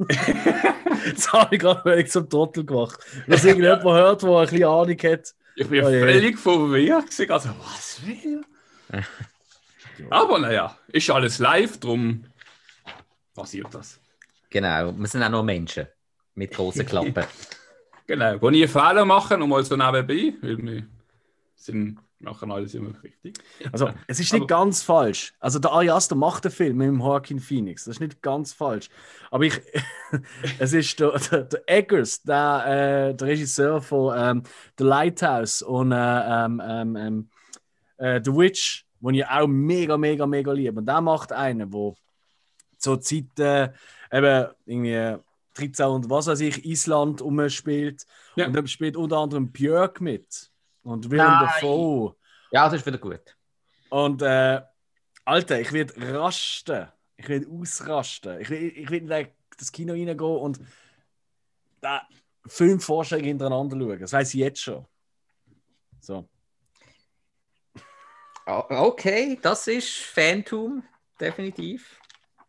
[1.06, 3.00] Jetzt habe ich gerade völlig zum Trottel gemacht.
[3.26, 5.34] Dass irgendjemand hört, der ein bisschen Ahnung hat.
[5.56, 7.10] Ich bin Oh völlig verwirrt.
[7.10, 7.30] gewesen.
[7.30, 8.42] Also, was will
[8.92, 9.04] er?
[10.10, 12.24] Aber naja, ist alles live, drum
[13.34, 13.99] passiert das.
[14.50, 15.86] Genau, wir sind auch noch Menschen
[16.34, 17.24] mit großen Klappen.
[18.06, 20.82] Genau, wo nie Fehler machen und mal so nebenbei, weil wir
[21.54, 23.38] sind, machen alles immer richtig.
[23.70, 25.32] Also, es ist nicht Aber- ganz falsch.
[25.38, 27.84] Also, der Ari Aster macht den Film mit dem Joaquin Phoenix.
[27.84, 28.88] Das ist nicht ganz falsch.
[29.30, 29.60] Aber ich,
[30.58, 34.42] es ist der, der, der Eggers, der, äh, der Regisseur von ähm,
[34.76, 37.28] The Lighthouse und äh, ähm, ähm, ähm,
[37.98, 40.80] äh, The Witch, den ich auch mega, mega, mega liebe.
[40.80, 41.94] Und der macht einen, wo
[42.76, 43.68] zur Zeit äh,
[44.12, 45.16] eben irgendwie
[45.54, 48.06] 13 und was weiß ich, Island umspielt.
[48.36, 48.46] Ja.
[48.46, 50.50] Und dann spielt unter anderem Björk mit.
[50.82, 51.46] Und Willem Nein.
[51.46, 52.16] Dafoe.
[52.52, 53.36] Ja, das ist wieder gut.
[53.90, 54.60] Und äh,
[55.24, 56.88] Alter, ich werde rasten.
[57.16, 58.40] Ich werde ausrasten.
[58.40, 60.58] Ich will, ich will in das Kino reingehen und
[61.80, 62.06] da
[62.46, 64.00] fünf Vorstellungen hintereinander schauen.
[64.00, 64.86] Das weiß ich jetzt schon.
[66.00, 66.28] So.
[68.46, 70.82] Ah, Okay, das ist Phantom,
[71.20, 71.99] definitiv.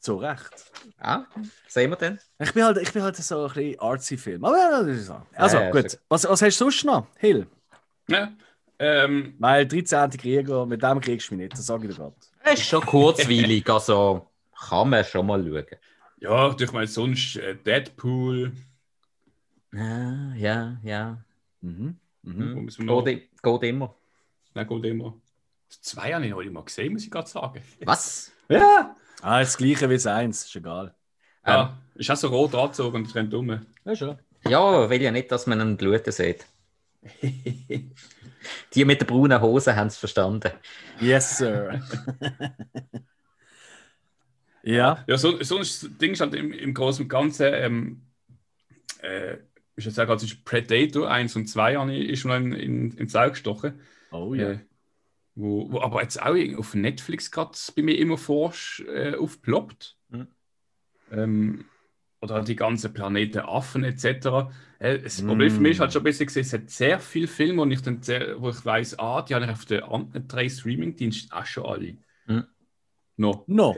[0.02, 0.72] Zu Recht.
[1.00, 1.26] Ah,
[1.68, 2.20] sehen wir dann.
[2.40, 4.44] Ich bin halt, ich bin halt so ein bisschen artsy Film.
[4.44, 5.22] Aber ja, das ist so.
[5.36, 6.00] Also, Ja, ja, gut.
[6.10, 7.46] Was, was hast du sonst noch, Hill?
[8.08, 8.32] Ja,
[8.80, 10.10] ähm, Weil 13.
[10.12, 11.54] Krieger, mit dem kriegst du mich nicht.
[11.54, 12.16] Das sage ich dir gerade.
[12.44, 14.28] Das ist schon kurzweilig, also
[14.60, 15.66] kann man schon mal schauen.
[16.20, 18.54] ja, ich meine, sonst äh, Deadpool.
[19.74, 21.24] Ah, ja, ja.
[21.62, 21.96] Mhm.
[22.24, 22.70] Mhm.
[22.76, 22.86] Hm.
[22.86, 23.04] Noch?
[23.06, 23.96] Geht, geht immer.
[24.56, 25.14] Nein, geht immer.
[25.70, 27.62] Zwei habe ich noch nicht mal gesehen, muss ich gerade sagen.
[27.86, 28.32] Was?
[28.50, 28.96] Ja.
[29.22, 30.46] Ah, das gleiche wie das eins.
[30.46, 30.94] Ist egal.
[31.46, 33.66] Ja, ist auch so rot angezogen und rennt um.
[33.86, 34.18] Ja, schon.
[34.48, 36.46] Ja, will ja nicht, dass man einen Bluten sieht.
[38.74, 40.52] Die mit der braunen Hose haben es verstanden.
[41.00, 41.82] Yes, sir.
[44.64, 45.04] ja.
[45.08, 48.02] Ja, so, sonst das Ding ist halt im, im Großen und Ganzen, ähm,
[49.02, 49.38] äh,
[49.76, 52.92] ich würde sagen, also ist Predator 1 und 2 habe ich, ist mir in, in,
[52.98, 53.80] ins Auge gestochen.
[54.12, 54.52] Oh ja.
[54.52, 54.60] Äh,
[55.36, 59.98] wo, wo aber jetzt auch auf Netflix gerade bei mir immer forsch äh, aufploppt.
[60.10, 60.28] Mhm.
[61.12, 61.66] Ähm,
[62.22, 64.52] oder die ganzen Planeten Affen etc.
[64.80, 65.28] Äh, das Mm.
[65.28, 67.66] Problem für mich ist halt schon ein bisschen gesehen, es hat sehr viele Filme, wo
[67.66, 71.32] ich, dann sehr, wo ich weiss, ah, die habe ich auf den anderen drei Streamingdiensten
[71.32, 71.98] auch schon alle.
[72.28, 72.46] Mhm.
[73.18, 73.44] No.
[73.48, 73.76] No,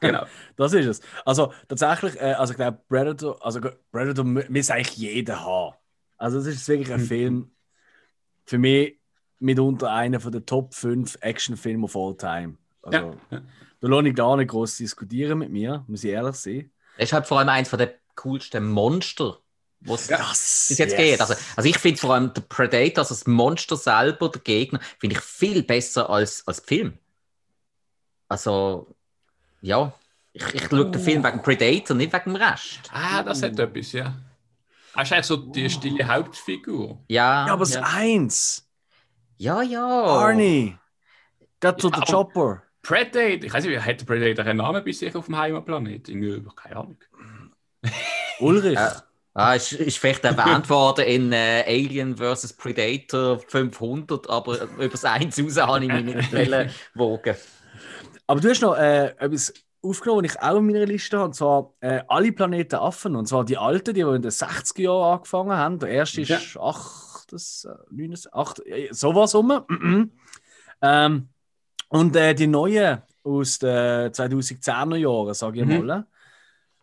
[0.00, 0.26] Genau.
[0.56, 1.00] das ist es.
[1.24, 3.60] Also tatsächlich, äh, also ich glaube, Predator, also
[3.92, 5.76] Predator muss eigentlich jeder haben.
[6.16, 7.06] Also das ist wirklich ein Mhm.
[7.06, 7.50] Film,
[8.46, 8.98] für mich
[9.44, 12.56] mitunter einer von den Top 5 Actionfilme of all time.
[12.82, 13.42] Also, Ja.
[13.80, 16.70] Da lohne ich gar nicht groß diskutieren mit mir, muss ich ehrlich sein.
[16.96, 19.38] Das ist halt vor allem eins der coolsten Monster,
[19.80, 20.18] was Ja.
[20.18, 21.20] Das bis jetzt geht.
[21.20, 25.16] Also, also ich finde vor allem der Predator, also das Monster selber, der Gegner, finde
[25.16, 26.98] ich viel besser als, als Film.
[28.28, 28.94] Also,
[29.60, 29.92] ja,
[30.32, 32.80] ich, ich schaue den Film wegen Predator, nicht wegen dem Rest.
[32.90, 34.14] Ah, das hat etwas, ja.
[35.00, 37.00] Ist eigentlich so die stille Hauptfigur.
[37.08, 37.82] Ja, ja, aber das ja.
[37.82, 38.66] Eins,
[39.38, 39.86] ja, ja.
[39.86, 40.76] Arnie,
[41.60, 42.62] geht zu Ja, der Chopper.
[42.82, 46.08] Predator, ich weiß nicht, hat der Predator einen Namen bei sich auf dem Heimatplanet?
[46.08, 46.98] Irgendwie, keine Ahnung.
[48.40, 48.74] Ulrich.
[48.74, 49.02] Ja.
[49.36, 52.52] Ah, ist, ist vielleicht erwähnt worden in äh, Alien vs.
[52.52, 56.32] Predator 500, aber über das Eins raus habe ich mich nicht
[56.94, 57.34] wogen.
[58.28, 61.34] Aber du hast noch äh, etwas aufgenommen, was ich auch in meiner Liste habe, und
[61.34, 63.16] zwar äh, alle Planeten Affen.
[63.16, 65.78] Und zwar die alten, die, die in den 60er Jahren angefangen haben.
[65.80, 66.38] Der erste ist Ja.
[66.60, 69.52] 8, das, äh, 9, 8, äh, sowas rum.
[70.82, 71.28] ähm,
[71.88, 75.86] und äh, die neuen aus den 2010er Jahren, sage ich Mhm.
[75.86, 76.06] mal.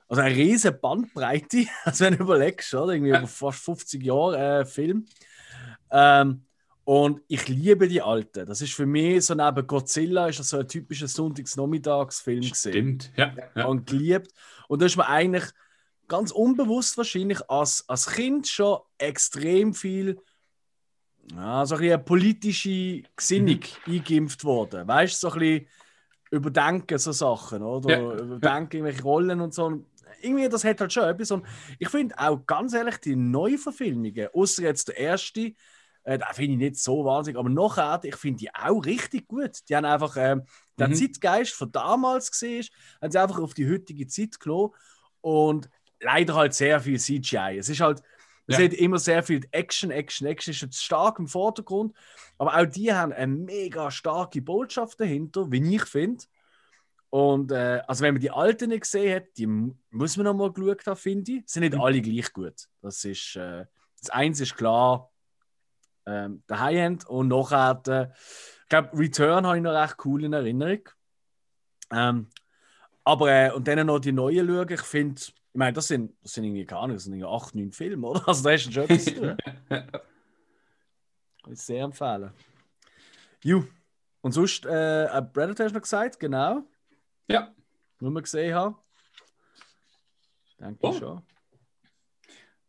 [0.07, 2.93] Also eine riesige Bandbreite, also wenn du überlegst, oder?
[2.93, 3.19] irgendwie Ja.
[3.19, 5.05] über fast 50 Jahre äh, Film.
[5.91, 6.45] Ähm,
[6.83, 8.45] und ich liebe die alten.
[8.45, 13.33] Das ist für mich so neben Godzilla ist das so ein typischer Sonntagsnachmittagsfilm Stimmt, ja.
[13.55, 13.65] ja.
[13.65, 14.33] und geliebt.
[14.67, 15.45] Und da ist man eigentlich
[16.07, 20.19] ganz unbewusst wahrscheinlich als, als Kind schon extrem viel
[21.35, 24.87] ja, so ein bisschen eine politische Gesinnung eingeimpft worden.
[24.87, 25.67] Weißt du, so ein bisschen
[26.31, 27.89] überdenken so Sachen, oder?
[27.89, 28.13] Ja.
[28.15, 29.85] Überdenken irgendwelche Rollen und so.
[30.21, 31.31] Irgendwie, das hat halt schon etwas.
[31.31, 31.45] Und
[31.79, 35.53] ich finde auch ganz ehrlich, die Neuverfilmungen, außer jetzt der erste,
[36.03, 39.59] äh, den finde ich nicht so wahnsinnig, aber nachher, ich finde die auch richtig gut.
[39.69, 40.43] Die haben einfach ähm,
[40.79, 40.95] den Mhm.
[40.95, 42.65] Zeitgeist von damals gesehen,
[43.01, 44.73] haben sie einfach auf die heutige Zeit genommen
[45.21, 45.69] und
[45.99, 47.57] leider halt sehr viel CGI.
[47.59, 48.01] Es ist halt,
[48.51, 48.65] es Ja.
[48.65, 51.95] hat immer sehr viel Action, Action, Action ist jetzt stark im Vordergrund,
[52.37, 56.23] aber auch die haben eine mega starke Botschaft dahinter, wie ich finde.
[57.09, 60.33] Und äh, also wenn man die alten nicht gesehen hat, die mu- muss man noch
[60.33, 61.43] mal geschaut haben, finde ich.
[61.45, 61.81] Sind nicht Mhm.
[61.81, 62.67] alle gleich gut.
[62.81, 63.65] Das ist äh,
[63.99, 65.11] das eins ist klar,
[66.05, 68.13] ähm, der High-End und nachher, der,
[68.63, 70.87] ich glaube, Return habe ich noch recht cool in Erinnerung.
[71.91, 72.29] Ähm,
[73.03, 75.21] aber äh, und dann noch die neuen schauen, ich finde,
[75.53, 78.07] ich meine, das sind, das sind irgendwie keine Ahnung, das sind irgendwie acht, neun Filme,
[78.07, 78.27] oder?
[78.27, 79.37] Also da hast du schon etwas tun.
[81.43, 82.31] Kann ich sehr empfehlen.
[83.43, 83.63] Ju.
[84.21, 86.63] Und sonst, äh, äh, Predator hast du noch gesagt, genau.
[87.27, 87.53] Ja.
[87.99, 88.75] Nur wir gesehen haben.
[90.59, 90.91] Denke Oh.
[90.91, 91.21] ich schon.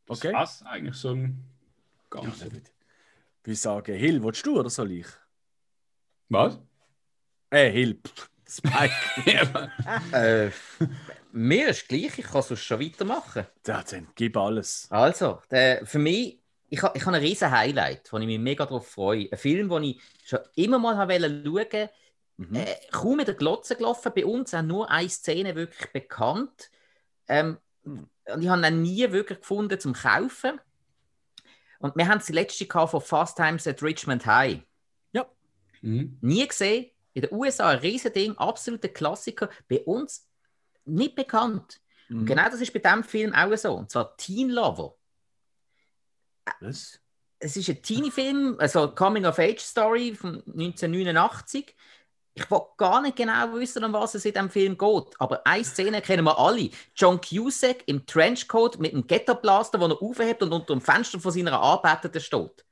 [0.06, 0.32] Das Okay.
[0.32, 1.44] war's eigentlich so ein
[2.10, 2.44] ganz.
[3.44, 5.06] Ich sagen, Hill, willst du oder soll ich?
[6.30, 6.58] Was?
[7.50, 8.00] Äh, Hill.
[8.02, 8.92] pff, Spike.
[10.12, 10.50] Äh,
[11.32, 13.46] mir ist gleich, ich kann sonst schon weitermachen.
[13.66, 14.86] ja, dann gib alles.
[14.90, 18.88] Also, der, für mich, ich, ich habe ein riesen Highlight, wo ich mich mega darauf
[18.88, 19.28] freue.
[19.30, 21.88] Ein Film, den ich schon immer mal schauen
[22.38, 22.56] Mhm.
[22.56, 24.10] äh, kaum mit der Glotze gelaufen.
[24.14, 26.70] Bei uns auch nur eine Szene wirklich bekannt.
[27.28, 28.08] Ähm, Hm.
[28.34, 30.60] und ich habe ihn nie wirklich gefunden zum Kaufen.
[31.78, 34.62] Und wir haben die letzte von Fast Times at Richmond High.
[35.82, 36.16] Mhm.
[36.20, 36.91] Nie gesehen.
[37.14, 39.50] In den USA ein riesen Ding, absoluter Klassiker.
[39.68, 40.28] Bei uns
[40.84, 41.80] nicht bekannt.
[42.08, 42.20] Mhm.
[42.20, 43.74] Und genau das ist bei diesem Film auch so.
[43.74, 44.96] Und zwar Teen Lover.
[46.60, 46.98] Was?
[47.38, 51.74] Es ist ein Teenie-Film, also Coming-of-Age-Story von 1989.
[52.34, 55.20] Ich will gar nicht genau wissen, um was es in diesem Film geht.
[55.20, 56.70] Aber eine Szene kennen wir alle.
[56.94, 61.32] John Cusack im Trenchcoat mit einem Ghetto-Blaster, den er aufhebt und unter dem Fenster von
[61.32, 62.64] seiner Anbetenden steht.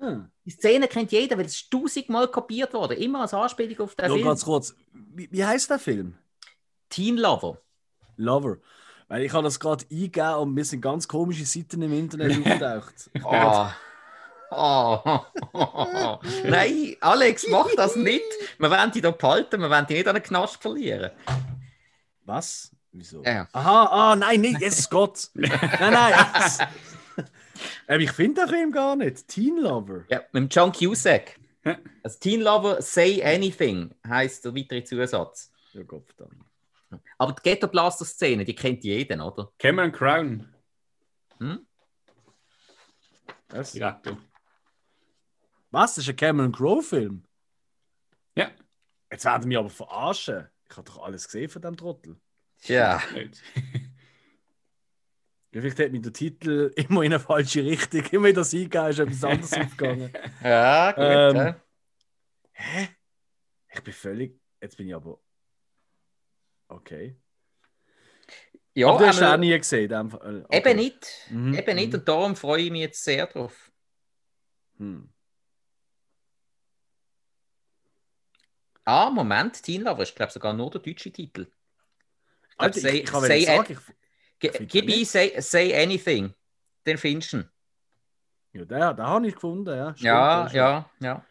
[0.00, 0.30] Hm.
[0.46, 2.96] Die Szene kennt jeder, weil es tausendmal kopiert worden.
[2.96, 4.28] Immer als Anspielung auf den Nur Film.
[4.28, 4.74] ganz kurz.
[4.92, 6.14] Wie, wie heißt der Film?
[6.88, 7.58] Teen Lover.
[8.16, 8.56] Lover.
[9.08, 13.10] Weil ich habe das gerade eingegeben und mir sind ganz komische Seiten im Internet aufgetaucht.
[13.22, 13.66] Oh.
[14.52, 15.20] Oh.
[16.44, 18.24] Nein, Alex, mach das nicht.
[18.58, 21.10] Wir wollen die da behalten, wir wollen die nicht an den Knast verlieren.
[22.24, 22.72] Was?
[22.92, 23.22] Wieso?
[23.22, 23.46] Ja.
[23.52, 25.30] Aha, ah, nein, nicht, Jesus Gott.
[25.34, 26.68] nein, nein.
[27.88, 29.28] ähm, ich finde den Film gar nicht.
[29.28, 30.04] Teen Lover.
[30.08, 31.38] Ja, mit dem John Cusack.
[32.02, 35.52] Also Teen Lover Say Anything heißt der weitere Zusatz.
[35.72, 36.44] Ja, Gott verdammt.
[37.18, 39.52] Aber die Ghetto Blaster Szene, die kennt jeden, oder?
[39.58, 40.54] Cameron Crown.
[41.38, 41.66] Hm?
[43.48, 43.72] Was?
[43.72, 44.18] Direktor.
[45.70, 45.94] Was?
[45.94, 47.24] Das ist ein Cameron Crowe-Film?
[48.34, 48.50] Ja.
[49.10, 50.48] Jetzt werden wir aber verarschen.
[50.68, 52.16] Ich habe doch alles gesehen von dem Trottel.
[52.58, 53.00] Tja.
[55.52, 58.04] Ja, Vielleicht hat mir der Titel immer in eine falsche Richtung.
[58.06, 60.12] Immer in das Eingehen ist etwas anderes aufgegangen.
[60.42, 61.04] Ja, gut.
[61.04, 61.60] Ähm, ja.
[62.52, 62.88] Hä?
[63.72, 64.40] Ich bin völlig.
[64.60, 65.20] Jetzt bin ich aber.
[66.68, 67.16] Okay.
[68.74, 70.10] ja aber du hast aber auch nie gesehen.
[70.10, 70.44] Fall.
[70.44, 70.58] Okay.
[70.58, 71.26] Eben nicht.
[71.30, 71.92] Mhm, Eben nicht.
[71.92, 71.98] mhm.
[71.98, 73.72] Und darum freue ich mich jetzt sehr drauf.
[74.78, 75.12] Hm.
[78.84, 81.42] Ah, Moment, Teen Lover ist, glaube ich, sogar nur der deutsche Titel.
[82.50, 83.78] Ich glaub, Alter, say, ich, ich sagen, ich,
[84.40, 86.34] Ge- Gib ein say, say Anything.
[86.86, 87.48] Den findest du.
[88.52, 89.68] ja, den, den habe ich gefunden.
[89.76, 91.24] Ja, Stimmt, Ja, ja, ja.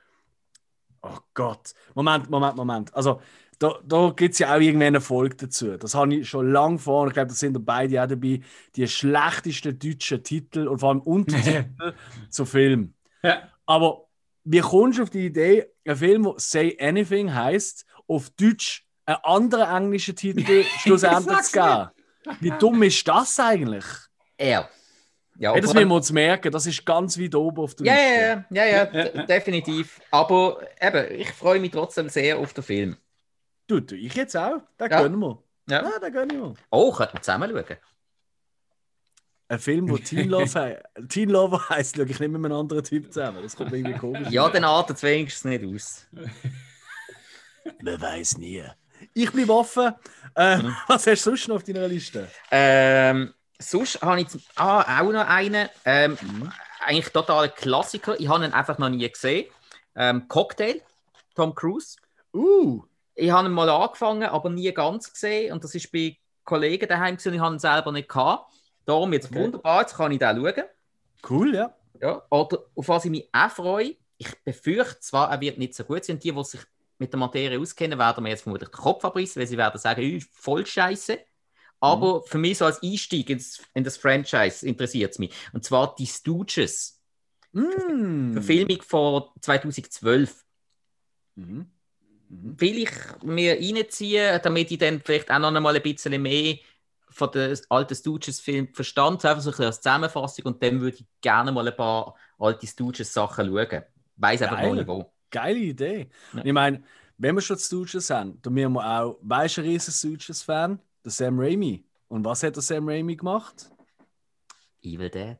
[1.01, 1.73] Oh Gott.
[1.95, 2.93] Moment, Moment, Moment.
[2.93, 3.21] Also,
[3.57, 5.75] da, da gibt es ja auch irgendwann eine Folge dazu.
[5.77, 7.01] Das habe ich schon lange vor.
[7.03, 8.41] Und ich glaube, da sind beide auch dabei.
[8.75, 11.65] Die schlechtesten deutschen Titel und vor allem Untertitel
[12.29, 12.95] zu Filmen.
[13.23, 13.49] Ja.
[13.65, 14.05] Aber
[14.43, 19.17] wie kommst du auf die Idee, ein Film, der Say Anything heißt, auf Deutsch einen
[19.23, 21.89] anderen englischen Titel schlussendlich zu geben?
[22.39, 23.85] Wie dumm ist das eigentlich?
[24.37, 24.69] Er.
[25.37, 26.51] Ja, Hey, das müssen wir uns merken.
[26.51, 28.45] Das ist ganz weit oben auf der ja, Liste.
[28.49, 30.01] ja, ja, ja, ja, definitiv.
[30.11, 32.97] Aber eben, ich freue mich trotzdem sehr auf den Film.
[33.67, 34.61] Du, du, ich jetzt auch.
[34.79, 35.01] Den Ja.
[35.01, 35.41] gönnen wir.
[35.69, 35.83] Ja.
[35.83, 36.53] Ja, den gönnen wir.
[36.71, 37.77] Oh, könnten wir zusammen schauen.
[39.47, 42.83] Ein Film, wo Teen Love, he Teen Lover heisst, schaue ich nicht mit einem anderen
[42.83, 43.41] Typ zusammen.
[43.41, 44.29] Das kommt irgendwie komisch.
[44.29, 46.07] Ja, dann artet es wenigstens nicht aus.
[47.81, 48.63] Man weiß nie.
[49.13, 49.93] Ich bleibe offen.
[50.35, 50.75] Äh, Mhm.
[50.87, 52.27] Was hast du sonst noch auf deiner Liste?
[52.51, 55.69] Ähm, sonst habe ich ah, auch noch einen.
[55.85, 56.51] Ähm, Mhm.
[56.81, 58.17] Eigentlich totaler Klassiker.
[58.19, 59.47] Ich habe ihn einfach noch nie gesehen.
[59.95, 60.81] Ähm, Cocktail,
[61.35, 61.97] Tom Cruise.
[62.33, 62.83] Uh,
[63.15, 65.51] Ich habe ihn mal angefangen, aber nie ganz gesehen.
[65.51, 68.53] Und das ist bei Kollegen daheim gewesen, und ich habe ihn selber nicht gehabt.
[68.85, 69.43] Darum jetzt Okay.
[69.43, 70.63] wunderbar, jetzt kann ich den schauen.
[71.29, 71.75] cool, ja.
[72.01, 72.21] Ja.
[72.29, 76.05] Oder auf was ich mich auch freue, ich befürchte zwar, er wird nicht so gut
[76.05, 76.17] sein.
[76.17, 76.61] Die, die sich
[76.99, 80.01] mit der Materie auskennen, werden mir jetzt vermutlich den Kopf abrissen, weil sie werden sagen,
[80.01, 81.19] «Ü, voll scheiße.
[81.79, 85.33] Aber für mich so als Einstieg ins, in das Franchise interessiert es mich.
[85.53, 87.01] Und zwar die Stooges.
[87.53, 88.33] Mm.
[88.33, 90.45] Verfilmung von 2012.
[91.35, 91.71] Mhm.
[92.29, 92.61] Mhm.
[92.61, 92.91] will ich
[93.23, 96.57] mir reinziehen, damit ich dann vielleicht auch noch einmal ein bisschen mehr
[97.09, 101.05] von den alten Stooges-Filmen verstand, einfach so ein bisschen als Zusammenfassung und dann würde ich
[101.21, 103.83] gerne mal ein paar alte Stooges-Sachen schauen.
[104.17, 104.75] Weiß einfach noch Geil.
[104.75, 105.11] nicht wo.
[105.31, 106.09] Geile Idee.
[106.33, 106.43] Ja.
[106.45, 106.83] Ich meine,
[107.17, 110.79] wenn wir schon Stooges haben, dann müssen wir auch, weißt du, ein riesen Stooges-Fan?
[111.03, 111.83] Der Sam Raimi.
[112.07, 113.69] Und was hat der Sam Raimi gemacht?
[114.81, 115.37] Evil Dead.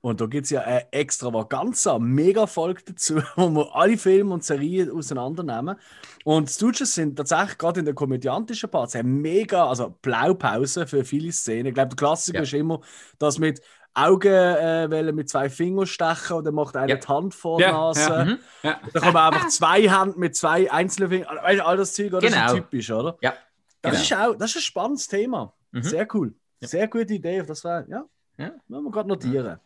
[0.00, 4.44] Und da gibt es ja eine extravaganza, mega Folge dazu, wo wir alle Filme und
[4.44, 5.76] Serien auseinandernehmen.
[6.24, 11.32] Und Stooges sind tatsächlich gerade in der komödiantischen Part eine mega, also Blaupause für viele
[11.32, 11.66] Szenen.
[11.68, 12.42] Ich glaube, der Klassiker Ja.
[12.42, 12.80] ist immer,
[13.18, 13.62] dass mit
[13.94, 16.96] Augen äh, mit zwei Fingern stechen dann macht einer Ja.
[16.96, 18.00] die Hand vor die Ja, Nase.
[18.10, 18.24] ja.
[18.24, 18.38] Mhm.
[18.62, 18.80] Ja.
[18.92, 21.36] Da kommen einfach zwei Hände mit zwei einzelnen Fingern.
[21.42, 22.20] Weißt du, all das Zeug, oder?
[22.20, 22.46] das Genau.
[22.46, 23.16] ist typisch, oder?
[23.20, 23.34] Ja,
[23.82, 24.02] Das, genau.
[24.02, 25.52] ist auch, das ist ein spannendes Thema.
[25.70, 25.82] Mhm.
[25.82, 26.34] Sehr cool.
[26.60, 27.42] Sehr gute Idee.
[27.46, 28.04] Das war, ja,
[28.36, 28.50] Ja.
[28.68, 29.60] müssen wir gerade notieren.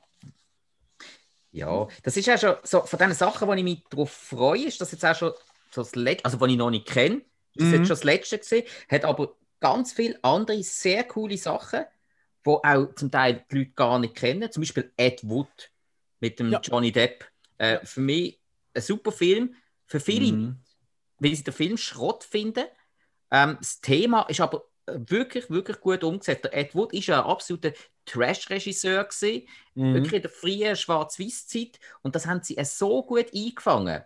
[1.50, 4.80] Ja, das ist ja schon so von den Sachen, wo ich mich darauf freue, ist
[4.80, 5.32] das jetzt auch schon
[5.70, 7.24] so das Letzte, also was ich noch nicht kenne, ist
[7.55, 7.72] das Mhm.
[7.74, 11.84] jetzt schon das Letzte gesehen, hat aber ganz viele andere sehr coole Sachen,
[12.48, 14.50] wo auch zum Teil die Leute gar nicht kennen.
[14.50, 15.70] Zum Beispiel Ed Wood
[16.20, 16.60] mit dem Ja.
[16.60, 17.26] Johnny Depp.
[17.58, 18.40] Äh, Für mich
[18.74, 19.54] ein super Film.
[19.86, 20.56] Für viele, Mhm.
[21.18, 22.64] weil sie den Film Schrott finden.
[23.30, 26.44] Ähm, das Thema ist aber äh, wirklich, wirklich gut umgesetzt.
[26.44, 27.72] Der Ed Wood ist ja ein absoluter
[28.06, 29.06] Trash-Regisseur
[29.74, 29.94] Mhm.
[29.94, 34.02] wirklich in der frühen Schwarz-Weiß-Zeit und das haben sie äh, so gut eingefangen.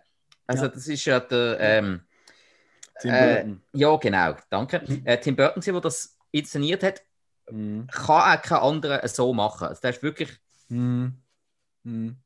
[0.47, 0.69] Also Ja.
[0.69, 2.01] das ist ja der, ähm,
[2.99, 3.63] Tim äh, Burton.
[3.73, 4.83] ja genau, danke.
[5.05, 7.01] Äh, Tim Burton, der das inszeniert hat,
[7.53, 7.87] Mhm.
[7.87, 9.67] kann auch kein anderer so machen.
[9.67, 10.29] Also das ist wirklich,
[10.69, 11.21] Mhm.
[11.83, 12.17] Mhm.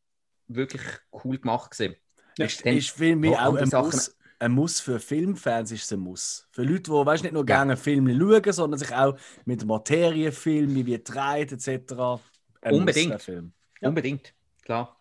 [0.48, 0.82] wirklich
[1.24, 1.95] cool gemacht gewesen.
[2.38, 5.91] Ist, Dann ist für mich auch ein Sachen- Muss, ein Muss für Filmfans ist es
[5.94, 6.48] ein Muss.
[6.52, 7.45] Für Leute, die weißt, nicht nur Ja.
[7.58, 12.22] gerne Filme schauen, sondern sich auch mit Materie filmen, wie dreht etc.
[12.62, 13.14] Unbedingt.
[13.14, 13.54] Muss, Film.
[13.82, 13.90] Ja.
[13.90, 14.34] Unbedingt,
[14.64, 14.99] klar.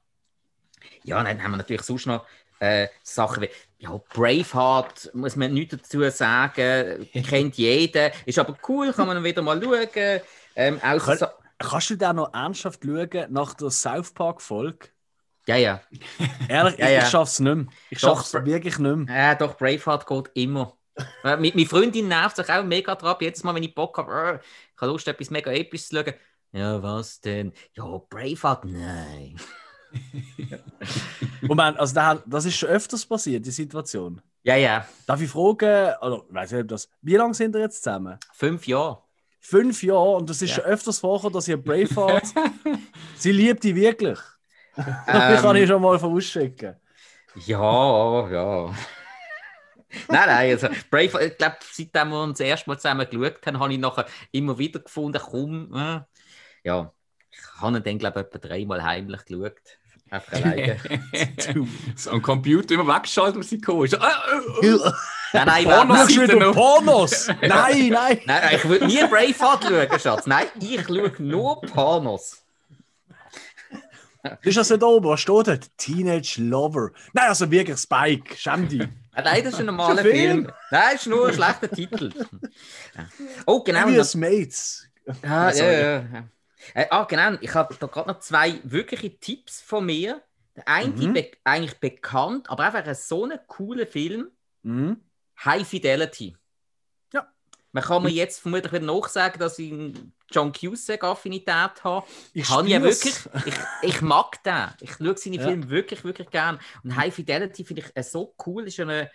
[1.04, 2.26] Ja, dann haben wir natürlich sonst noch
[2.60, 8.92] äh, Sachen wie ja, Braveheart, muss man nichts dazu sagen, kennt jeder, ist aber cool,
[8.92, 10.20] kann man wieder mal schauen.
[10.54, 14.88] Ähm, auch so, Kann- Sa- Kannst du da noch ernsthaft schauen nach der South Park-Folge?
[15.46, 15.80] ja, ja.
[16.48, 16.98] Ehrlich, Ja, ich, ja.
[16.98, 17.66] ich schaff's nicht mehr.
[17.90, 19.16] Ich Doch, schaff's wirklich nicht mehr.
[19.16, 20.76] Ja, doch, Braveheart geht immer.
[21.22, 23.16] Äh, Mit meine Freundin nervt sich auch mega dran.
[23.20, 26.14] Jedes Mal, wenn ich Bock habe, äh, ich habe Lust, etwas mega Episches zu schauen.
[26.52, 27.52] Ja, was denn?
[27.74, 28.64] Ja, Braveheart?
[28.64, 29.36] Nein.
[31.42, 34.20] Moment, also da, das ist schon öfters passiert, die Situation.
[34.42, 34.86] Ja, ja.
[35.06, 38.18] Darf ich fragen, oder weiß nicht, das, wie lange sind ihr jetzt zusammen?
[38.32, 39.02] Fünf Jahre.
[39.40, 40.56] Fünf Jahre und das ist Ja.
[40.56, 42.24] schon öfters vorgekommen, dass ihr Braveheart,
[43.16, 44.18] sie liebt die wirklich.
[44.78, 46.76] Ähm, ich kann ich schon mal vorausschicken.
[47.46, 48.66] Ja, ja.
[50.08, 53.58] nein, nein, also Braveheart, ich glaube, seitdem wir uns das erste Mal zusammen geschaut haben,
[53.58, 56.00] habe ich nachher immer wieder gefunden, komm, äh,
[56.62, 56.92] ja.
[57.36, 59.54] Ich habe ihn dann, glaube ich, etwa dreimal heimlich geschaut.
[60.10, 60.78] Einfach alleine.
[61.96, 64.00] So am Computer immer weggeschaltet, was sie gekommen ist.
[64.00, 64.22] Ah,
[64.62, 64.78] äh, äh.
[65.32, 66.54] nein, nein, Pornos wieder noch.
[66.54, 67.28] Pornos!
[67.42, 68.20] Nein, nein!
[68.24, 70.26] nein, ich würde nie Braveheart schauen, Schatz.
[70.26, 72.42] Nein, ich schaue nur Pornos.
[74.42, 75.08] Ist das nicht oben?
[75.08, 75.78] Was steht dort?
[75.78, 76.90] Teenage Lover.
[77.12, 78.36] Nein, also wirklich Spike.
[78.36, 78.88] Schäm dich.
[79.12, 80.32] Ah, Nein, das ist ein normaler Ist ein Film.
[80.44, 80.52] Film.
[80.70, 82.12] Nein, das ist nur ein schlechter Titel.
[83.46, 83.88] Oh, genau.
[84.00, 84.88] As Mates.
[85.22, 86.24] Ah, ja, ja, ja.
[86.74, 87.36] Äh, ah, genau.
[87.40, 90.22] Ich habe da gerade noch zwei wirkliche Tipps von mir.
[90.56, 91.12] Der eine Mhm.
[91.12, 94.30] be eigentlich bekannt, aber einfach ein so ein cooler Film.
[94.62, 95.00] Mhm.
[95.44, 96.34] High Fidelity.
[97.12, 97.30] Ja.
[97.72, 102.06] Man kann mir jetzt vermutlich wieder nachsagen, dass ich einen John Cusack-Affinität habe.
[102.32, 103.14] Ich Habe ja wirklich.
[103.44, 104.68] Ich, ich mag den.
[104.80, 105.42] Ich schaue seine Ja.
[105.44, 106.58] Filme wirklich, wirklich gern.
[106.82, 108.66] Und High Fidelity finde ich äh, so cool.
[108.66, 109.10] Ist eine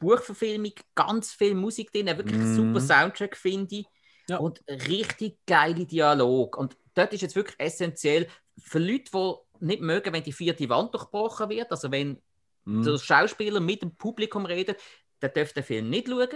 [0.00, 2.54] Buchverfilmung, ganz viel Musik drin, wirklich Mhm.
[2.56, 3.86] super Soundtrack, finde ich.
[4.28, 4.38] Ja.
[4.38, 6.56] Und richtig geile Dialog.
[6.56, 8.26] Und dort ist jetzt wirklich essentiell
[8.58, 12.20] für Leute, die nicht mögen, wenn die vierte Wand durchbrochen wird, also wenn
[12.66, 12.82] Mhm.
[12.82, 14.80] der Schauspieler mit dem Publikum redet,
[15.20, 16.28] der darf den Film nicht schauen.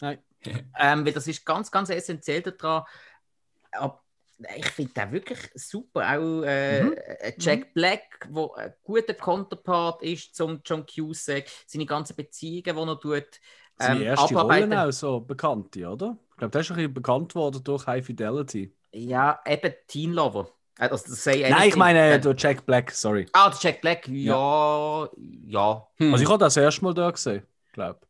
[0.00, 0.18] Nein.
[0.78, 2.84] Ähm, weil das ist ganz, ganz essentiell daran.
[3.72, 4.02] Aber
[4.56, 6.00] ich finde den wirklich super.
[6.02, 6.92] Auch äh, Mhm.
[6.92, 12.70] äh, Jack Black, der ein guter Counterpart ist zum John Cusack, seine ganzen Beziehungen, die
[12.70, 13.40] er tut.
[13.76, 14.72] Seine ähm, erste abarbeiten.
[14.72, 16.16] Rolle auch so bekannte, oder?
[16.38, 18.72] Ich glaube, der ist ein bisschen bekannt worden durch High Fidelity.
[18.92, 20.48] Ja, eben Teen Lover.
[20.78, 23.26] Also, Nein, ich meine durch Jack Black, sorry.
[23.32, 25.88] Ah, der Jack Black, ja, ja.
[25.96, 26.12] Hm.
[26.12, 28.06] Also ich habe das erste Mal da gesehen, glaube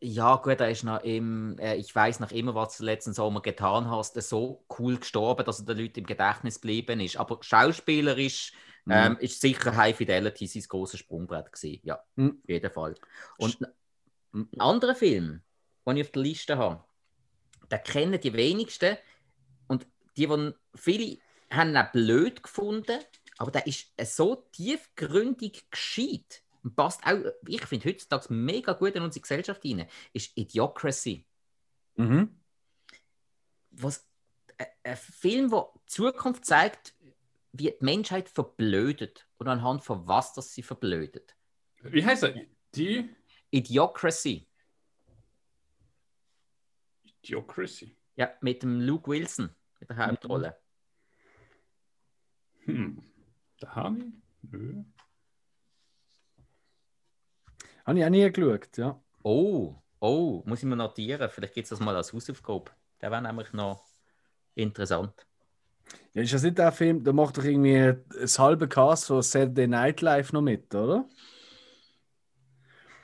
[0.00, 3.40] Ja, gut, er ist noch im, äh, ich weiß noch immer, was du letzten Sommer
[3.40, 7.16] getan hast, so cool gestorben, dass er den Leuten im Gedächtnis geblieben ist.
[7.18, 8.52] Aber schauspielerisch
[8.84, 8.92] Mhm.
[8.92, 11.78] ähm, ist sicher High Fidelity sein großes Sprungbrett gewesen.
[11.84, 12.40] Ja, Mhm.
[12.42, 12.96] auf jeden Fall.
[13.38, 13.60] Und
[14.32, 14.48] Mhm.
[14.54, 15.42] Ein anderer Film,
[15.86, 16.82] den ich auf der Liste habe,
[17.72, 18.96] den kennen die wenigsten
[19.66, 19.86] und
[20.16, 21.18] die, die viele
[21.50, 23.00] haben ihn blöd gefunden,
[23.38, 27.18] aber der ist so tiefgründig gescheit und passt auch,
[27.48, 31.26] ich finde, heutzutage mega gut in unsere Gesellschaft hinein, ist Idiocracy.
[31.96, 32.38] Mhm.
[33.70, 34.06] Was,
[34.58, 36.94] ein- ein Film, der die Zukunft zeigt,
[37.52, 41.34] wie die Menschheit verblödet und anhand von was das sie verblödet.
[41.82, 42.34] Wie heißt er?
[42.74, 43.10] Die
[43.50, 44.46] Idiocracy.
[47.22, 47.96] Idiocracy.
[48.16, 49.50] Ja, mit dem Luke Wilson
[49.80, 50.56] in der Hauptrolle.
[52.64, 53.02] Hm.
[53.60, 54.04] Da habe ich.
[54.50, 54.84] Nö.
[57.84, 59.00] Habe ich auch nie geschaut, ja.
[59.22, 61.28] Oh, oh, muss ich mir notieren.
[61.30, 62.70] Vielleicht gibt es das mal als Hausaufgabe.
[63.00, 63.84] Der wäre nämlich noch
[64.54, 65.26] interessant.
[66.12, 66.22] ja.
[66.22, 70.00] Ist das nicht der Film, da macht doch irgendwie das halbe Cast von Saturday Night
[70.00, 71.08] Live noch mit, oder?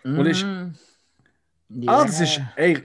[0.04, 0.72] Und ist- Mm,
[1.86, 2.04] Ah, ja.
[2.04, 2.40] das ist.
[2.56, 2.82] Ey,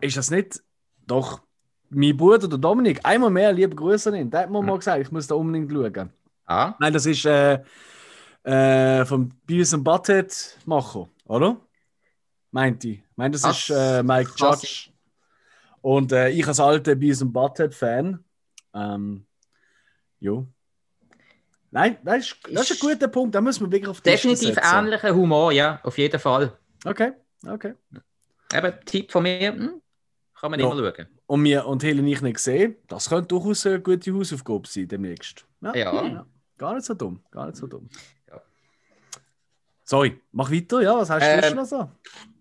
[0.00, 0.62] ist das nicht.
[1.06, 1.40] Doch.
[1.90, 4.30] Mein Bruder, der Dominik, einmal mehr liebe Grüße an ihn.
[4.30, 6.10] Der hat mir mal gesagt, ich muss da unbedingt schauen.
[6.44, 7.60] Ah, Nein, das ist äh,
[8.42, 11.60] äh, vom Beavis and Butthead Macher, oder?
[12.50, 12.84] Meint.
[12.84, 14.90] Ich meine, das Das ist äh, Mike kann Judge.
[15.80, 18.22] Und äh, ich als alter Beavis and Butthead Fan.
[18.74, 19.26] Ähm,
[20.20, 20.46] jo.
[21.70, 23.34] Nein, das ist, das ist ein guter Punkt.
[23.34, 26.56] Da müssen wir wirklich auf die definitiv ähnlicher Humor, ja, auf jeden Fall.
[26.84, 27.12] Okay,
[27.46, 27.74] okay.
[28.52, 29.82] Eben, Tipp von mir, hm,
[30.40, 30.70] kann man Ja.
[30.70, 31.06] immer schauen.
[31.26, 32.76] Und wir und Helen nicht nicht gesehen.
[32.86, 35.44] Das könnte durchaus eine gute Hausaufgabe sein demnächst.
[35.60, 36.26] Ja.
[36.56, 37.20] Gar nicht so dumm.
[37.30, 37.88] Gar nicht so dumm.
[38.28, 38.40] Ja.
[39.84, 40.80] Sorry, mach weiter.
[40.82, 41.90] Ja, was hast du Ähm, sonst noch so?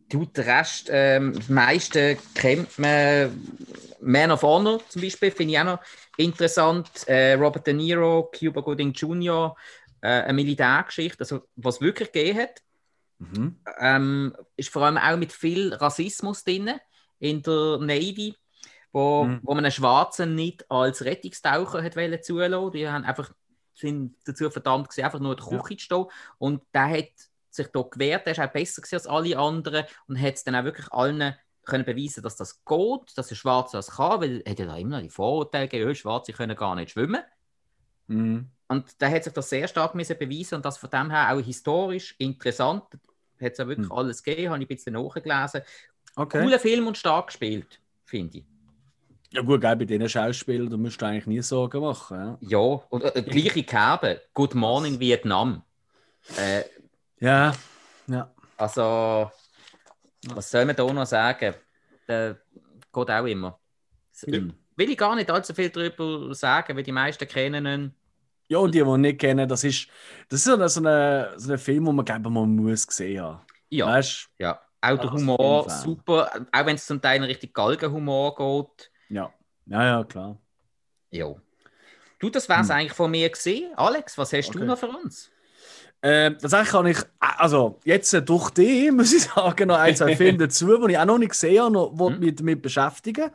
[0.10, 3.42] Du, der Rest, ähm, die meisten kennt man.
[4.00, 5.80] Man of Honor zum Beispiel, finde ich auch noch
[6.18, 6.90] interessant.
[7.08, 9.56] Äh, Robert De Niro, Cuba Gooding Jr.,
[10.02, 12.62] äh, eine Militärgeschichte, also was wirklich gegeben hat.
[13.20, 13.56] Mhm.
[13.80, 16.70] ähm, ist vor allem auch mit viel Rassismus drin
[17.20, 18.36] in der Navy,
[18.92, 19.40] wo, Mhm.
[19.44, 22.72] wo man einen Schwarzen nicht als Rettungstaucher hat wollen zulassen.
[22.72, 23.32] Die haben einfach,
[23.74, 25.62] sind dazu verdammt gewesen, einfach nur in der Ja.
[25.62, 26.06] Küche zu stehen.
[26.38, 27.10] Und der hat
[27.50, 30.64] sich da gewehrt, der ist auch besser als alle anderen und hat es dann auch
[30.64, 31.36] wirklich allen
[31.66, 34.78] können beweisen, dass das geht, dass ein Schwarzer das kann, weil er hat ja da
[34.78, 37.22] immer noch die Vorurteile gegeben, Schwarze können gar nicht schwimmen.
[38.08, 38.52] Mhm.
[38.68, 41.40] Und da hat sich das sehr stark müssen beweisen und das von dem her auch
[41.40, 42.84] historisch interessant.
[43.40, 43.98] Hat es ja wirklich Hm.
[43.98, 45.62] alles gegeben, habe ich ein bisschen nachgelesen.
[46.18, 46.42] Okay.
[46.42, 48.44] Cooler Film und stark gespielt, finde ich.
[49.32, 52.18] Ja gut, geil, bei diesen Schauspielern, da musst du eigentlich nie Sorgen machen.
[52.18, 54.22] Ja, Ja, und äh, gleiche Kerbe.
[54.34, 55.62] Good Morning Vietnam.
[56.36, 56.64] Äh,
[57.20, 57.54] ja.
[58.08, 58.32] ja.
[58.58, 59.30] also,
[60.30, 61.54] was soll man da noch sagen?
[62.08, 62.38] Der
[62.92, 63.60] geht auch immer.
[64.26, 64.42] Ja.
[64.76, 67.96] Will ich gar nicht allzu viel darüber sagen, weil die meisten kennen ihn.
[68.48, 69.88] Ja, und die, die ihn nicht kennen, das ist,
[70.30, 73.22] das ist so ein so eine, so ein Film, den man glaube man muss gesehen
[73.22, 73.42] haben.
[73.70, 73.86] Ja.
[73.88, 78.36] Weißt Ja, auch der auf Humor super, auch wenn es zum Teil in Richtung Galgenhumor
[78.36, 78.92] geht.
[79.10, 79.32] Ja.
[79.66, 80.38] Ja, ja, klar.
[81.12, 81.34] Ja.
[82.20, 82.76] Du, das wäre es Hm.
[82.76, 83.72] eigentlich von mir gesehen.
[83.76, 84.68] Alex, was hast du Okay.
[84.68, 85.30] noch für uns?
[86.04, 90.16] Ähm, tatsächlich kann ich, also jetzt äh, durch die, muss ich sagen, noch ein, zwei
[90.16, 92.14] Filme dazu, die ich auch noch nicht gesehen habe, noch Mhm.
[92.16, 92.20] mhm.
[92.20, 93.32] mich damit beschäftigen.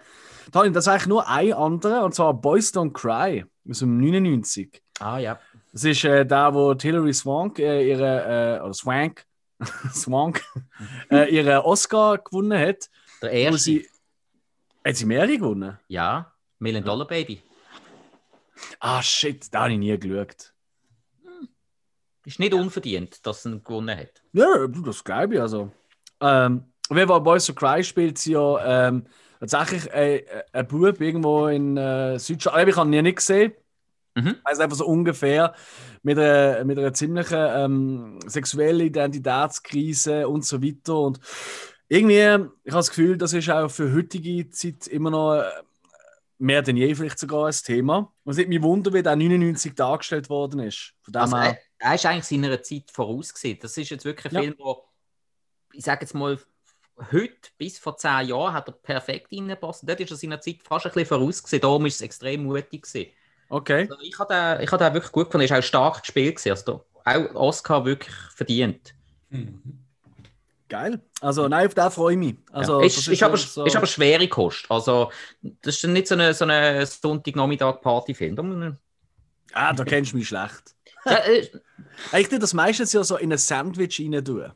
[0.51, 4.82] Da habe ich tatsächlich nur einen anderen, und zwar Boys Don't Cry aus dem 99.
[5.01, 5.39] Ah ja.
[5.73, 9.24] Das ist äh, der, wo Hilary Swank äh, ihre, äh, oder Swank,
[9.93, 10.43] Swank,
[11.11, 12.91] äh, ihre Oscar gewonnen hat.
[13.21, 13.59] Der erste.
[13.59, 13.89] sie,
[14.85, 15.79] hat sie mehrere gewonnen?
[15.89, 17.43] Ja, Million Dollar Baby.
[18.81, 20.53] Ah, shit, da habe ich nie geschaut.
[22.25, 24.23] Ist nicht unverdient, dass er ihn gewonnen hat.
[24.33, 25.73] Ja, das glaube ich also.
[26.21, 29.07] Ähm, jeden Fall, Boys to Cry spielt sie ja ähm,
[29.41, 32.69] tatsächlich äh, ein Bub irgendwo in äh, Südschweiz.
[32.69, 33.53] Ich habe ihn nie nicht gesehen.
[34.15, 34.37] Mhm.
[34.45, 35.55] Also einfach so ungefähr
[36.03, 40.99] mit einer, mit einer ziemlichen ähm, sexuellen Identitätskrise und so weiter.
[40.99, 41.21] Und
[41.89, 45.51] irgendwie, ich habe das Gefühl, das ist auch für heutige Zeit immer noch äh,
[46.39, 48.13] mehr denn je vielleicht sogar ein Thema.
[48.25, 50.95] Und es nimmt mich wunder, wie der 99 dargestellt worden ist.
[51.03, 53.59] Von dem Also, er, er ist eigentlich seiner Zeit vorausgesehen.
[53.61, 54.41] Das ist jetzt wirklich ein Ja.
[54.43, 54.85] Film, wo
[55.73, 56.39] ich sage jetzt mal,
[57.11, 59.89] heute bis vor zehn Jahren hat er perfekt reingepasst.
[59.89, 61.61] Dort ist er seiner Zeit fast ein bisschen vorausgesehen.
[61.63, 63.11] Darum ist es extrem mutig gewesen.
[63.53, 63.89] Okay.
[63.91, 65.47] Also ich habe den, ich habe den wirklich gut gefunden.
[65.49, 66.51] Er ist auch stark gespielt gewesen.
[66.53, 68.95] Also auch Oscar wirklich verdient.
[69.31, 69.62] Mhm.
[70.69, 71.01] Geil.
[71.20, 72.37] Also, nein, auf den freue ich mich.
[72.51, 72.87] Also, ja.
[72.87, 74.65] ist, das ist, aber, so- ist aber schwere Kost.
[74.70, 75.11] Also
[75.43, 78.79] das ist nicht so eine, so eine Sonntagnachmittag-Party-Film.
[79.53, 80.74] Ah, da kennst du mich schlecht.
[81.05, 84.24] Äh, Ich tue das meistens ja so in ein Sandwich rein.
[84.24, 84.53] Tun.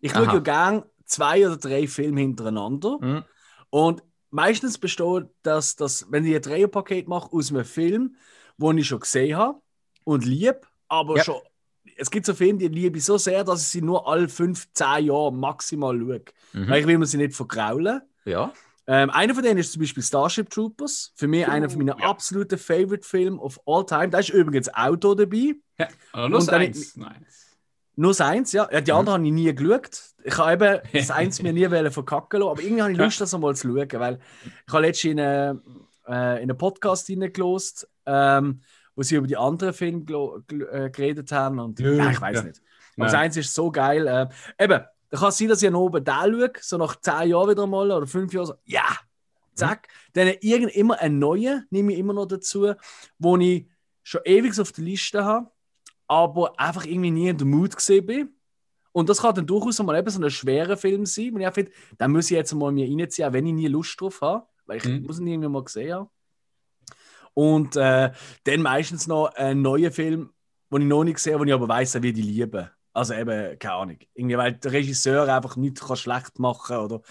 [0.00, 2.98] Ich schaue ja gerne zwei oder drei Filme hintereinander.
[3.00, 3.24] Mhm.
[3.70, 8.16] Und meistens besteht das, das, wenn ich ein Dreierpaket mache, aus einem Film,
[8.58, 9.60] den ich schon gesehen habe
[10.04, 11.24] und lieb, aber Ja.
[11.24, 11.40] schon
[11.98, 14.68] es gibt so Filme, die liebe ich so sehr, dass ich sie nur alle fünf,
[14.74, 16.22] zehn Jahre maximal schaue.
[16.52, 16.68] Mhm.
[16.68, 18.02] Weil ich will mir sie nicht verkraulen.
[18.26, 18.52] Ja.
[18.86, 21.12] Ähm, einer von denen ist zum Beispiel Starship Troopers.
[21.14, 22.04] Für mich einer von meinen ja.
[22.06, 24.10] absoluten Favorite-Filme of all time.
[24.10, 25.54] Da ist übrigens Auto dabei.
[25.78, 26.96] Ja, Und dann- eins.
[26.96, 27.24] Nein.
[27.96, 28.68] Nur das eins, ja.
[28.70, 28.98] ja die Mhm.
[28.98, 30.02] anderen habe ich nie geschaut.
[30.22, 33.34] Ich habe eben das eins mir nie verkacken lassen, aber irgendwie habe ich Lust, das
[33.34, 34.18] einmal zu schauen, weil
[34.66, 35.60] ich habe letztens in einen,
[36.06, 38.60] äh, in einen Podcast hineingelost, ähm,
[38.94, 42.42] wo sie über die anderen Filme äh, geredet haben und Ja, ja, ich weiß ja.
[42.44, 42.60] nicht.
[42.96, 43.22] Aber das Nein.
[43.24, 44.06] eins ist so geil.
[44.06, 47.50] Äh, eben, da kann es sein, dass ich oben da schaue, so nach zehn Jahren
[47.50, 48.84] wieder mal oder fünf Jahren, so, ja,
[49.54, 49.88] zack.
[50.12, 52.72] Dann irgend immer einen neuen, nehme ich immer noch dazu,
[53.18, 53.66] wo ich
[54.02, 55.48] schon ewig auf der Liste habe,
[56.08, 58.28] aber einfach irgendwie nie in der Mut gesehen bin.
[58.92, 61.72] Und das kann dann durchaus mal eben so ein schwerer Film sein, wo ich finde,
[61.98, 64.78] da muss ich jetzt mal mir reinziehen, auch wenn ich nie Lust drauf habe, weil
[64.78, 65.02] ich Mhm.
[65.06, 66.10] muss ihn irgendwie mal gesehen haben.
[67.34, 68.12] Und äh,
[68.44, 70.30] dann meistens noch ein neuer Film,
[70.72, 72.70] den ich noch nicht gesehen habe, den ich aber weiß, er wird ich lieben.
[72.94, 73.98] Also eben, keine Ahnung.
[74.14, 77.02] Irgendwie, weil der Regisseur einfach nichts kann schlecht machen kann oder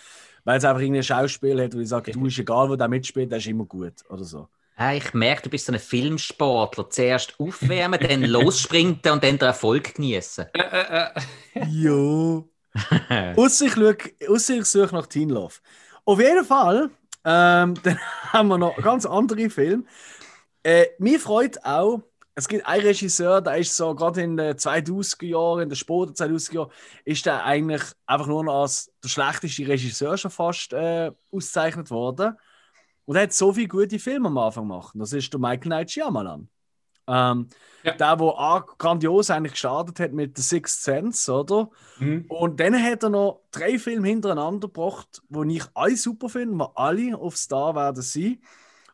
[0.43, 3.31] weil es einfach irgendein Schauspiel hat, wo ich sage, du ist egal, wo der mitspielt,
[3.31, 4.47] der ist immer gut oder so.
[4.76, 6.89] Ah, Ich merke, du bist so ein Filmsportler.
[6.89, 10.47] Zuerst aufwärmen, dann lossprinten und dann den Erfolg genießen.
[10.53, 11.22] Äh, äh, äh.
[11.64, 12.49] Jo.
[13.35, 15.56] Ausser ich, ausser ich suche nach Teen Love.
[16.06, 16.89] Auf jeden Fall,
[17.23, 17.99] ähm, dann
[18.34, 19.84] haben wir noch ganz andere Filme.
[20.64, 22.02] Äh, mir freut auch,
[22.35, 26.14] es gibt einen Regisseur, der ist so gerade in den 2000er Jahren, in den späten
[26.15, 26.72] 2000er Jahren,
[27.06, 32.38] ist der eigentlich einfach nur noch als der schlechteste Regisseur schon fast äh, ausgezeichnet worden.
[33.06, 34.94] Und er hat so viele gute Filme am Anfang gemacht.
[34.95, 36.49] Das ist der Michael Night Shyamalan.
[37.07, 37.48] Ähm,
[37.84, 37.94] Ja.
[37.94, 41.69] Der, der auch grandios eigentlich gestartet hat mit The Sixth Sense, oder?
[41.99, 42.26] Mhm.
[42.30, 46.72] Und dann hat er noch drei Filme hintereinander gebracht, die ich alle super finde, die
[46.76, 48.41] alle auf Star werden sein.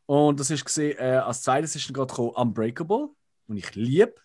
[0.07, 3.11] Und das ist gesehen, äh, als zweites ist dann gerade Unbreakable,
[3.47, 4.15] den ich liebe.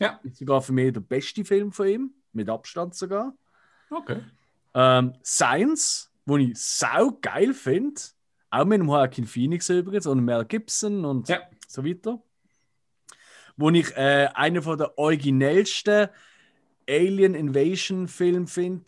[0.00, 3.34] Ja, Ist sogar für mich der beste Film von ihm, mit Abstand sogar.
[3.90, 4.22] okay.
[4.72, 8.00] Ähm, Science, den ich sau geil finde.
[8.54, 11.40] Auch mit dem Joaquin Phoenix übrigens und Mel Gibson und Ja.
[11.66, 12.22] so weiter.
[13.56, 16.08] Wo ich äh, einen von der originellsten
[16.88, 18.84] Alien Invasion Film finde.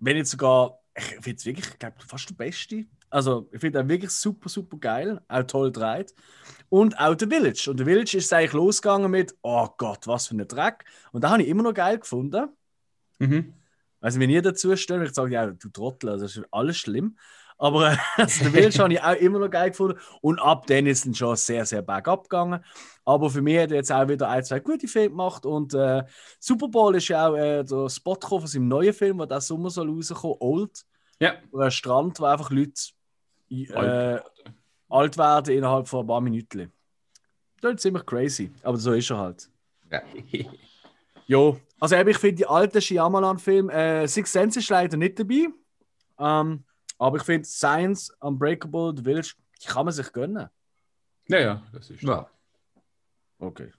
[0.00, 2.84] Wenn nicht sogar, ich finde es wirklich, ich glaube, fast der beste.
[3.08, 5.22] Also, ich finde ihn wirklich super, super geil.
[5.28, 6.14] Auch toll dreht.
[6.68, 7.70] Und auch The Village.
[7.70, 10.84] Und The Village ist eigentlich losgegangen mit, oh Gott, was für ein Dreck.
[11.12, 12.48] Und da habe ich immer noch geil gefunden.
[13.20, 13.54] Mhm.
[14.00, 17.16] Also, wenn ihr dazu steht, ich sage, ja, du Trottel, also das ist alles schlimm.
[17.58, 19.98] Aber also, den Village habe ich auch immer noch geil gefunden.
[20.20, 22.64] Und ab dann ist es schon sehr, sehr bergab gegangen.
[23.04, 25.46] Aber für mich hat er jetzt auch wieder ein, zwei gute Filme gemacht.
[25.46, 26.04] Und äh,
[26.38, 29.70] Super Bowl ist ja auch äh, der Spot von seinem neuen Film, der diesen Sommer
[29.70, 30.84] soll rauskommen, Old.
[31.18, 31.34] Ja.
[31.52, 32.72] Ein Strand, wo einfach Leute
[33.50, 34.24] äh, Alt.
[34.88, 36.72] alt werden innerhalb von ein paar Minuten.
[37.60, 38.52] Das ist ziemlich crazy.
[38.62, 39.48] Aber so ist er halt.
[39.90, 40.02] Ja.
[41.28, 45.48] Jo, also ich finde die alten Shyamalan-Filme, äh, Six Sense ist leider nicht dabei.
[46.20, 46.62] Ähm,
[46.98, 50.48] aber ich finde Science, Unbreakable, The Village, die kann man sich gönnen.
[51.28, 52.02] Ja, ja, das ist.
[52.02, 52.28] Ja.
[53.38, 53.72] Okay.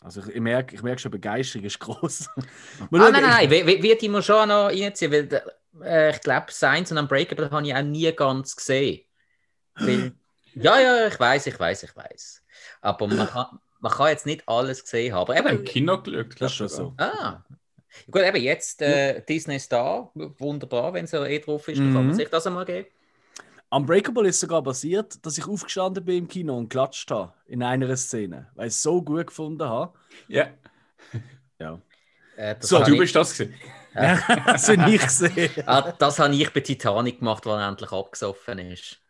[0.00, 2.28] Also ich, ich merke ich merk schon, Begeisterung ist groß.
[2.80, 5.42] Ah, nein, nein, nein, wie- wie- wird immer schon noch reinziehen, weil
[5.84, 9.04] äh, ich glaube, Science und Unbreakable habe ich auch nie ganz gesehen.
[9.76, 10.12] Weil,
[10.54, 12.42] ja, ja, ich weiß, ich weiß, ich weiß.
[12.80, 15.20] Aber man kann, man kann jetzt nicht alles gesehen haben.
[15.30, 16.40] Aber habe im eben, Kino geschaut.
[16.40, 16.94] Das ist schon so.
[16.96, 17.44] ah,
[18.10, 22.04] gut, eben jetzt äh, Disney Star, wunderbar, wenn es ja eh drauf ist, dann kann
[22.04, 22.06] Mhm.
[22.06, 22.88] man sich das einmal geben.
[23.70, 27.94] Unbreakable ist sogar passiert, dass ich aufgestanden bin im Kino und klatscht habe in einer
[27.96, 29.92] Szene, weil ich es so gut gefunden habe.
[30.28, 30.48] Ja.
[31.60, 31.80] Ja.
[32.36, 33.54] Äh, So, Du ich, bist das gesehen.
[33.94, 35.50] das habe ich gesehen.
[35.66, 39.00] ah, das habe ich bei Titanic gemacht, weil er endlich abgesoffen ist.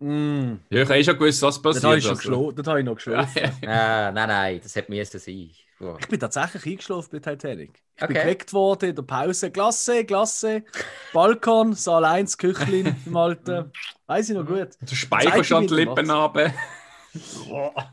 [0.00, 2.58] Mm, Ja, ich habe eh schon gewusst, was das habe ich, passiert.
[2.58, 3.42] das habe ich noch geschlafen.
[3.64, 5.50] Ah, nein, nein, das hätte müssen sein.
[5.80, 5.96] Ja.
[5.98, 7.70] Ich bin tatsächlich eingeschlafen bei Titanic.
[7.96, 8.22] Ich bin Okay.
[8.24, 9.50] geweckt worden in der Pause.
[9.50, 10.62] Klasse, Klasse.
[11.12, 13.72] Balkon, Saal 1, Küchlin im Alten.
[14.06, 14.68] Weiß ich noch gut.
[14.80, 16.52] Der Speicher stand die Lippen runter.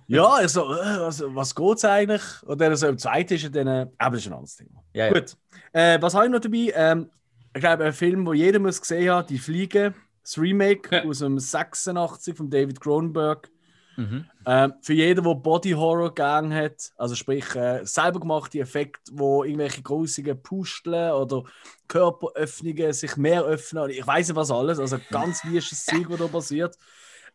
[0.07, 2.21] Ja, also, äh, was, was geht's eigentlich?
[2.43, 3.67] Und dann so im zweiten ist er dann.
[3.67, 4.83] äh, Aber das ist ein anderes Thema.
[4.93, 5.13] Ja, ja.
[5.13, 5.35] Gut.
[5.73, 6.71] Äh, was habe ich noch dabei?
[6.75, 7.09] Ähm,
[7.53, 9.93] ich glaube, ein Film, den jeder muss gesehen haben, Die Fliege.
[10.21, 11.03] Das Remake Ja.
[11.05, 13.49] aus dem 86 von David Cronenberg.
[13.97, 14.25] Mhm.
[14.45, 19.43] Ähm, für jeden, der Body Horror gang hat, also sprich äh, selber gemachte Effekte, wo
[19.43, 21.43] irgendwelche grusigen Pusteln oder
[21.87, 26.27] Körperöffnungen sich mehr öffnen, ich weiß nicht was alles, also ganz wieses Zeug, was da
[26.27, 26.77] passiert,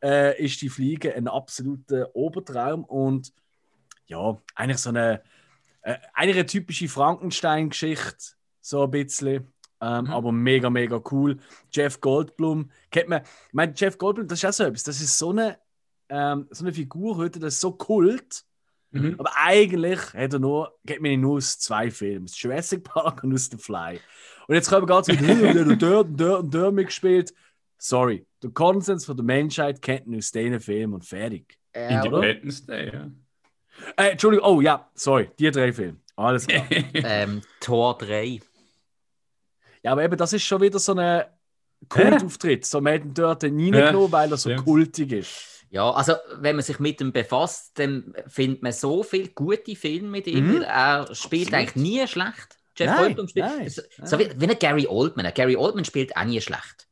[0.03, 3.33] äh, ist die Fliege ein absoluter Obertraum und
[4.07, 5.21] ja, eigentlich so eine,
[5.83, 9.53] äh, eigentlich eine typische Frankenstein-Geschichte, so ein bisschen.
[9.81, 10.11] Ähm, Mhm.
[10.13, 11.39] Aber mega, mega cool.
[11.73, 15.19] Jeff Goldblum, kennt man, ich meine, Jeff Goldblum, das ist auch so etwas, das ist
[15.19, 15.59] so eine
[16.13, 18.45] ähm, so eine Figur heute, das ist so kult.
[18.91, 19.15] Mhm.
[19.19, 23.33] Aber eigentlich hat er nur, geht mir nur aus zwei Filmen: aus Jurassic Park und
[23.33, 23.99] aus The Fly.
[24.47, 27.33] Und jetzt kommen wir ganz mit, dort und dort und dort mitgespielt.
[27.79, 31.59] Sorry, der Konsens von der Menschheit kennt ihn aus diesen Filmen und fertig.
[31.73, 31.95] Äh?
[31.95, 33.11] Independence Day, ja.
[33.97, 35.99] Äh, Entschuldigung, oh ja, sorry, die drei Filme.
[36.15, 36.67] Alles klar.
[36.95, 38.41] ähm, Tor 3.
[39.83, 41.25] Ja, aber eben, das ist schon wieder so ein
[41.89, 42.67] Kultauftritt.
[42.67, 44.65] So, man hat ihn dort reingenommen, weil er so stimmt.
[44.65, 45.62] kultig ist.
[45.73, 50.07] Ja, also wenn man sich mit ihm befasst, dann findet man so viele gute Filme
[50.09, 50.57] mit ihm.
[50.57, 50.63] Mhm.
[50.63, 51.55] Er spielt Absolut.
[51.55, 52.59] eigentlich nie schlecht.
[52.77, 54.07] Jeff Nein, Goldblum spielt nein, so, nein.
[54.07, 55.25] so wie, wie ein Gary Oldman.
[55.25, 56.89] Ein Gary Oldman spielt auch nie schlecht.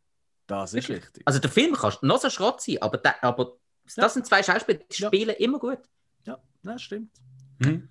[0.46, 1.22] Das ist richtig.
[1.26, 3.58] Also der Film kann noch so Schrott sein, aber, der, aber
[3.96, 4.02] Ja.
[4.02, 5.08] das sind zwei Schauspieler, die Ja.
[5.08, 5.78] spielen immer gut.
[6.24, 7.10] Ja, das stimmt.
[7.58, 7.86] Mhm.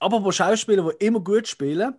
[0.00, 1.94] Aber wo Schauspieler, die immer gut spielen,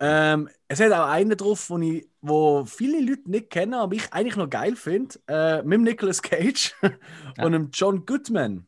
[0.00, 4.12] ähm, es hat auch einen drauf, wo, ich, wo viele Leute nicht kennen, aber ich
[4.12, 6.74] eigentlich noch geil finde, äh, mit dem Nicolas Cage
[7.38, 8.66] und dem John Goodman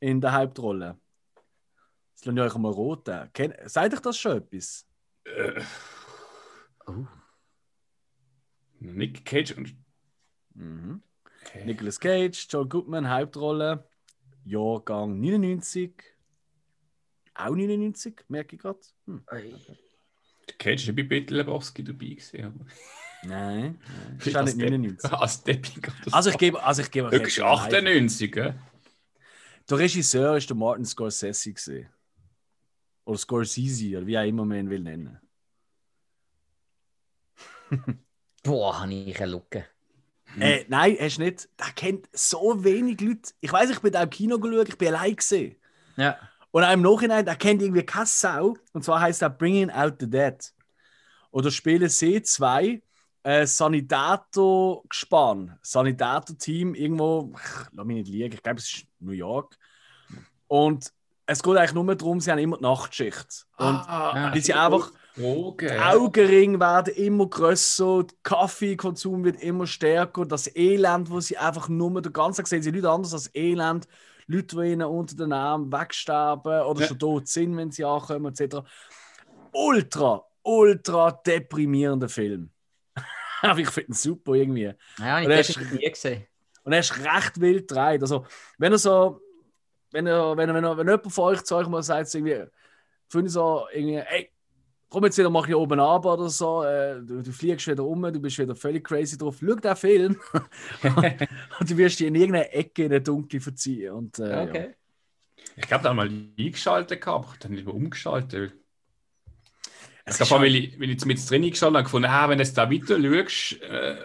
[0.00, 0.98] in der Hauptrolle.
[2.14, 3.30] Das lasse ich euch mal roten.
[3.32, 4.86] Kennt, seid euch das schon etwas?
[5.24, 5.62] Äh,
[6.88, 7.06] Oh.
[8.80, 9.76] Nick Cage und.
[10.54, 11.02] Mhm.
[11.42, 11.64] Okay.
[11.64, 13.86] Nicolas Cage, John Goodman, Hauptrolle,
[14.44, 15.92] Jahrgang 99.
[17.34, 18.80] Auch 99, merke ich gerade.
[19.06, 19.22] Hm.
[20.58, 22.44] Cage ist ja bei Peter Lebowski dabei gewesen.
[22.44, 22.64] aber-
[23.24, 24.18] Nein, nein.
[24.24, 25.12] Ist auch Als nicht Depp- 99.
[25.20, 25.82] Als Depping.
[26.12, 28.54] Also ich gebe, also ich gebe einen 98, gell?
[29.68, 31.52] Der Regisseur ist der Martin Scorsese.
[31.52, 31.88] Gewesen.
[33.04, 35.18] Oder Scorsese, oder wie auch immer man ihn will nennen.
[38.44, 39.66] Boah, habe ich eine Lücke.
[40.34, 40.42] Hm.
[40.42, 41.48] Äh, nein, hast du nicht.
[41.58, 43.32] Der kennt so wenig Leute.
[43.40, 45.56] Ich weiß, ich bin auch im Kino geschaut, ich bin allein gesehen.
[45.96, 46.18] Ja.
[46.50, 48.56] Und auch im Nachhinein, der kennt irgendwie keine Sau.
[48.72, 50.36] Und zwar heißt er Bringing Out the Dead.
[51.30, 52.80] Oder spielen C2
[53.22, 59.56] äh, Sanitator-Gespann, Sanitator-Team irgendwo, ach, lass mich nicht liegen, ich glaube, es ist New York.
[60.46, 60.92] Und
[61.26, 63.46] es geht eigentlich nur darum, sie haben immer die Nachtschicht.
[63.58, 65.68] Und ah, die sind einfach- Drogen.
[65.68, 71.68] die Augenringe werden immer grösser, der Kaffeekonsum wird immer stärker, das Elend, wo sie einfach
[71.68, 73.88] nur den ganzen Tag sehen, sie Leute anders als Elend,
[74.28, 76.86] Leute, die ihnen unter den Armen wegsterben oder Ja.
[76.86, 78.58] schon tot sind, wenn sie ankommen, etc.
[79.52, 82.50] Ultra, ultra deprimierender Film.
[83.42, 84.72] Aber ich finde ihn super irgendwie.
[84.98, 86.26] Ja, ich Und er habe ist- ihn nie gesehen.
[86.64, 88.02] Und er ist recht wild gedreht.
[88.02, 88.26] Also,
[88.58, 89.20] wenn er so,
[89.92, 92.18] wenn er, wenn, er, wenn, er, wenn jemand von euch zu euch mal sagt, so
[92.18, 92.44] irgendwie,
[93.08, 94.30] finde ich so, irgendwie, ey,
[94.90, 98.02] komm jetzt wieder, mach ich oben ab oder so, äh, du, du fliegst wieder um,
[98.02, 100.20] du bist wieder völlig crazy drauf, schau den Film
[100.82, 103.92] und du wirst dich in irgendeine Ecke in der Dunkel verziehen.
[103.92, 104.42] Und, äh, ja.
[104.44, 104.74] Okay.
[105.56, 105.96] Ich glaube, da haben
[106.36, 108.52] wir eingeschaltet gehabt, aber ich dann nicht mehr umgeschaltet.
[110.04, 112.44] Es Ich glaube, halt- wenn ich, ich mit drin eingeschaltet habe, gefunden, ah, wenn du
[112.44, 113.96] jetzt da weiter schaust, äh,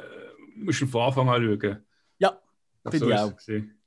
[0.55, 1.83] musst du von Anfang an schauen.
[2.17, 2.39] Ja,
[2.83, 3.33] Das finde ich ist auch.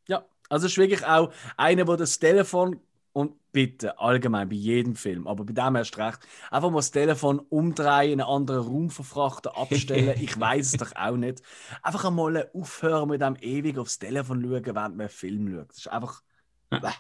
[0.08, 2.80] Ja, also es ist wirklich auch einer, der das Telefon
[3.16, 6.18] und bitte allgemein bei jedem Film, aber bei dem erst recht,
[6.50, 10.14] einfach mal das Telefon umdrehen, in einen anderen Raum verfrachten, abstellen.
[10.20, 11.40] ich weiß es doch auch nicht.
[11.82, 15.70] Einfach einmal aufhören mit dem ewig aufs Telefon schauen, während man einen Film schaut.
[15.70, 16.22] Das ist einfach.
[16.68, 16.90] Bäh.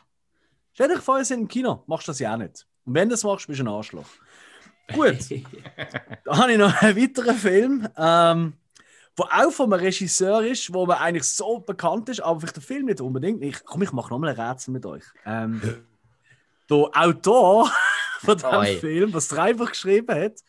[0.72, 2.66] Stell dich vor, wir sind im Kino, machst du das ja auch nicht.
[2.86, 4.08] Und wenn du das machst, bist du ein Arschloch.
[4.94, 5.18] Gut,
[6.24, 7.88] da habe ich noch einen weiteren Film.
[7.94, 8.54] Ähm,
[9.16, 12.62] wo auch von einem Regisseur ist, wo man eigentlich so bekannt ist, aber vielleicht der
[12.62, 13.42] Film nicht unbedingt.
[13.42, 15.04] Ich, komm, ich mache nochmal ein Rätsel mit euch.
[15.26, 15.60] Ähm,
[16.70, 17.70] der Autor
[18.20, 18.76] von diesem Oi.
[18.78, 20.40] Film, der das Drehbuch geschrieben hat,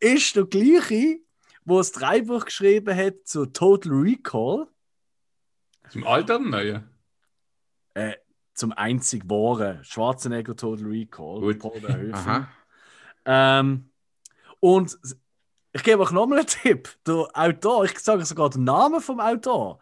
[0.00, 1.18] ist der gleiche,
[1.64, 4.66] der das Drehbuch geschrieben hat zu Total Recall,
[5.90, 6.90] Zum Alter oder Neuen?
[7.94, 8.14] äh,
[8.54, 11.40] zum einzig wahren Schwarzenegger Total Recall.
[11.40, 11.58] Gut.
[11.60, 12.46] Paul.
[13.30, 13.90] Ähm,
[14.58, 14.96] und
[15.72, 16.88] ich gebe euch nochmal einen Tipp.
[17.06, 19.80] Der Autor, ich sage sogar den Namen vom Autor.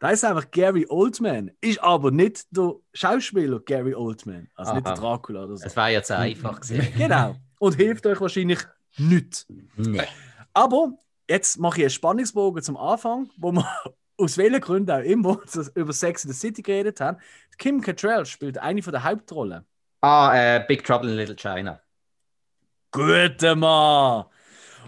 [0.00, 1.50] Der ist einfach Gary Oldman.
[1.60, 4.48] Ist aber nicht der Schauspieler Gary Oldman.
[4.54, 5.00] Also nicht der Aha.
[5.00, 5.64] Dracula oder so.
[5.64, 6.92] Das war jetzt einfach gewesen.
[6.96, 7.36] Genau.
[7.58, 8.60] Und hilft euch wahrscheinlich
[8.96, 9.46] nicht.
[9.76, 10.02] Nee.
[10.54, 10.92] Aber
[11.28, 13.66] jetzt mache ich einen Spannungsbogen zum Anfang, wo wir
[14.16, 15.40] aus welchen Gründen auch immer
[15.74, 17.18] über Sex in the City geredet haben.
[17.58, 19.64] Kim Cattrall spielt eine von der Hauptrollen.
[20.00, 21.80] Ah, äh, Big Trouble in Little China.
[22.92, 24.26] Guter Mann!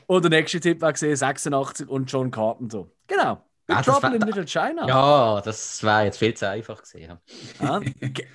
[0.06, 2.86] Und der nächste Tipp war gesehen 86 und John Carpenter.
[3.06, 3.44] Genau.
[3.70, 4.86] Big Ah, das Trouble war- in Little China.
[4.88, 7.18] Ja, das war jetzt viel zu einfach gewesen.
[7.60, 7.78] Ja.
[7.80, 8.26] Ge-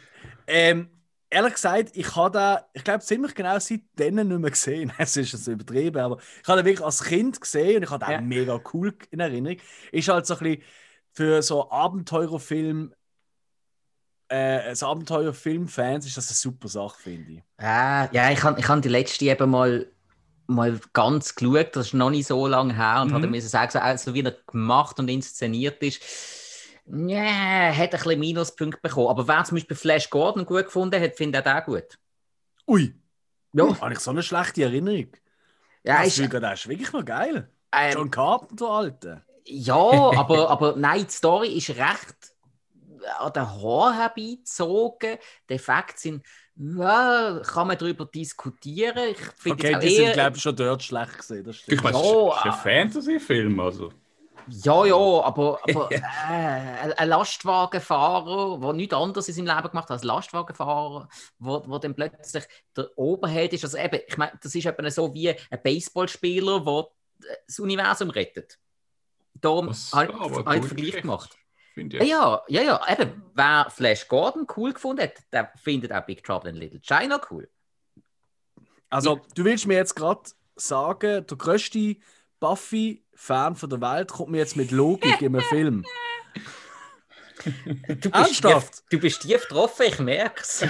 [0.48, 0.90] ähm,
[1.30, 4.91] ehrlich gesagt, ich habe da, ich glaube, ziemlich genau seitdem nicht mehr gesehen.
[4.98, 8.06] Es ist so übertrieben, aber ich habe den wirklich als Kind gesehen und ich habe
[8.06, 8.22] den Ja.
[8.22, 9.57] mega cool in Erinnerung.
[9.91, 10.64] Ist halt so ein bisschen
[11.14, 12.94] für so Abenteuerfilm,
[14.28, 17.40] äh, so Abenteuerfilm-Fans ist das eine super Sache, finde ich.
[17.57, 19.88] Äh, ja, ich habe ich hab die letzte eben mal,
[20.48, 23.14] mal ganz geschaut, das ist noch nicht so lange her, und Mhm.
[23.14, 26.02] habe müssen sagen, so, also wie er gemacht und inszeniert ist,
[26.88, 29.08] ja, hat ein bisschen Minuspunkte bekommen.
[29.10, 31.98] Aber wer zum Beispiel Flash Gordon gut gefunden hat, findet er auch gut.
[32.68, 32.96] Ui,
[33.54, 35.12] Ja, habe ich so eine schlechte Erinnerung.
[35.84, 37.52] ja, das ist, ist, das ist wirklich noch geil.
[37.72, 39.26] ähm, John Carpenter, Alter.
[39.46, 39.76] ja
[40.16, 42.34] aber, aber nein, die Story ist recht
[43.20, 45.18] an den Haaren herbeizogen.
[45.50, 46.26] Die Effekte sind,
[46.57, 49.10] ja, kann man darüber diskutieren.
[49.10, 51.44] Ich finde Okay, es die sind, eher, glaube ich, schon dort schlecht gesehen.
[51.44, 53.91] Das Ich meine, es Ja, ist ein Fantasy-Film, also.
[54.48, 55.99] Ja, ja, aber, aber äh,
[56.98, 61.10] ein Lastwagenfahrer, der nichts anderes in seinem Leben gemacht hat als Lastwagenfahrer,
[61.40, 62.45] wo, wo dann plötzlich
[62.76, 63.64] der Oberheld ist.
[63.64, 66.88] Also eben, ich meine, das ist eben so wie ein Baseballspieler, der
[67.48, 68.60] das Universum rettet.
[69.41, 71.38] Darum habe ich hab ich den Vergleich gemacht.
[71.76, 72.10] Finde Ja, ich.
[72.10, 76.50] ja, ja, ja, eben, wer Flash Gordon cool gefunden hat, der findet auch Big Trouble
[76.50, 77.50] in Little China cool.
[78.90, 80.22] Also, du willst mir jetzt gerade
[80.56, 81.98] sagen, der grösste
[82.40, 85.92] Buffy-Fan von der Welt kommt mir jetzt mit Logik in einem Film.
[88.02, 88.44] Du bist, Ernsthaft?
[88.44, 90.66] tief, du bist tief getroffen, ich merke es.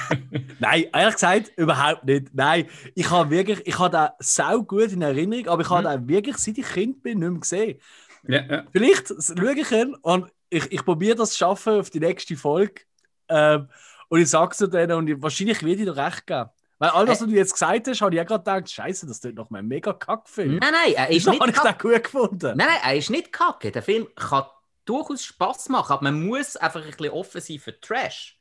[0.58, 2.34] Nein, ehrlich gesagt, überhaupt nicht.
[2.34, 6.08] Nein, ich habe wirklich, ich habe den sau gut in Erinnerung, aber ich habe den
[6.08, 7.80] wirklich, seit ich Kind bin, nicht mehr gesehen.
[8.26, 8.66] Ja, ja.
[8.72, 12.82] Vielleicht schaue ich ihn und ich, ich probiere das zu schaffen auf die nächste Folge.
[13.28, 13.68] Ähm,
[14.08, 16.48] und ich sage es denen und ich, wahrscheinlich wird ich dir recht geben.
[16.78, 19.20] Weil all das, was du jetzt gesagt hast, habe ich ja gerade gedacht, Scheiße, das
[19.20, 20.56] tut noch mal ein mega Kackfilm.
[20.56, 22.56] Nein, nein, er ist nicht habe ich den gut gefunden?
[22.56, 23.72] Nein, nein, er ist nicht kacke.
[23.72, 24.44] Der Film kann
[24.84, 28.38] durchaus Spaß machen, aber man muss einfach ein bisschen offen sein für Trash.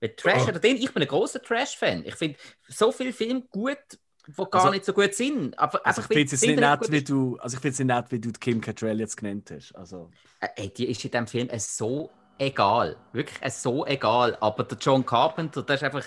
[0.00, 0.46] Weil Trash Oh.
[0.46, 2.04] hat den, ich bin ein großer Trash-Fan.
[2.06, 2.38] Ich finde
[2.68, 3.78] so viele Filme gut,
[4.26, 5.58] die gar Also- nicht so gut sind.
[5.58, 8.06] Aber Also ich finde es weil nicht nett, gut wie du, also ich nicht nett,
[8.10, 9.74] wie du Kim Cattrall jetzt genannt hast.
[9.74, 12.96] Also, Äh, Ey, die ist in diesem Film so egal.
[13.12, 14.36] Wirklich so egal.
[14.40, 16.04] Aber der John Carpenter, der ist einfach.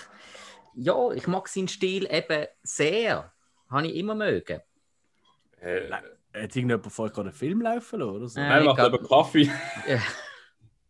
[0.74, 3.32] Ja, ich mag seinen Stil eben sehr.
[3.70, 4.60] Habe ich immer mögen.
[5.60, 8.38] Äh, hat irgendjemand vorher gerade einen Film laufen lassen oder so?
[8.40, 8.48] Äh.
[8.48, 9.50] Nein, macht aber Kaffee.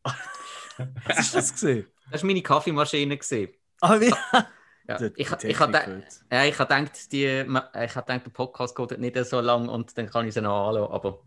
[1.06, 1.86] Was ist das gesehen?
[2.10, 3.16] das war meine Kaffeemaschine.
[3.16, 3.52] Gewesen.
[3.80, 4.12] Ah, wie?
[4.88, 4.98] Ja.
[4.98, 6.04] Die- die Ich, habe fehlt.
[6.32, 9.68] ja, ich habe gedacht, die, ma- ich habe gedacht, der Podcast geht nicht so lang
[9.68, 10.92] und dann kann ich sie noch anschauen.
[10.92, 11.18] Aber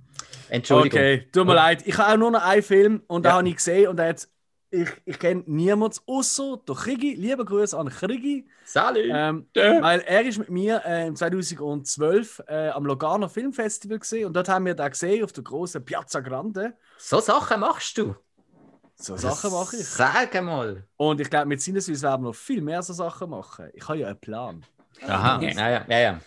[0.49, 0.99] Entschuldigung.
[0.99, 1.85] Okay, tut mir leid.
[1.85, 3.35] Ich habe auch nur noch einen Film und den Ja.
[3.37, 4.27] habe ich gesehen und der hat,
[4.71, 7.15] ich, ich kenne niemanden außer der Krigi.
[7.15, 8.47] Liebe Grüße an Krigi.
[8.65, 9.03] Salut!
[9.11, 14.33] Ähm, weil er ist mit mir äh, im 2012 äh, am Lugano Filmfestival gesehen und
[14.35, 16.73] dort haben wir den gesehen auf der großen Piazza Grande.
[16.97, 18.15] so Sachen machst du.
[19.01, 19.87] So Sachen mache ich.
[19.87, 20.83] Sag mal.
[20.97, 23.69] Und ich glaube, mit Sinneswiss werden wir noch viel mehr so Sachen machen.
[23.73, 24.65] Ich habe ja einen Plan.
[25.07, 25.99] Aha, ja, ja, ja.
[25.99, 26.19] ja.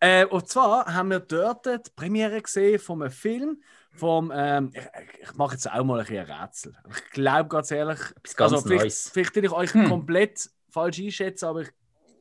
[0.00, 3.62] Äh, und zwar haben wir dort die Premiere gesehen von einem Film.
[3.92, 4.82] Vom, ähm, ich,
[5.22, 6.76] ich mache jetzt auch mal ein, bisschen ein Rätsel.
[6.90, 7.98] Ich glaube ganz ehrlich,
[8.36, 9.10] ganz also vielleicht, Neues.
[9.12, 9.88] vielleicht will ich euch Hm.
[9.88, 11.70] komplett falsch einschätzen, aber ich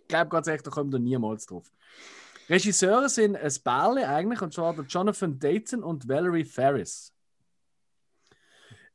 [0.08, 1.72] glaube ganz ehrlich, da kommt ihr niemals drauf.
[2.50, 7.14] Regisseure sind ein Bärle eigentlich, und zwar der Jonathan Dayton und Valerie Ferris.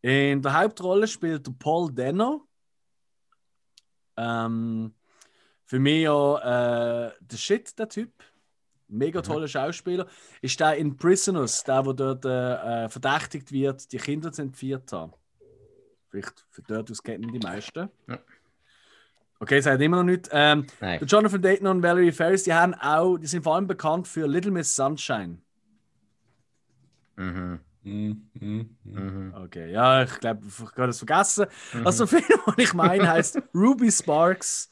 [0.04, 2.46] In der Hauptrolle spielt Paul Dano.
[4.18, 4.92] Ähm,
[5.64, 8.12] für mich ja äh, der Shit, der Typ.
[8.86, 10.06] Mega toller Schauspieler.
[10.42, 14.92] Ist der in Prisoners, der, wo dort äh, äh, verdächtigt wird, die Kinder zu entführt
[14.92, 15.14] haben.
[16.10, 17.88] Vielleicht für dort aus kennen die meisten.
[18.06, 18.18] Ja.
[19.40, 20.28] Okay, sagt immer noch nicht.
[20.32, 20.66] Ähm,
[21.06, 24.50] Jonathan Dayton und Valerie Ferris, die haben auch, die sind vor allem bekannt für Little
[24.50, 25.38] Miss Sunshine.
[27.16, 27.60] Mhm.
[27.84, 28.76] Mhm.
[28.82, 29.34] Mhm.
[29.44, 31.46] Okay, ja, ich glaube, ich habe das vergessen.
[31.72, 31.86] Mhm.
[31.86, 34.70] Also, der Film, den ich meine, heißt Ruby Sparks.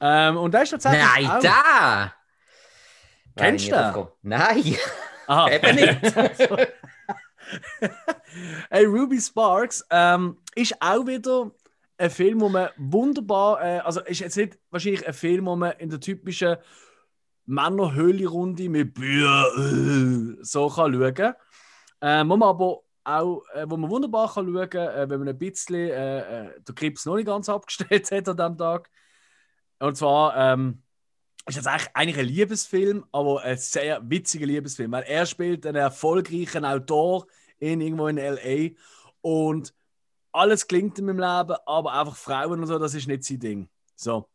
[0.00, 1.02] Ähm, und der ist tatsächlich.
[1.02, 1.40] Nein, auch...
[1.40, 2.12] da!
[3.36, 4.06] Kennst du den?
[4.22, 4.76] Nein,
[5.26, 5.50] Aha.
[5.50, 5.98] eben nicht.
[8.70, 11.50] hey, Ruby Sparks ähm, ist auch wieder
[11.98, 15.72] ein Film, wo man wunderbar, äh, also ist jetzt nicht wahrscheinlich ein Film, wo man
[15.72, 16.56] in der typischen
[17.46, 21.34] Männerhöhle-Runde mit Bier äh, so kann schauen kann.
[22.00, 25.28] Äh, wo man aber auch, äh, wo man wunderbar kann schauen kann, äh, wenn man
[25.28, 28.90] ein bisschen äh, äh, den Krebs noch nicht ganz abgestellt hat an diesem Tag.
[29.78, 30.82] Und zwar ähm,
[31.46, 36.64] ist das eigentlich, ein Liebesfilm, aber ein sehr witziger Liebesfilm, weil er spielt einen erfolgreichen
[36.64, 37.26] Autor
[37.58, 38.74] in, irgendwo in L.A.
[39.20, 39.72] und
[40.32, 43.68] alles klingt in meinem Leben, aber einfach Frauen und so, das ist nicht sein Ding.
[43.94, 44.28] So.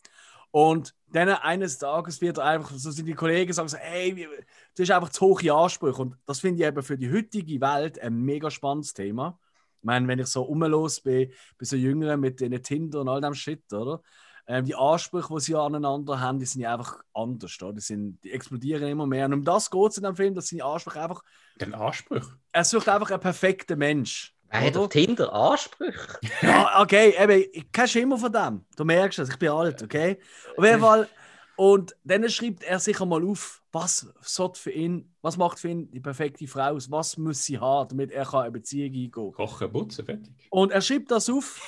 [0.51, 4.27] Und dann eines Tages wird er einfach, so sind die Kollegen sagen so, hey,
[4.75, 6.01] du hast einfach zu hohe Ansprüche.
[6.01, 9.39] Und das finde ich eben für die heutige Welt ein mega spannendes Thema.
[9.79, 13.21] Ich meine, wenn ich so rumlos bin, bei so Jüngeren mit den Tinder und all
[13.21, 14.01] dem Shit, oder?
[14.47, 17.73] Ähm, die Ansprüche, die sie aneinander haben, die sind ja einfach anders, oder?
[17.73, 19.25] Die, sind, die explodieren immer mehr.
[19.25, 21.23] Und um das geht es in dem Film, dass seine Ansprüche einfach,
[21.59, 22.27] Den Anspruch.
[22.51, 24.35] er sucht einfach einen perfekten Mensch.
[24.49, 26.19] Wer hat auf Tinder Ansprüche?
[26.41, 28.65] Ja, okay, eben, ich kenne Schimmer von dem.
[28.75, 30.19] Du merkst es, ich bin alt, okay?
[30.57, 31.07] Auf jeden Fall.
[31.55, 35.89] Und dann schreibt er sich einmal auf was sollte für ihn, was macht für ihn
[35.91, 39.31] die perfekte Frau aus, was muss sie haben, damit er kann eine Beziehung eingehen kann.
[39.31, 40.33] Kochen, putzen, fertig.
[40.49, 41.59] Und er schreibt das auf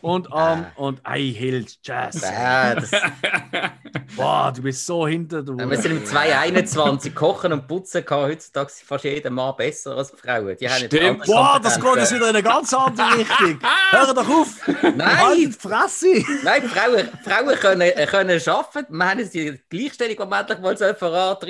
[0.00, 2.22] und, ähm, und I hilt Jazz.
[2.22, 2.90] Äh, das,
[4.16, 5.56] Boah, du bist so hinter du.
[5.56, 7.14] wir sind im 2021.
[7.14, 10.56] Kochen und Putzen kann heutzutage fast jeder Mann besser als Frauen.
[10.58, 11.24] Die haben Stimmt.
[11.26, 13.60] Boah, das geht jetzt wieder in eine ganz andere Richtung.
[13.90, 14.68] Hör doch auf!
[14.82, 15.18] Nein!
[15.18, 16.24] Halt Fresse!
[16.42, 18.98] Nein, Frauen, Frauen können, äh, können arbeiten.
[18.98, 20.94] Wir haben jetzt die Gleichstellung, die man endlich mal soll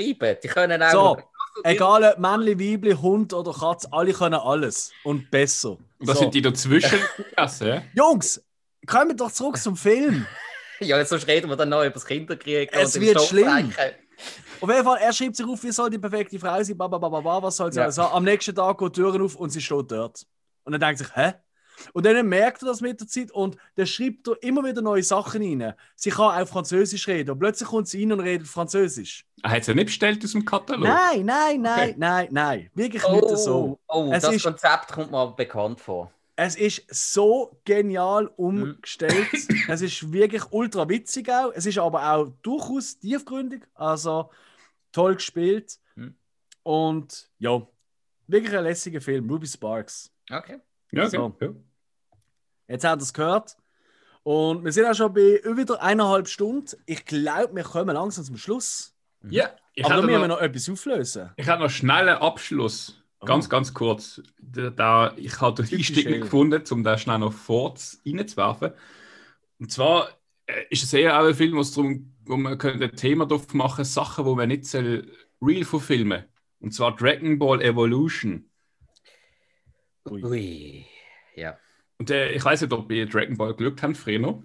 [0.00, 0.90] vorantreiben Die können auch.
[0.92, 1.18] So,
[1.64, 4.92] egal ob Männli, Weibli, Hund oder Katz, alle können alles.
[5.04, 5.70] Und besser.
[5.98, 6.22] Und das So.
[6.22, 6.98] sind die dazwischen.
[7.94, 8.42] Jungs,
[8.86, 10.26] kommen wir doch zurück zum Film.
[10.82, 12.70] Ja, jetzt sonst reden wir dann noch über das Kinderkrieg.
[12.72, 13.70] Es und wird schlimm.
[14.62, 17.58] Auf jeden Fall, er schreibt sich auf, wie soll die perfekte Frau sein, babababa, was
[17.58, 17.84] soll sie Ja.
[17.84, 18.14] alles haben.
[18.14, 20.24] Am nächsten Tag geht die Tür auf und sie steht dort.
[20.64, 21.34] Und er denkt sich, hä?
[21.92, 25.02] Und dann merkt er das mit der Zeit und dann schreibt er immer wieder neue
[25.02, 25.74] Sachen rein.
[25.96, 27.30] Sie kann auch Französisch reden.
[27.30, 29.26] Und plötzlich kommt sie rein und redet Französisch.
[29.42, 30.84] Er hat es ja nicht bestellt aus dem Katalog.
[30.84, 31.94] Nein, nein, nein, Okay.
[31.98, 32.70] nein, nein.
[32.74, 33.78] Wirklich nicht so.
[33.88, 36.12] Oh, oh Es das ist- Konzept kommt mir bekannt vor.
[36.36, 39.28] Es ist so genial umgestellt.
[39.68, 41.52] es ist wirklich ultra witzig auch.
[41.54, 43.66] Es ist aber auch durchaus tiefgründig.
[43.74, 44.30] Also
[44.92, 45.78] toll gespielt.
[45.96, 46.14] Mhm.
[46.62, 47.60] Und ja,
[48.26, 49.28] wirklich ein lässiger Film.
[49.28, 50.10] Ruby Sparks.
[50.30, 50.58] Okay.
[50.92, 51.16] Ja, okay.
[51.16, 51.36] So.
[51.40, 51.48] ja.
[52.70, 53.56] Jetzt habt ihr es gehört.
[54.22, 56.76] Und wir sind auch schon bei über wieder eineinhalb Stunden.
[56.86, 58.94] Ich glaube, wir kommen langsam zum Schluss.
[59.28, 61.30] ja ich aber da habe müssen wir noch, etwas auflösen.
[61.36, 62.96] ich habe noch schnell einen Abschluss.
[63.24, 63.48] Ganz, Oh.
[63.48, 64.22] ganz kurz.
[64.40, 67.74] Da, da, ich habe den Einstieg nicht gefunden, um da schnell noch vor
[68.06, 68.72] reinzuwerfen.
[69.58, 70.08] Und zwar
[70.46, 73.84] äh, ist es eher auch ein Film, darum wo man könnte ein Thema drauf machen
[73.84, 75.10] Sachen, wo man nicht soll
[75.42, 76.24] real verfilmen
[76.60, 78.48] Und zwar Dragon Ball Evolution.
[80.08, 80.24] Ui.
[80.24, 80.86] Ui.
[81.36, 81.58] Ja.
[82.00, 84.42] Und äh, ich weiß nicht, ob ihr Dragon Ball geschaut habt, früher noch.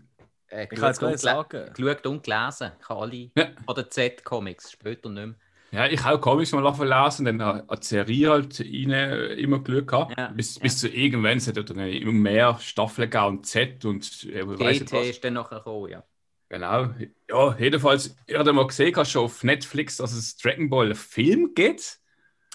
[0.50, 1.74] Äh, Ich kann jetzt nicht und sagen.
[1.74, 2.72] geschaut und gelesen.
[2.82, 3.48] Ich habe alle Ja.
[3.66, 5.36] von der Z-Comics, später nicht mehr.
[5.72, 8.92] Ja, ich habe Comics mal lesen, dann eine Serie halt rein,
[9.40, 10.18] immer Glück gehabt.
[10.18, 10.64] Ja, bis, ja.
[10.64, 15.08] bis zu irgendwann es hat immer mehr Staffeln gegeben und Z und äh, GT was.
[15.08, 16.04] ist dann nachher gekommen, ja.
[16.50, 16.90] Genau.
[17.30, 21.54] Ja, jedenfalls, ich habe mal gesehen, schon auf Netflix, dass es Dragon Ball einen Film
[21.56, 22.00] gibt.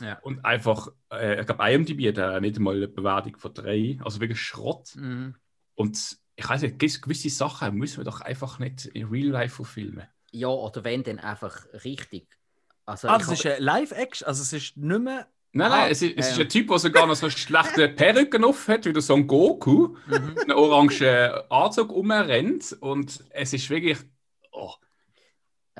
[0.00, 0.18] Ja.
[0.22, 4.20] Und einfach, äh, ich glaube, IMDb hat äh, nicht mal eine Bewertung von drei, also
[4.20, 4.94] wirklich Schrott.
[4.96, 5.34] Mhm.
[5.74, 10.06] Und ich weiß nicht, gewisse- Sachen müssen wir doch einfach nicht in Real Life verfilmen.
[10.32, 12.26] Ja, oder wenn, dann einfach richtig.
[12.86, 14.26] Also, Ah, das ist ein Live-Action.
[14.26, 15.26] Also es ist nicht mehr.
[15.52, 17.88] Nein, Ah, nein, es ist, es ist ein Typ, der sogar noch so eine schlechte
[17.96, 20.38] Perücke auf hat, wie der Son Goku, Mhm.
[20.40, 23.98] einen orangen Anzug umrennt und es ist wirklich.
[24.52, 24.72] Oh,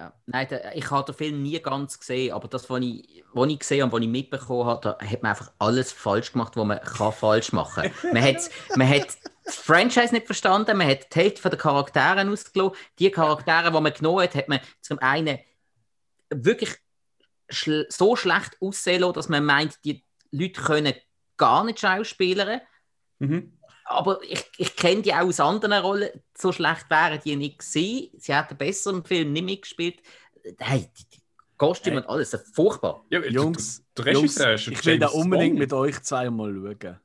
[0.00, 0.14] Ja.
[0.24, 3.58] Nein, der, ich habe den Film nie ganz gesehen, aber das, was ich, was ich
[3.58, 6.80] gesehen habe, was ich mitbekommen habe, da hat man einfach alles falsch gemacht, was man
[6.80, 8.12] kann falsch machen kann.
[8.14, 9.08] Man hat, man hat
[9.44, 12.78] das Franchise nicht verstanden, man hat die Hälfte den Charakteren ausgelassen.
[12.98, 15.38] Die Charaktere, die man genommen hat, hat man zum einen
[16.30, 16.78] wirklich
[17.50, 20.94] schl so schlecht aussehen lassen, dass man meint, die Leute können
[21.36, 22.62] gar nicht schauspielern.
[23.18, 23.59] mhm.
[23.90, 26.10] Aber ich, ich kenne die auch aus anderen Rollen.
[26.36, 28.10] So schlecht wären die nicht gewesen.
[28.18, 30.00] Sie hätten besser im Film nicht mitgespielt.
[30.58, 31.20] Hey, die, die
[31.56, 32.02] Kostüme Hey.
[32.04, 33.04] und alles, das ist furchtbar.
[33.10, 35.58] ja, Jungs, der, der Jungs ich will da unbedingt Wong.
[35.58, 37.00] mit euch zweimal schauen.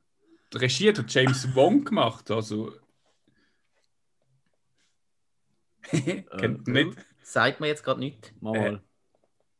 [0.52, 2.72] Die Regie hat James Wong gemacht, also.
[5.90, 6.98] Kennt Äh, nicht.
[7.22, 8.32] Sagt mir jetzt gerade nicht.
[8.40, 8.78] Mal Äh.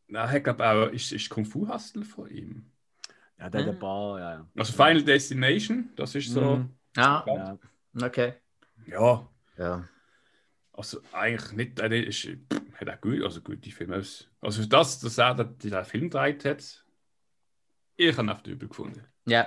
[0.09, 2.71] Nein, ich glaube auch, ist, ist Kung Fu Hustle von ihm.
[3.39, 3.73] Ja, der hat Mhm.
[3.75, 4.49] ein paar, ja, ja.
[4.57, 6.41] Also Final Destination, das ist so.
[6.57, 6.71] Mhm.
[6.97, 7.59] Ah, ja.
[8.07, 8.35] okay.
[8.87, 9.29] Ja,
[9.59, 9.89] Ja.
[10.73, 11.79] also eigentlich nicht.
[11.79, 13.97] Er ist, pff, hat auch gut, also gute Filme.
[13.99, 16.85] aus- Also für das, dass er den, den Film gedreht hat,
[17.97, 19.05] ich habe ihn auf übel gefunden.
[19.27, 19.47] Ja.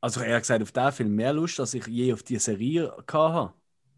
[0.00, 3.52] Also ehrlich gesagt, auf den Film mehr Lust, als ich je auf die Serie hatte.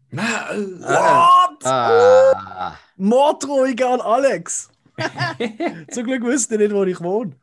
[0.09, 1.65] Nein, What?
[1.65, 2.77] Ah.
[2.95, 4.71] Morddrohungen an Alex!
[5.91, 7.35] Zum Glück wüsste ich nicht, wo ich wohne.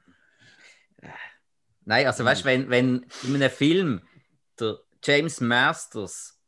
[1.85, 4.01] Nein, also weißt du, wenn, wenn in einem Film
[4.59, 6.41] der James Masters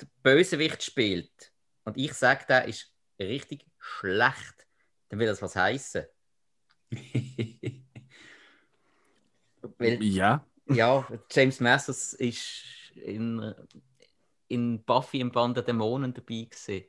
[0.00, 1.52] der Bösewicht spielt
[1.84, 4.66] und ich sage, der ist richtig schlecht,
[5.08, 6.04] dann will das was heißen.
[9.78, 10.44] Weil Ja.
[10.66, 12.64] Ja, James Masters ist
[12.94, 13.54] in,
[14.48, 16.86] in Buffy im Band der Dämonen dabei gewesen.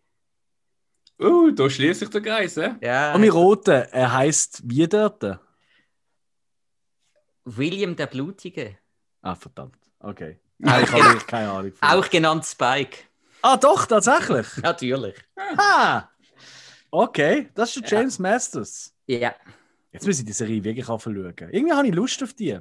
[1.20, 2.76] oh, da schließt sich der Kreis, hä?
[2.82, 5.24] Ja, Und mein Rote, er heißt wie dort?
[7.46, 8.78] William der Blutige.
[9.22, 9.80] Ah, verdammt.
[10.00, 10.40] Okay.
[10.64, 11.74] Nein, ich habe keine Ahnung.
[11.82, 12.98] Auch genannt Spike.
[13.42, 14.48] Ah, doch, tatsächlich.
[14.62, 15.16] Natürlich.
[15.58, 16.08] Ah!
[16.90, 18.00] Okay, das ist der Ja.
[18.00, 18.94] James Masters.
[19.08, 19.36] Ja.
[19.92, 21.34] Jetzt muss ich die Serie wirklich anschauen.
[21.52, 22.58] Irgendwie habe ich Lust auf die.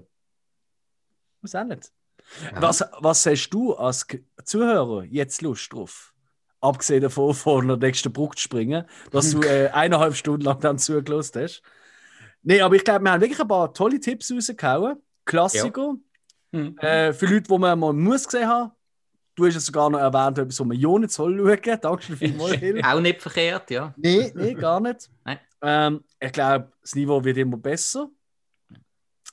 [1.40, 1.92] Muss auch nicht.
[2.54, 4.06] Was, was hast du als
[4.44, 6.12] Zuhörer jetzt Lust drauf?
[6.60, 10.78] Abgesehen davon, vor der nächsten Brücke zu springen, dass du äh, eineinhalb Stunden lang dann
[10.78, 11.62] zugelassen hast.
[12.42, 15.00] Nee, aber ich glaube, wir haben wirklich ein paar tolle Tipps rausgehauen.
[15.24, 15.94] Klassiker.
[16.52, 16.78] Mhm.
[16.78, 18.72] Äh, für Leute, die man mal muss gesehen haben.
[19.34, 21.80] Du hast es sogar noch erwähnt, etwas, was man ja nicht soll schauen.
[21.80, 22.82] Dankeschön vielmals, Hill.
[22.84, 23.94] Auch nicht verkehrt, ja.
[23.96, 25.10] Nee, nee, gar nicht.
[25.24, 25.38] Nein.
[25.62, 28.10] Ähm, ich glaube, das Niveau wird immer besser.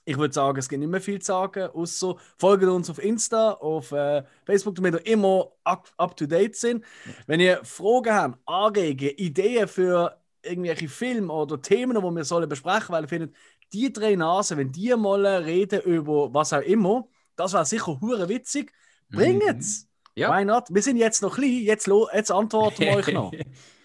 [0.05, 3.51] Ich würde sagen, es gibt nicht mehr viel zu sagen, außer folgt uns auf Insta,
[3.51, 6.83] auf äh, Facebook, damit wir immer up, up to date sind.
[7.27, 12.89] Wenn ihr Fragen habt, Anregungen, Ideen für irgendwelche Filme oder Themen, die wir sollen besprechen,
[12.89, 13.35] weil ihr findet,
[13.73, 18.27] die drei Nasen, wenn die mal reden über was auch immer, das wäre sicher hure
[18.29, 18.71] witzig.
[19.09, 19.87] Bringt's!
[20.15, 20.35] Ja.
[20.37, 20.65] Why not?
[20.69, 23.31] Wir sind jetzt noch klein, jetzt, lo- jetzt antworten wir euch noch.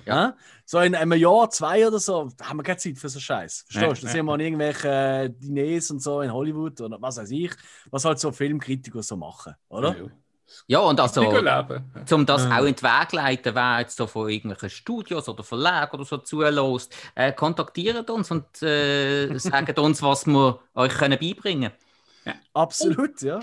[0.06, 0.36] Ja?
[0.66, 3.64] So in einem Jahr, zwei oder so, da haben wir keine Zeit für so Scheiß.
[3.70, 4.06] Verstehst du?
[4.06, 7.50] Da sind wir an irgendwelchen äh, Diners und so in Hollywood oder was weiß ich,
[7.90, 9.96] was halt so Filmkritiker so machen, oder?
[9.96, 10.04] Ja.
[10.04, 10.10] Ja,
[10.80, 11.22] und also,
[12.12, 12.58] um das Ja.
[12.58, 16.18] auch in den Weg leiten, wer jetzt so von irgendwelchen Studios oder Verlagen oder so
[16.18, 21.72] zulässt, äh, kontaktiert uns und äh, sagt uns, was wir euch können beibringen
[22.24, 22.40] können.
[22.54, 23.40] Absolut, ja.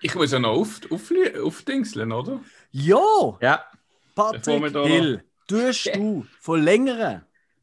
[0.00, 1.12] Ich muss ja noch auf, auf,
[1.42, 2.40] aufdingseln, oder?
[2.72, 3.64] Ja, Ja.
[4.14, 7.22] Patrick da Hill, tust du von längeren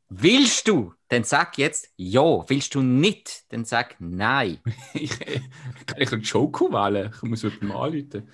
[0.09, 2.21] Willst du, dann sag jetzt ja.
[2.49, 4.59] Willst du nicht, dann sag nein.
[4.93, 5.17] Ich,
[5.85, 7.11] kann ich einen Joko wählen?
[7.15, 8.29] Ich muss jemanden mal anrufen.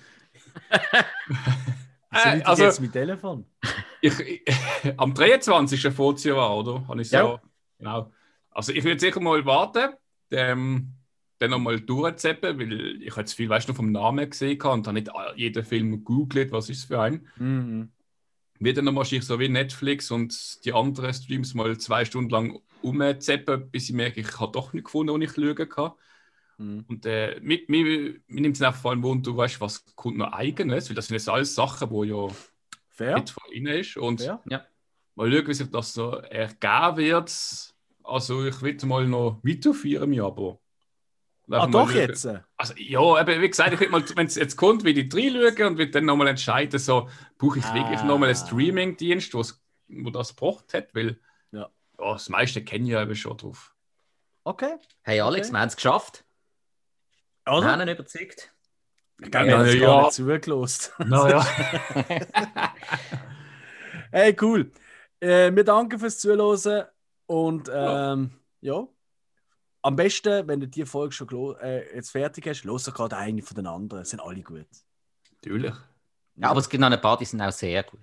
[2.10, 3.44] Äh, also- jetzt mit Telefon?
[4.00, 4.42] Ich, ich,
[4.96, 5.92] am 23.
[5.92, 6.86] Vorziehen war, oder?
[6.88, 7.42] Habe ich so, Ja.
[7.78, 8.12] Genau.
[8.50, 9.94] Also ich würde sicher mal warten,
[10.30, 10.94] ähm,
[11.38, 14.94] dann nochmal durchzappen, weil ich jetzt viel, weißt du, vom Namen gesehen habe und dann
[14.94, 17.28] nicht jeden Film gegoogelt, was ist es für ein.
[17.36, 17.92] Mhm.
[18.58, 23.70] Wird dann nochmal so wie Netflix und die anderen Streams mal zwei Stunden lang umzappen,
[23.70, 25.92] bis ich merke, ich habe doch nicht gefunden, wo ich schauen kann.
[26.58, 26.84] Mhm.
[26.88, 27.84] Und äh, mir, mir,
[28.26, 31.06] mir nimmt es einfach vor allem Wunder, du weißt, was kommt noch eigenes, weil das
[31.06, 32.28] sind jetzt alles Sachen, die ja
[32.88, 33.14] Fair?
[33.18, 33.96] nicht von innen ist.
[33.96, 34.40] Und Fair?
[35.14, 37.74] mal schauen, wie sich das so ergeben wird.
[38.04, 40.60] Also ich will mal noch weiterführen, Abo.
[41.46, 41.96] Und Ah, mal doch schauen.
[42.00, 42.28] jetzt?
[42.56, 45.72] Also, ja, eben, wie gesagt, ich will mal, wenn es jetzt kommt, will ich reinschauen
[45.72, 47.08] und will dann nochmal entscheiden, so,
[47.38, 48.04] brauche ich wirklich Ah.
[48.04, 51.18] nochmal einen Streaming-Dienst, wo das gebraucht hat, weil
[51.52, 51.70] Ja.
[51.98, 53.74] ja, das meiste kennen ja eben schon drauf.
[54.44, 54.76] Okay.
[55.02, 55.54] Hey Alex, Okay.
[55.54, 56.24] wir haben es geschafft.
[57.48, 57.72] Wir Oder?
[57.72, 58.52] haben ihn überzeugt.
[59.20, 59.80] Ich glaube, Ja, wir haben es ja.
[59.80, 60.92] gar nicht zugelost.
[60.98, 61.46] Naja.
[64.10, 64.72] Hey, cool.
[65.20, 66.86] Äh, wir danken fürs Zuhören
[67.26, 68.30] und ähm,
[68.62, 68.88] ja.
[69.82, 73.42] Am besten, wenn du die Folge schon äh, jetzt fertig hast, los doch gerade eine
[73.42, 74.06] von den anderen.
[74.06, 74.66] Sind alle gut.
[75.32, 75.74] Natürlich.
[76.36, 78.00] Ja, aber es gibt noch ein paar, die sind auch sehr gut.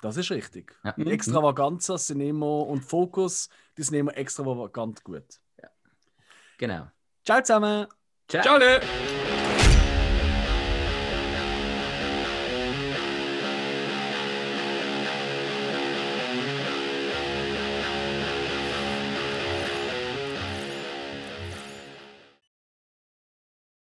[0.00, 0.78] Das ist richtig.
[0.84, 0.94] Ja.
[0.96, 1.08] Mhm.
[1.08, 5.40] Extravaganzas sind immer und Fokus, die sind immer extravagant gut.
[6.58, 6.86] Genau.
[7.24, 7.88] Ciao zusammen.
[8.28, 8.42] Ciao.
[8.42, 9.15] Ciao!